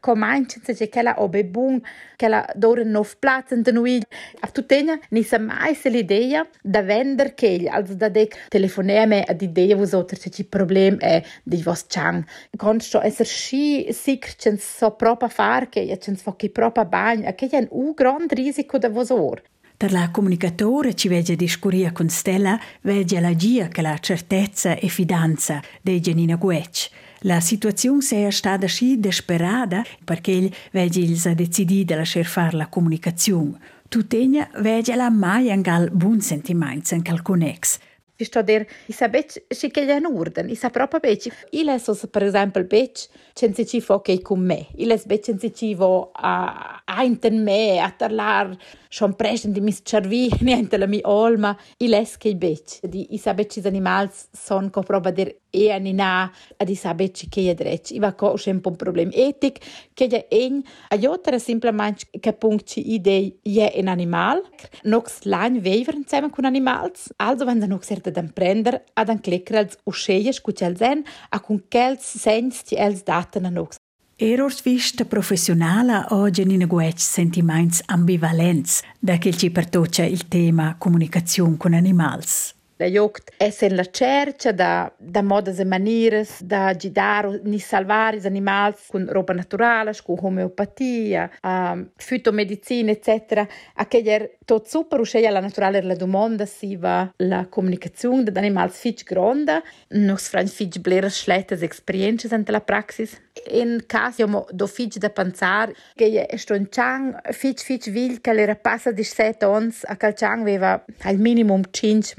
comincian 0.00 0.62
se 0.62 0.88
che 0.88 1.02
la 1.02 1.14
obe 1.18 1.44
bun 1.44 1.80
che 2.16 2.28
la 2.28 2.44
dore 2.56 2.84
nov 2.84 3.16
platz 3.18 3.52
in 3.52 3.62
noi 3.72 4.02
a 4.40 4.48
tutena 4.48 4.98
ni 5.10 5.22
sa 5.22 5.38
mai 5.38 5.74
se 5.74 5.90
l'idea 5.90 6.46
da 6.60 6.82
vender 6.82 7.34
che 7.34 7.68
also 7.70 7.94
da 7.94 8.08
de 8.08 8.28
telefoneme 8.48 9.22
a 9.22 9.32
di 9.32 9.44
idea 9.44 9.76
vos 9.76 9.92
otter 9.92 10.18
se 10.18 10.30
ci 10.30 10.44
problem 10.44 10.98
è 10.98 11.22
di 11.44 11.62
vos 11.62 11.84
chang 11.86 12.24
consto 12.56 13.00
esser 13.00 13.26
schi 13.26 13.92
sicher 13.92 14.58
so 14.58 14.90
propa 14.92 15.28
far 15.28 15.68
che 15.68 15.96
cens 16.00 16.22
fo 16.22 16.34
che 16.34 16.50
propa 16.50 16.84
bagn 16.84 17.32
che 17.34 17.48
è 17.48 17.56
un 17.58 17.68
u 17.70 17.94
grand 17.94 18.32
risiko 18.32 18.78
da 18.78 18.88
vos 18.88 19.10
or 19.10 19.40
Per 19.80 19.92
la 19.92 20.10
comunicatore 20.10 20.92
ci 20.92 21.08
vede 21.08 21.36
discuria 21.36 21.90
con 21.90 22.10
Stella, 22.10 22.60
vede 22.82 23.18
la 23.18 23.34
gia 23.34 23.68
che 23.68 23.80
la 23.80 23.96
certezza 23.96 24.74
e 24.74 24.88
fidanza 24.88 25.62
di 25.80 25.98
Janina 26.00 26.36
Guec. 26.36 26.90
La 27.20 27.40
situazione 27.40 28.02
sia 28.02 28.30
stata 28.30 28.66
così 28.66 29.00
desperata 29.00 29.82
perché 30.04 30.32
ils 30.32 31.24
ha 31.24 31.32
deciso 31.32 31.64
di 31.64 31.86
lasciare 31.88 32.26
fare 32.26 32.58
la 32.58 32.66
comunicazione. 32.66 33.58
Tuttavia, 33.88 34.50
vede 34.58 34.94
la 34.94 35.08
mai 35.08 35.48
un 35.48 35.88
buon 35.92 36.20
sentimento 36.20 36.94
in 36.94 37.02
qualcun 37.02 37.40
ex. 37.40 37.78
Ci 38.20 38.26
sto 38.26 38.40
a 38.40 38.42
dire, 38.42 38.68
i 38.86 38.92
sa 38.92 39.08
bec, 39.08 39.44
si 39.48 39.70
che 39.70 39.86
gli 39.86 39.90
hanno 39.90 40.10
urden, 40.10 40.50
i 40.50 40.54
sa 40.54 40.68
proprio 40.68 41.00
bec. 41.00 41.46
I 41.52 41.64
les 41.64 41.88
os, 41.88 42.06
per 42.10 42.22
esempio, 42.22 42.62
bec, 42.64 43.08
censi 43.32 43.64
ci 43.64 43.80
fo 43.80 44.02
che 44.02 44.20
con 44.20 44.40
me. 44.40 44.66
I 44.76 44.84
les 44.84 45.06
bec 45.06 45.24
censi 45.24 45.54
ci 45.54 45.74
vo 45.74 46.10
a, 46.12 46.82
a 46.84 47.02
inten 47.02 47.42
me, 47.42 47.80
a 47.80 47.88
tarlar, 47.96 48.54
schon 48.90 49.14
presen 49.16 49.52
di 49.52 49.62
mis 49.62 49.80
cervi, 49.82 50.28
niente 50.40 50.76
la 50.82 50.86
mi 50.86 51.00
olma. 51.04 51.56
I 51.78 51.88
les 51.88 52.18
che 52.18 52.34
bec. 52.36 52.84
Di, 52.84 53.14
i 53.14 53.18
sa 53.18 53.32
bec 53.32 53.56
animals 53.64 54.28
son 54.32 54.68
co 54.68 54.82
proba 54.82 55.10
e 55.50 55.70
anina, 55.70 56.30
ad 56.56 56.68
i 56.68 56.74
sa 56.74 56.94
bec 56.94 57.28
che 57.28 57.40
i 57.40 57.54
drec. 57.54 57.90
I 57.90 57.98
va 57.98 58.12
co 58.14 58.34
un 58.46 58.60
po' 58.60 58.72
problem 58.72 59.10
etic, 59.12 59.58
che 59.94 60.06
gli 60.06 60.24
ein, 60.28 60.62
a 60.88 60.96
jotere 60.96 61.38
simplement 61.38 62.08
che 62.20 62.32
punct 62.32 62.66
ci 62.66 62.92
idei 62.92 63.38
je 63.42 63.72
un 63.76 63.88
animal, 63.88 64.42
nox 64.82 65.22
lain 65.22 65.60
veiver 65.60 65.94
insieme 65.94 66.30
con 66.30 66.44
animals, 66.44 67.12
also 67.16 67.44
wenn 67.44 67.60
da 67.60 67.66
nox 67.66 67.90
er 67.90 68.00
da 68.00 68.22
prender 68.22 68.84
ad 68.94 69.08
an 69.08 69.20
clecrels 69.20 69.76
usceies 69.84 70.40
cu 70.40 70.52
cel 70.52 70.76
zen 70.76 71.04
a 71.30 71.40
cun 71.40 71.62
quels 71.68 72.04
sens 72.18 72.62
ti 72.62 72.76
els 72.76 73.02
daten 73.02 73.44
a 73.44 73.50
nox. 73.50 73.76
Erors 74.22 74.60
vista 74.62 75.06
professionala 75.06 76.08
o 76.10 76.28
Janina 76.28 76.66
Guec 76.66 77.00
sentiments 77.00 77.80
ambivalents 77.86 78.82
da 78.98 79.16
che 79.16 79.32
ci 79.32 79.50
pertoccia 79.50 80.04
il 80.04 80.28
tema 80.28 80.76
comunicazione 80.76 81.56
con 81.56 81.72
animals. 81.72 82.54
La 82.80 82.86
jogt 82.88 83.32
essen 83.36 83.74
la 83.76 83.84
cercia 83.84 84.52
da, 84.52 84.90
da 84.96 85.20
modas 85.20 85.58
e 85.58 85.64
maniras 85.64 86.40
da 86.40 86.72
gidar 86.72 87.26
ni 87.44 87.58
salvar 87.60 88.14
is 88.14 88.24
animals 88.24 88.86
con 88.88 89.06
roba 89.06 89.34
naturale, 89.34 89.92
con 90.02 90.16
homeopatia, 90.18 91.30
um, 91.42 91.90
fitomedicina, 91.96 92.90
etc. 92.90 93.46
A 93.74 93.84
che 93.84 94.00
er 94.02 94.38
tot 94.46 94.66
super 94.66 94.98
usceia 94.98 95.30
la 95.30 95.40
naturale 95.40 95.82
la 95.82 95.94
domanda 95.94 96.46
si 96.46 96.74
va 96.76 97.12
la 97.18 97.46
comunicazione 97.50 98.24
da 98.24 98.40
animals 98.40 98.78
fitch 98.78 99.04
gronda, 99.04 99.62
nos 99.88 100.28
fran 100.28 100.48
fitch 100.48 100.80
bleras 100.80 101.18
schlettes 101.20 101.60
experiences 101.60 102.32
ante 102.32 102.50
la 102.50 102.62
praxis. 102.62 103.20
In 103.50 103.84
caso 103.86 104.22
io 104.22 104.46
do 104.50 104.66
fitch 104.66 104.96
da 104.96 105.10
pensar 105.10 105.70
che 105.94 106.26
è 106.26 106.36
sto 106.36 106.54
in 106.54 106.68
chang 106.70 107.14
fitch 107.30 107.62
fitch 107.62 107.90
vil 107.90 108.20
che 108.20 108.32
l'era 108.32 108.56
passa 108.56 108.90
di 108.90 109.04
set 109.04 109.42
ons 109.42 109.84
a 109.86 109.96
calciang 109.96 110.40
aveva 110.40 110.82
al 111.02 111.18
minimum 111.18 111.62
5 111.70 112.14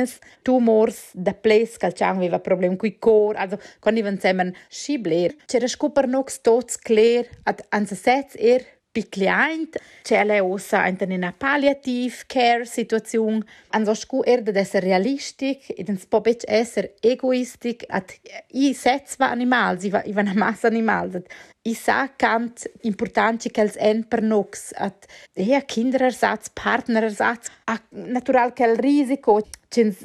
malsognas, 0.00 0.20
tumors 0.42 1.10
da 1.14 1.32
ples 1.32 1.78
calciang 1.78 2.18
aveva 2.18 2.38
problem 2.38 2.76
qui 2.76 2.98
cor, 2.98 3.36
also 3.36 3.58
quando 3.80 3.98
ivan 3.98 4.18
semen 4.18 4.54
schibler. 4.68 5.36
C'era 5.46 5.68
scoper 5.68 6.08
nox 6.08 6.40
tots 6.40 6.76
clear 6.76 7.26
ad 7.44 7.62
ansa 7.70 7.96
sets 7.96 8.36
er 8.36 8.64
pi 8.92 9.08
client, 9.08 9.78
c'è 10.02 10.24
le 10.24 10.40
ossa 10.40 10.86
in 10.86 10.96
una 11.00 11.32
palliative 11.36 12.24
care 12.26 12.64
situazione, 12.64 13.44
anso 13.70 13.94
scu 13.94 14.22
er 14.24 14.42
de 14.42 14.52
esser 14.58 14.82
realistic, 14.82 15.70
ed 15.76 15.88
ens 15.88 16.06
po 16.10 16.20
bec 16.20 16.42
esser 16.48 16.94
egoistic, 17.00 17.84
at 17.88 18.16
i 18.50 18.72
sets 18.74 19.16
va 19.20 19.30
animals, 19.30 19.86
i 19.86 19.92
va, 19.94 20.02
i 20.02 20.12
va 20.12 20.26
na 20.26 20.34
massa 20.34 20.66
animals, 20.66 21.22
i 21.62 21.74
sa 21.74 22.08
kant 22.16 22.66
importanti 22.88 23.50
che 23.50 23.62
els 23.62 23.78
en 23.78 24.02
per 24.08 24.22
nox, 24.22 24.70
at 24.74 25.06
ja 25.38 25.62
kinderersatz, 25.62 26.50
partnerersatz, 26.56 27.50
a 27.70 27.78
natural 27.90 28.52
che 28.52 28.66
il 28.66 28.76
risico, 28.76 29.38
cens 29.70 30.02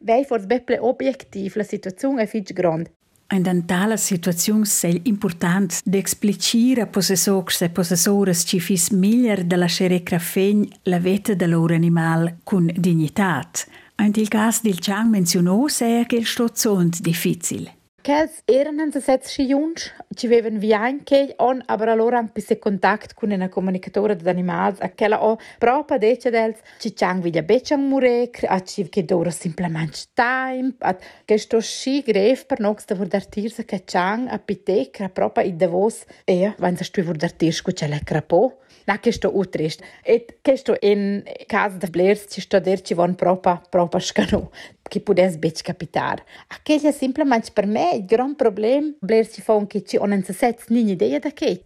vei 0.00 0.24
forse 0.28 0.46
beple 0.46 0.78
objektiv, 0.78 1.56
la 1.56 1.64
situazione 1.64 2.22
è 2.22 2.26
fitch 2.26 2.52
grande. 2.52 2.95
Tale 3.28 3.96
situazione 3.96 4.64
è 4.82 5.00
importante 5.02 5.80
di 5.84 5.98
esplicare 5.98 6.82
a 6.82 6.86
possessori 6.86 7.54
e 7.58 7.70
possessore 7.70 8.34
ci 8.34 8.60
fis 8.60 8.90
miglior 8.90 9.42
da 9.42 9.56
lasciare 9.56 10.04
crafegn 10.04 10.64
la 10.84 10.98
vita 10.98 11.34
del 11.34 11.50
loro 11.50 11.74
animale 11.74 12.38
con 12.44 12.70
dignità. 12.72 13.50
In 13.98 14.12
il 14.14 14.28
caso 14.28 14.60
del 14.62 14.78
Chang 14.78 15.10
menzionò 15.10 15.66
è 15.66 16.04
che 16.06 16.16
il 16.16 16.26
stozzont 16.26 17.00
difficile. 17.00 17.74
Kels 18.06 18.44
eran 18.46 18.78
hanno 18.78 19.00
sets 19.02 19.32
schi 19.32 19.48
jungs, 19.50 19.88
ci 20.14 20.28
veven 20.28 20.60
vi 20.60 20.72
anche 20.72 21.34
on 21.38 21.60
aber 21.66 21.88
allora 21.88 22.18
anche 22.18 22.40
se 22.40 22.56
contact 22.56 23.14
con 23.14 23.32
una 23.32 23.48
comunicatore 23.48 24.14
di 24.14 24.28
animals 24.28 24.80
a 24.80 24.90
che 24.90 25.08
la 25.08 25.24
o 25.24 25.36
proprio 25.58 25.98
dece 25.98 26.30
dels 26.30 26.60
ci 26.78 26.92
chang 26.94 27.20
vi 27.20 27.32
becciang 27.42 27.82
murek 27.82 28.44
a 28.46 28.62
ci 28.62 28.88
che 28.88 29.04
dora 29.04 29.32
semplicemente 29.32 29.98
time 30.14 30.74
a 30.78 30.96
che 31.24 31.36
sto 31.36 31.58
schi 31.60 32.02
gref 32.02 32.46
per 32.46 32.60
nox 32.60 32.84
da 32.84 32.94
vor 32.94 33.08
tirse 33.08 33.64
che 33.64 33.82
chang 33.84 34.28
a 34.30 34.38
pitec 34.38 35.08
proprio 35.08 35.44
i 35.44 35.56
devos 35.56 36.04
e 36.24 36.54
wenn 36.60 36.76
stu 36.76 37.02
vor 37.02 37.16
dartir 37.16 37.52
scu 37.52 37.72
ce 37.72 37.88
le 37.88 38.00
crapo 38.04 38.58
na 38.86 38.98
che 38.98 39.12
sto 39.12 39.30
utrist. 39.36 39.82
Et 40.02 40.38
che 40.42 40.56
sto 40.56 40.76
in 40.80 41.22
casa 41.46 41.76
da 41.76 41.88
blers 41.88 42.26
ci 42.28 42.40
sto 42.40 42.60
der 42.60 42.80
ci 42.80 42.94
von 42.94 43.14
proprio 43.14 43.60
proprio 43.68 44.00
scano 44.00 44.50
que 44.88 45.00
pudesse 45.00 45.38
beijo 45.38 45.62
capitar. 45.64 46.24
Aquele 46.48 46.92
simplesmente 46.92 47.50
para 47.50 47.66
mim 47.66 48.06
grande 48.06 48.36
problema, 48.36 48.94
Blair 49.02 49.24
Chiffon 49.24 49.66
que 49.66 49.80
tinha 49.80 50.06
17 50.06 50.64
nem 50.70 50.90
ideia 50.90 51.20
daquele. 51.20 51.64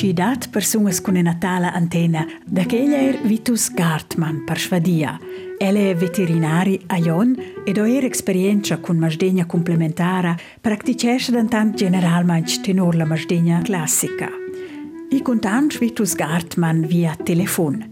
Ci 0.00 0.14
dat 0.14 0.48
persuas 0.48 1.00
con 1.00 1.14
Natala 1.14 1.72
antena, 1.74 2.24
da 2.46 2.62
er 2.70 3.18
Vitus 3.22 3.68
Gartman 3.68 4.44
per 4.44 4.58
Svadia. 4.58 5.18
Ele 5.58 5.90
è 5.90 5.94
veterinari 5.94 6.80
a 6.86 6.96
Ion 6.96 7.36
ed 7.66 7.76
ho 7.76 7.84
er 7.84 8.04
esperienza 8.04 8.78
con 8.78 8.96
masdegna 8.96 9.44
complementara, 9.44 10.34
practicesce 10.60 11.32
da 11.32 11.44
tant 11.44 11.76
generalmente 11.76 12.62
tenor 12.62 12.94
la 12.94 13.04
masdegna 13.04 13.60
classica. 13.62 14.39
I 15.12 15.22
contant 15.22 15.76
Vitus 15.76 16.14
Gartman 16.14 16.86
via 16.86 17.16
telefon. 17.16 17.88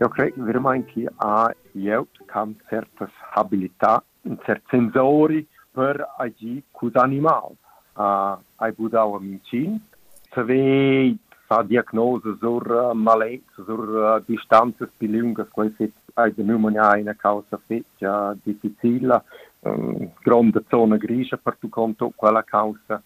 Eu 0.00 0.08
credo 0.08 0.42
veramente 0.42 0.90
che 0.90 1.08
ha 1.14 1.54
io 1.74 2.08
con 2.26 2.56
certe 2.68 3.08
abilità, 3.34 4.02
certi 4.44 4.66
sensori 4.70 5.46
per 5.70 6.04
agire 6.18 6.64
con 6.72 6.90
l'animale. 6.92 7.54
Uh, 7.94 8.36
hai 8.56 8.72
budato 8.72 9.14
a 9.14 9.20
mincin, 9.20 9.80
se 10.32 11.16
fa 11.46 11.62
diagnose 11.62 12.36
sur 12.40 12.68
uh, 12.68 12.92
maletze, 12.92 13.62
sur 13.64 13.78
uh, 13.78 14.22
distanze 14.26 14.90
più 14.96 15.08
lunghe, 15.08 15.46
questo 15.48 15.84
è 16.14 16.32
non 16.36 16.64
una 16.64 17.14
causa 17.14 17.60
feccia 17.64 18.36
difficile, 18.42 19.22
um, 19.60 20.10
grande 20.20 20.64
zona 20.68 20.96
grigia 20.96 21.36
per 21.36 21.56
tu 21.58 21.68
conto 21.68 22.12
quella 22.14 22.42
causa, 22.42 23.00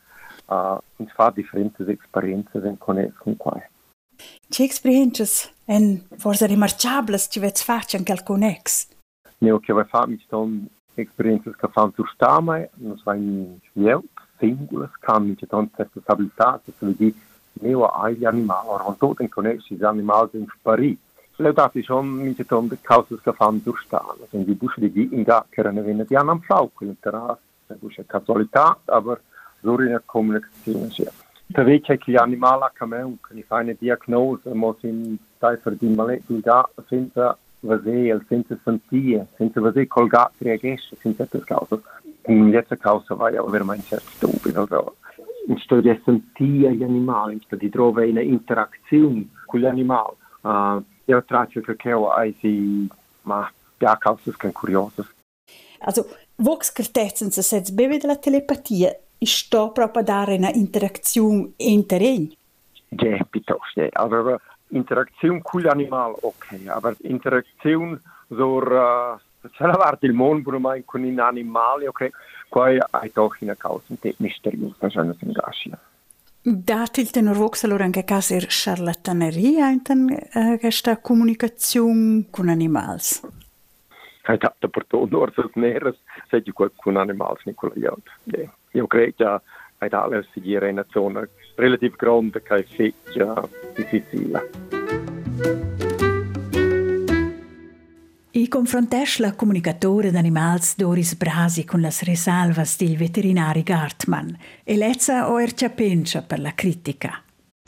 uh, 0.47 0.79
fa 1.15 1.31
differenti 1.31 1.85
esperienze 1.87 2.59
in 2.59 2.79
con 2.79 3.37
qua. 3.37 3.63
Che 4.49 4.63
experiences 4.63 5.53
en 5.65 6.07
forse 6.17 6.47
remarciables 6.47 7.27
ci 7.31 7.41
vets 7.41 7.63
faccia 7.63 7.97
anche 7.97 8.13
al 8.13 8.23
conex? 8.23 8.89
Neo 9.39 9.59
che 9.59 9.73
vai 9.73 9.85
fa 9.85 10.07
mi 10.07 10.19
ston 10.25 10.69
experiences 10.95 11.57
che 11.57 11.69
fan 11.69 11.93
sur 11.95 12.09
stame, 12.11 12.71
non 12.75 12.97
so 12.99 13.11
in 13.13 13.59
schwielt, 13.69 14.05
singulas, 14.39 14.91
kann 15.01 15.27
mi 15.27 15.35
ton 15.35 15.69
certe 15.75 16.01
stabilità, 16.01 16.61
se 16.65 16.73
vedi 16.79 17.15
neo 17.55 17.87
agli 17.87 18.25
animali, 18.25 18.69
or 18.69 18.83
on 18.85 18.97
tot 18.97 19.21
in 19.21 19.29
conex, 19.29 19.69
gli 19.69 19.85
animali 19.85 20.31
in 20.33 20.47
spari. 20.57 20.97
Le 21.37 21.53
dati 21.53 21.83
schon 21.83 22.07
mi 22.07 22.35
ton 22.35 22.69
de 22.69 22.79
causas 22.81 23.21
che 23.21 23.33
fan 23.33 23.61
sur 23.61 23.79
stame, 23.81 24.27
in 24.31 24.45
die 24.45 24.55
busche 24.55 24.81
di 24.81 25.09
in 25.13 25.23
ga 25.23 25.45
che 25.49 25.61
erano 25.61 25.83
venne 25.83 26.05
di 26.05 26.15
anam 26.15 26.41
flau, 26.41 26.71
quel 26.73 26.97
terras, 27.01 27.39
se 27.67 27.75
busche 27.75 28.07
casualità, 28.07 28.79
aber 28.85 29.21
so 29.65 29.81
in 29.81 29.89
der 29.89 30.03
Kommunikation 30.05 30.91
sia. 30.91 31.11
Trebuie 31.53 31.81
che 31.81 31.99
gli 32.05 32.17
animali 32.17 32.63
a 32.63 32.71
cameu, 32.73 33.19
che 33.27 33.35
li 33.35 33.43
fa 33.43 33.57
una 33.57 33.75
diagnose, 33.79 34.55
mo 34.55 34.77
sin 34.81 35.17
stai 35.37 35.57
per 35.59 35.75
di 35.75 35.89
maletto 35.89 36.33
da 36.41 36.69
senza 36.89 37.37
vedere, 37.61 38.25
senza 38.29 38.59
sentire, 38.65 39.27
senza 39.37 39.61
vedere 39.61 39.87
col 39.87 40.09
gatto 40.09 40.37
reagisce, 40.39 40.97
senza 41.01 41.27
certe 41.27 41.47
cause. 41.47 41.81
In 42.27 42.51
questa 42.51 42.77
causa 42.77 43.15
vai 43.15 43.37
a 43.37 43.43
veramente 43.43 44.01
stupido. 44.01 44.63
Also, 44.63 44.97
in 45.47 45.59
sto 45.59 45.81
di 45.81 46.01
sentire 46.05 46.75
gli 46.75 46.83
animali, 46.83 47.35
in 47.35 47.41
sto 47.43 47.57
di 47.57 47.69
trovare 47.69 48.09
una 48.09 48.23
interazione 48.23 49.29
con 49.45 49.61
gli 49.61 49.67
animali. 49.67 50.17
Uh, 50.41 50.83
io 51.05 51.23
traccio 51.25 51.61
che 51.61 51.93
ho 51.93 52.11
si, 52.41 52.89
ma 53.23 53.51
ja, 53.79 53.97
cause 53.99 54.33
che 54.37 54.53
curiose. 54.53 55.07
Also, 55.81 56.07
vox 56.37 56.73
certezzen 56.73 57.31
se 57.31 57.43
sets 57.43 57.71
beve 57.71 57.99
della 57.99 58.17
telepatia 58.17 58.97
sto 59.27 59.71
proprio 59.71 60.03
a 60.03 60.05
dare 60.05 60.37
una 60.37 60.51
interazione 60.53 61.51
interim. 61.57 62.33
Ja, 62.89 63.25
piuttosto. 63.29 63.81
Ja. 63.81 63.89
Aber 63.93 64.41
Interaktion 64.69 65.41
con 65.43 65.63
l'animale, 65.63 66.17
ok, 66.21 66.67
aber 66.67 66.97
Interaktion 67.03 68.01
so, 68.29 68.57
uh, 68.57 69.19
c'è 69.51 69.67
la 69.67 69.77
parte 69.77 70.07
il 70.07 70.13
mondo 70.13 70.59
mai 70.59 70.85
con 70.85 71.01
gli 71.01 71.19
animali, 71.19 71.87
ok, 71.87 72.11
qua 72.49 72.71
è 72.71 73.11
doch 73.13 73.37
una 73.41 73.55
causa 73.55 73.95
misteriosa, 74.17 74.89
già 74.89 75.03
non 75.03 75.15
si 75.17 75.25
ingaggia. 75.25 75.79
Dat 76.47 76.99
il 76.99 77.11
tenor 77.11 77.37
vox 77.37 77.65
allora 77.65 77.85
anche 77.85 78.05
caso 78.05 78.35
er 78.35 78.45
charlataneria 78.49 79.71
in 79.71 79.81
uh, 80.35 80.59
questa 80.59 80.99
comunicazione 80.99 82.27
con 82.31 82.49
animali. 82.49 83.01
Hai 84.23 84.39
dato 84.39 84.69
per 84.69 84.85
tutto, 84.87 85.21
orsos 85.21 85.53
neres, 85.55 85.97
sei 86.29 86.43
con 86.53 86.97
animali, 86.97 87.39
Nicola 87.45 87.75
Jod. 87.77 88.03
Yeah. 88.25 88.51
Io 88.75 88.87
credo 88.87 89.43
che 89.79 89.89
dato 89.89 90.25
seguire 90.33 90.71
una 90.71 90.85
zona 90.91 91.27
relativ 91.55 91.97
grande 91.97 92.43
che 92.43 92.55
è 92.57 92.65
feccia 92.65 93.49
difficile. 93.75 94.51
I 98.33 98.49
confrontesch 98.49 99.21
la 99.21 99.35
comunicatore 99.35 100.11
d'animals 100.11 100.75
Doris 100.77 101.15
Brasi 101.15 101.65
con 101.65 101.81
las 101.81 102.03
risalvas 102.03 102.77
del 102.77 102.97
veterinari 102.97 103.63
Gartmann 103.63 104.35
e 104.65 104.77
lezza 104.77 105.31
o 105.31 105.41
ercia 105.41 105.71
pensa 105.71 106.23
per 106.23 106.41
la 106.41 106.53
critica. 106.53 107.23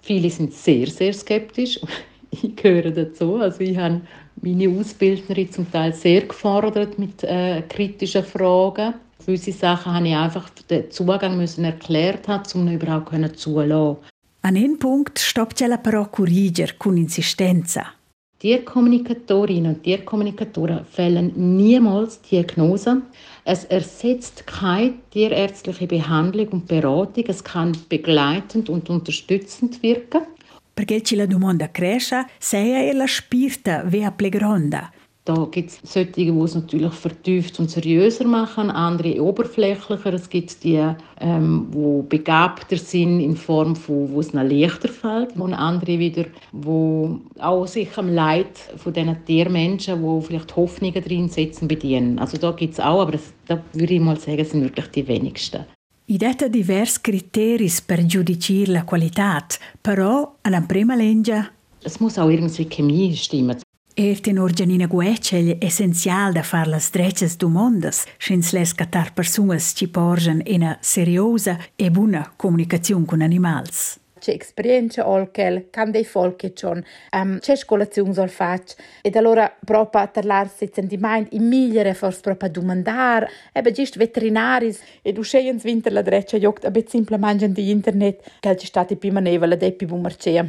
Viele 0.05 0.29
sind 0.29 0.53
sehr, 0.53 0.89
sehr 0.89 1.15
skeptisch. 1.15 1.79
Ich 2.29 2.57
gehöre 2.57 2.91
dazu. 2.91 3.37
Also 3.37 3.61
ich 3.61 3.79
habe 3.79 4.01
meine 4.43 4.69
Ausbildnerin 4.69 5.51
zum 5.51 5.71
Teil 5.71 5.95
sehr 5.95 6.23
gefordert 6.23 6.99
mit 6.99 7.23
äh, 7.23 7.63
kritischen 7.63 8.25
Fragen. 8.25 8.95
Gewisse 9.27 9.51
Sachen 9.51 9.93
habe 9.93 10.07
ich 10.07 10.15
einfach 10.15 10.49
den 10.71 10.89
Zugang 10.91 11.37
müssen 11.37 11.65
erklärt 11.65 12.29
haben, 12.29 12.45
um 12.55 12.69
überhaupt 12.69 13.37
zulassen. 13.37 13.97
An 14.43 14.57
einem 14.57 14.79
Punkt 14.79 15.19
stoppt 15.19 15.61
la 15.61 15.79
però 15.79 16.05
corriger 16.05 16.75
con 16.79 16.97
insistenza. 16.97 17.87
Tierkommunikatorinnen 18.39 19.75
und 19.75 19.83
Tierkommunikatoren 19.83 20.85
fällen 20.85 21.33
niemals 21.35 22.21
Diagnose. 22.21 23.03
Es 23.45 23.65
ersetzt 23.65 24.47
keine 24.47 24.95
tierärztliche 25.11 25.89
Behandlung 25.89 26.49
und 26.51 26.69
Beratung. 26.69 27.25
Es 27.27 27.43
kann 27.43 27.77
begleitend 27.89 28.69
und 28.69 28.89
unterstützend 28.89 29.83
wirken. 29.83 30.21
Perché 30.77 31.03
ci 31.03 31.17
la 31.17 31.27
domanda 31.27 31.69
cresce, 31.69 32.27
sei 32.39 32.93
la 32.93 33.07
spirta 33.09 33.83
vea 33.91 34.11
plegronda. 34.11 34.93
Da 35.27 35.49
gibt 35.51 35.71
es 35.71 35.81
solche, 35.83 36.13
die 36.13 36.29
es 36.29 36.55
natürlich 36.55 36.93
vertieft 36.93 37.59
und 37.59 37.69
seriöser 37.69 38.25
machen, 38.27 38.71
andere 38.71 39.21
oberflächlicher. 39.21 40.15
Es 40.15 40.31
gibt 40.31 40.63
die, 40.63 40.81
ähm, 41.21 41.67
die 41.75 42.03
begabter 42.09 42.77
sind 42.77 43.19
in 43.19 43.35
Form 43.37 43.75
von, 43.75 44.09
wo 44.13 44.21
es 44.21 44.33
ihnen 44.33 44.49
leichter 44.49 44.89
fällt. 44.89 45.37
Und 45.37 45.53
andere 45.53 45.99
wieder, 45.99 46.27
die 46.53 47.41
auch 47.41 47.67
sich 47.67 47.99
am 47.99 48.09
Leid 48.09 48.57
von 48.77 48.93
diesen 48.93 49.25
Tiermenschen, 49.25 50.01
die 50.01 50.25
vielleicht 50.25 50.55
Hoffnungen 50.55 51.03
drin 51.03 51.29
setzen, 51.29 51.67
bedienen. 51.67 52.21
Also 52.21 52.37
da 52.39 52.53
gibt 52.53 52.75
es 52.75 52.81
auch, 52.81 53.01
aber 53.01 53.13
das, 53.13 53.35
da 53.49 53.61
würde 53.73 53.95
ich 53.95 54.01
mal 54.01 54.21
sagen, 54.21 54.45
sind 54.45 54.63
wirklich 54.63 54.87
die 54.87 55.09
wenigsten. 55.09 55.65
I 56.09 56.19
detta 56.19 56.47
divers 56.47 57.03
criteri 57.03 57.69
per 57.85 58.05
giudicare 58.05 58.71
la 58.71 58.85
qualità, 58.85 59.45
però 59.83 60.37
alla 60.43 60.61
prima 60.61 60.95
legge 60.95 61.51
es 61.87 62.01
muss 62.01 62.19
auch 62.19 62.29
irgendwie 62.29 62.65
Chemie 62.65 63.15
stimmen. 63.15 63.57
Er 63.99 64.21
tenor 64.21 64.53
Gianina 64.53 64.87
Guecel 64.87 65.57
essenzial 65.59 66.35
da 66.35 66.43
far 66.43 66.69
las 66.69 66.91
dreces 66.93 67.39
domondas, 67.39 68.05
schins 68.19 68.53
les 68.53 68.75
catar 68.75 69.15
personas 69.15 69.73
ci 69.75 69.89
porgen 69.89 70.43
una 70.45 70.77
seriosa 70.83 71.57
e 71.77 71.91
buona 71.91 72.31
comunicazione 72.37 73.07
con 73.07 73.23
animals. 73.23 73.99
C'è 74.19 74.37
esperienza 74.39 75.09
olkel, 75.09 75.71
can 75.71 75.91
dei 75.91 76.05
folche 76.05 76.53
c'on, 76.53 76.85
um, 77.13 77.39
c'è 77.39 77.57
scolazione 77.57 78.13
sol 78.13 78.29
fac, 78.29 78.75
ed 79.01 79.17
allora 79.17 79.51
proprio 79.65 80.11
parlar 80.13 80.51
se 80.51 80.71
sentiment 80.71 81.33
in 81.33 81.49
migliore 81.49 81.95
forse 81.95 82.21
proprio 82.21 82.51
domandar, 82.51 83.27
ebe 83.55 83.73
gist 83.73 83.97
veterinaris, 83.97 84.79
ed 85.01 85.17
usceiens 85.17 85.65
winter 85.65 85.93
la 85.93 86.03
dreccia 86.03 86.37
jogt, 86.37 86.67
abet 86.67 86.91
simplemente 86.91 87.51
di 87.51 87.71
internet, 87.71 88.33
che 88.41 88.57
ci 88.59 88.67
stati 88.67 88.97
prima 88.97 89.21
neva 89.21 89.47
la 89.47 89.57
depi 89.57 89.87
bu 89.87 89.97
marcea. 89.97 90.47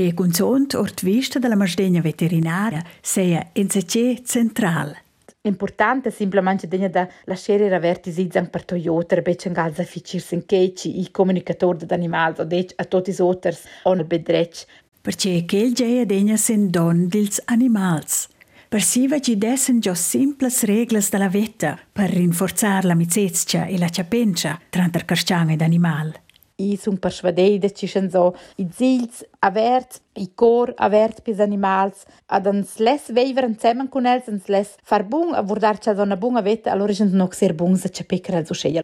E 0.00 0.14
consont 0.14 0.74
ort 0.74 1.02
vista 1.02 1.40
della 1.40 1.56
masdegna 1.56 2.00
veterinaria 2.00 2.84
sia 3.00 3.50
NCC 3.52 4.22
central. 4.22 4.96
Importante 5.40 6.12
simplemente 6.12 6.68
degna 6.68 6.86
da 6.86 7.08
lasciare 7.24 7.74
averti 7.74 8.12
zizang 8.12 8.48
per 8.48 8.64
Toyota 8.64 9.16
e 9.16 9.22
becen 9.22 9.52
galza 9.52 9.82
ficir 9.82 10.20
sen 10.20 10.46
keci 10.46 11.00
i 11.00 11.10
comunicator 11.10 11.74
de 11.74 11.92
animals 11.92 12.38
o 12.38 12.44
dec 12.44 12.74
a 12.76 12.84
tutti 12.84 13.10
os 13.10 13.18
outros 13.18 13.64
on 13.82 14.06
bedrec. 14.06 14.66
Perché 15.00 15.44
quel 15.44 15.72
geia 15.72 16.04
degna 16.04 16.36
sen 16.36 16.70
don 16.70 17.08
dils 17.08 17.42
animals. 17.46 18.28
Per 18.68 18.80
si 18.80 19.08
va 19.08 19.18
ci 19.18 19.36
dessen 19.36 19.80
già 19.80 19.94
simples 19.94 20.62
reglas 20.62 21.10
della 21.10 21.28
vetta 21.28 21.76
per 21.90 22.10
rinforzare 22.10 22.86
la 22.86 22.94
mizezcia 22.94 23.66
e 23.66 23.76
la 23.76 23.88
ciapencia 23.88 24.60
tra 24.70 24.84
il 24.84 25.04
carciang 25.04 25.50
ed 25.50 25.60
animal. 25.60 26.14
I 26.60 26.76
sun 26.76 26.98
persvadeida 26.98 27.70
ci 27.70 27.86
schon 27.86 28.10
so 28.10 28.34
i 28.56 28.66
zils 28.74 29.22
avert 29.38 30.00
i 30.14 30.30
cor 30.34 30.72
avert 30.76 31.22
pis 31.22 31.38
animals. 31.38 32.04
Ad 32.26 32.46
ans 32.46 32.78
les 32.78 33.10
veiver 33.14 33.46
zusammen 33.54 33.88
con 33.88 34.06
els 34.06 34.26
ans 34.28 34.48
les 34.48 34.74
far 34.82 35.04
bung 35.06 35.34
a 35.34 35.42
vurdar 35.42 35.78
cha 35.78 35.94
donna 35.94 36.16
bunga 36.16 36.42
veta 36.42 36.72
allora 36.72 36.92
sind 36.92 37.14
noch 37.14 37.34
sehr 37.34 37.54
bung 37.54 37.76
sa 37.76 37.88
cha 37.88 38.04
pecker 38.04 38.34
also 38.34 38.54
scheia 38.54 38.82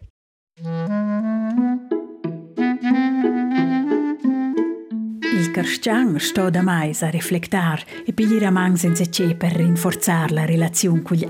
Il 5.35 5.51
Carstian 5.51 6.17
sto 6.19 6.49
da 6.49 6.61
mais 6.61 7.03
a 7.03 7.09
riflectar 7.09 7.83
e 8.05 8.13
pigliare 8.13 8.51
man 8.51 8.77
senza 8.77 9.05
ce 9.05 9.35
per 9.35 9.51
rinforzare 9.51 10.33
la 10.33 10.45
relazione 10.45 11.01
con 11.01 11.17
gli. 11.17 11.27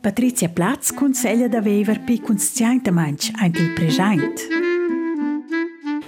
Patrizia 0.00 0.48
Platz 0.48 0.92
consiglia 0.92 1.48
da 1.48 1.60
vever 1.60 2.00
pi 2.00 2.20
conscientemente 2.20 3.32
anche 3.36 3.62
il 3.62 3.72
presente. 3.72 4.59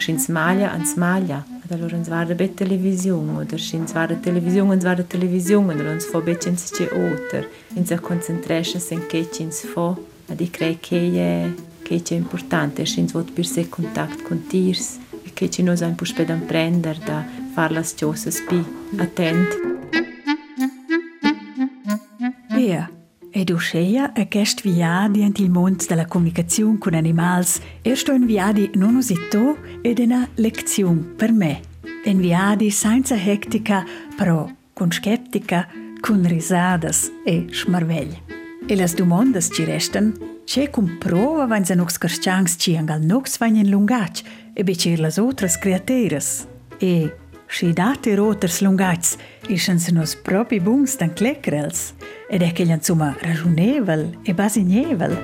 Schins 0.02 0.26
maglia 0.28 0.68
ans 0.76 0.94
maglia 0.96 1.40
da 1.68 1.76
lor 1.76 1.92
uns 1.98 2.08
war 2.08 2.26
bet 2.40 2.56
television 2.62 3.24
oder 3.40 3.58
schins 3.58 3.90
war 3.94 4.08
television 4.28 4.70
uns 4.74 4.84
war 4.84 4.98
television 5.14 5.64
und 5.70 5.80
uns 5.80 6.04
fo 6.10 6.20
bet 6.20 6.46
ins 6.46 6.70
che 6.76 6.86
oter 7.06 7.44
in 7.78 7.84
se 7.86 7.96
concentration 8.08 8.80
sen 8.80 9.00
che 9.10 9.28
ins 9.38 9.58
fo 9.72 9.86
ad 10.30 10.40
i 10.40 10.48
crei 10.50 10.76
che 10.86 10.98
è 11.30 11.70
che 12.00 12.14
è 12.14 12.18
importante. 12.18 12.84
Schins 12.86 13.12
vot 13.12 13.30
per 13.32 13.46
se 13.46 13.68
contact 13.68 14.22
con 14.22 14.46
tiers 14.46 14.98
e 15.24 15.32
che 15.34 15.50
ci 15.50 15.62
nos 15.62 15.80
ein 15.80 15.94
pusped 15.94 16.30
am 16.30 16.46
prender 16.46 16.98
da 16.98 17.24
far 17.52 17.70
las 17.72 17.94
ciosas 17.94 18.40
pi. 18.48 18.64
Attent. 18.96 19.48
Eia, 22.50 22.90
ed 23.32 23.50
usceia 23.50 24.12
aquest 24.14 24.60
viadi 24.62 25.22
ant 25.24 25.38
il 25.40 25.50
mond 25.50 25.86
della 25.86 26.06
comunicazione 26.06 26.78
con 26.78 26.94
animals 26.94 27.60
ersto 27.82 28.12
un 28.12 28.26
viadi 28.26 28.70
non 28.74 28.94
usito 28.94 29.56
ed 29.80 29.98
una 29.98 30.28
lezione 30.34 31.00
per 31.16 31.32
me. 31.32 31.60
Un 32.04 32.18
viadi 32.18 32.70
senza 32.70 33.16
hectica, 33.16 33.84
però 34.16 34.48
con 34.74 34.90
skeptica, 34.90 35.66
con 36.00 36.26
risadas 36.26 37.10
e 37.24 37.46
smarvegli. 37.50 38.20
E 38.66 38.76
las 38.76 38.94
domandas 38.94 39.48
ci 39.52 39.64
restan, 39.64 40.12
c'è 40.44 40.68
comprova 40.68 41.46
wenn 41.46 41.64
se 41.64 41.74
nox 41.74 41.96
carstians 41.98 42.56
ci 42.58 42.76
angal 42.76 43.00
nox 43.00 43.38
vain 43.38 43.68
lungac 43.68 44.22
e 44.52 44.62
becer 44.62 44.98
las 44.98 45.16
otras 45.18 45.56
createras. 45.56 46.46
E 46.78 47.16
si 47.52 47.72
date 47.72 48.14
roters 48.14 48.60
lungats 48.60 49.16
ischen 49.48 49.78
se 49.78 49.92
nos 49.92 50.16
propi 50.16 50.58
bungs 50.58 50.96
dan 50.96 51.12
cleckrels 51.12 51.92
ed 52.28 52.40
è 52.40 52.52
che 52.52 52.62
insomma 52.62 53.14
ragionevel 53.20 54.18
e 54.22 54.32
basignevel. 54.32 55.16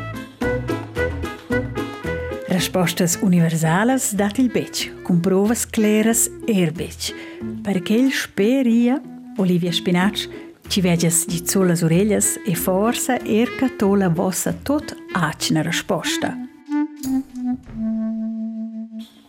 Respostas 2.48 3.18
universales 3.22 4.12
dat 4.14 4.38
il 4.38 4.50
bec, 4.50 5.02
con 5.02 5.20
provas 5.20 5.64
claras 5.66 6.28
er 6.46 6.72
bec. 6.72 7.14
Perché 7.62 7.94
il 7.94 8.12
speria, 8.12 9.00
Olivia 9.36 9.72
Spinac, 9.72 10.28
ci 10.68 10.82
veges 10.82 11.24
di 11.26 11.42
solas 11.46 11.82
orelhas 11.82 12.38
e 12.44 12.54
forsa 12.54 13.18
erca 13.24 13.70
tola 13.74 14.10
vossa 14.10 14.52
tot 14.52 14.94
acna 15.12 15.62
risposta. 15.62 16.36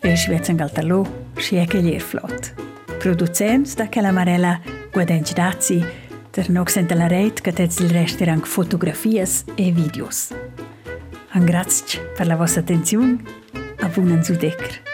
E 0.02 0.16
si 0.18 0.30
vezza 0.30 0.52
galtalò, 0.52 1.06
si 1.38 1.56
è 1.56 1.66
che 1.66 1.82
gli 1.82 1.94
flot. 3.00 3.16
Producents 3.16 3.76
da 3.76 3.88
quella 3.90 4.12
marella 4.12 4.60
guadenci 4.92 5.34
dazi, 5.34 5.84
ter 6.32 6.50
nox 6.50 6.74
senta 6.74 6.96
la 6.96 7.08
reit 7.08 7.42
che 7.42 7.52
tez 7.52 7.80
il 7.80 7.90
restaurant 7.90 8.46
fotografias 8.46 9.44
e 9.56 9.72
videos. 9.72 10.34
An 11.32 11.46
grazie 11.46 12.02
per 12.16 12.28
la 12.28 12.36
vostra 12.36 12.62
attenzione, 12.62 13.18
a 13.80 13.88
buon 13.88 14.12
anzudecr. 14.12 14.89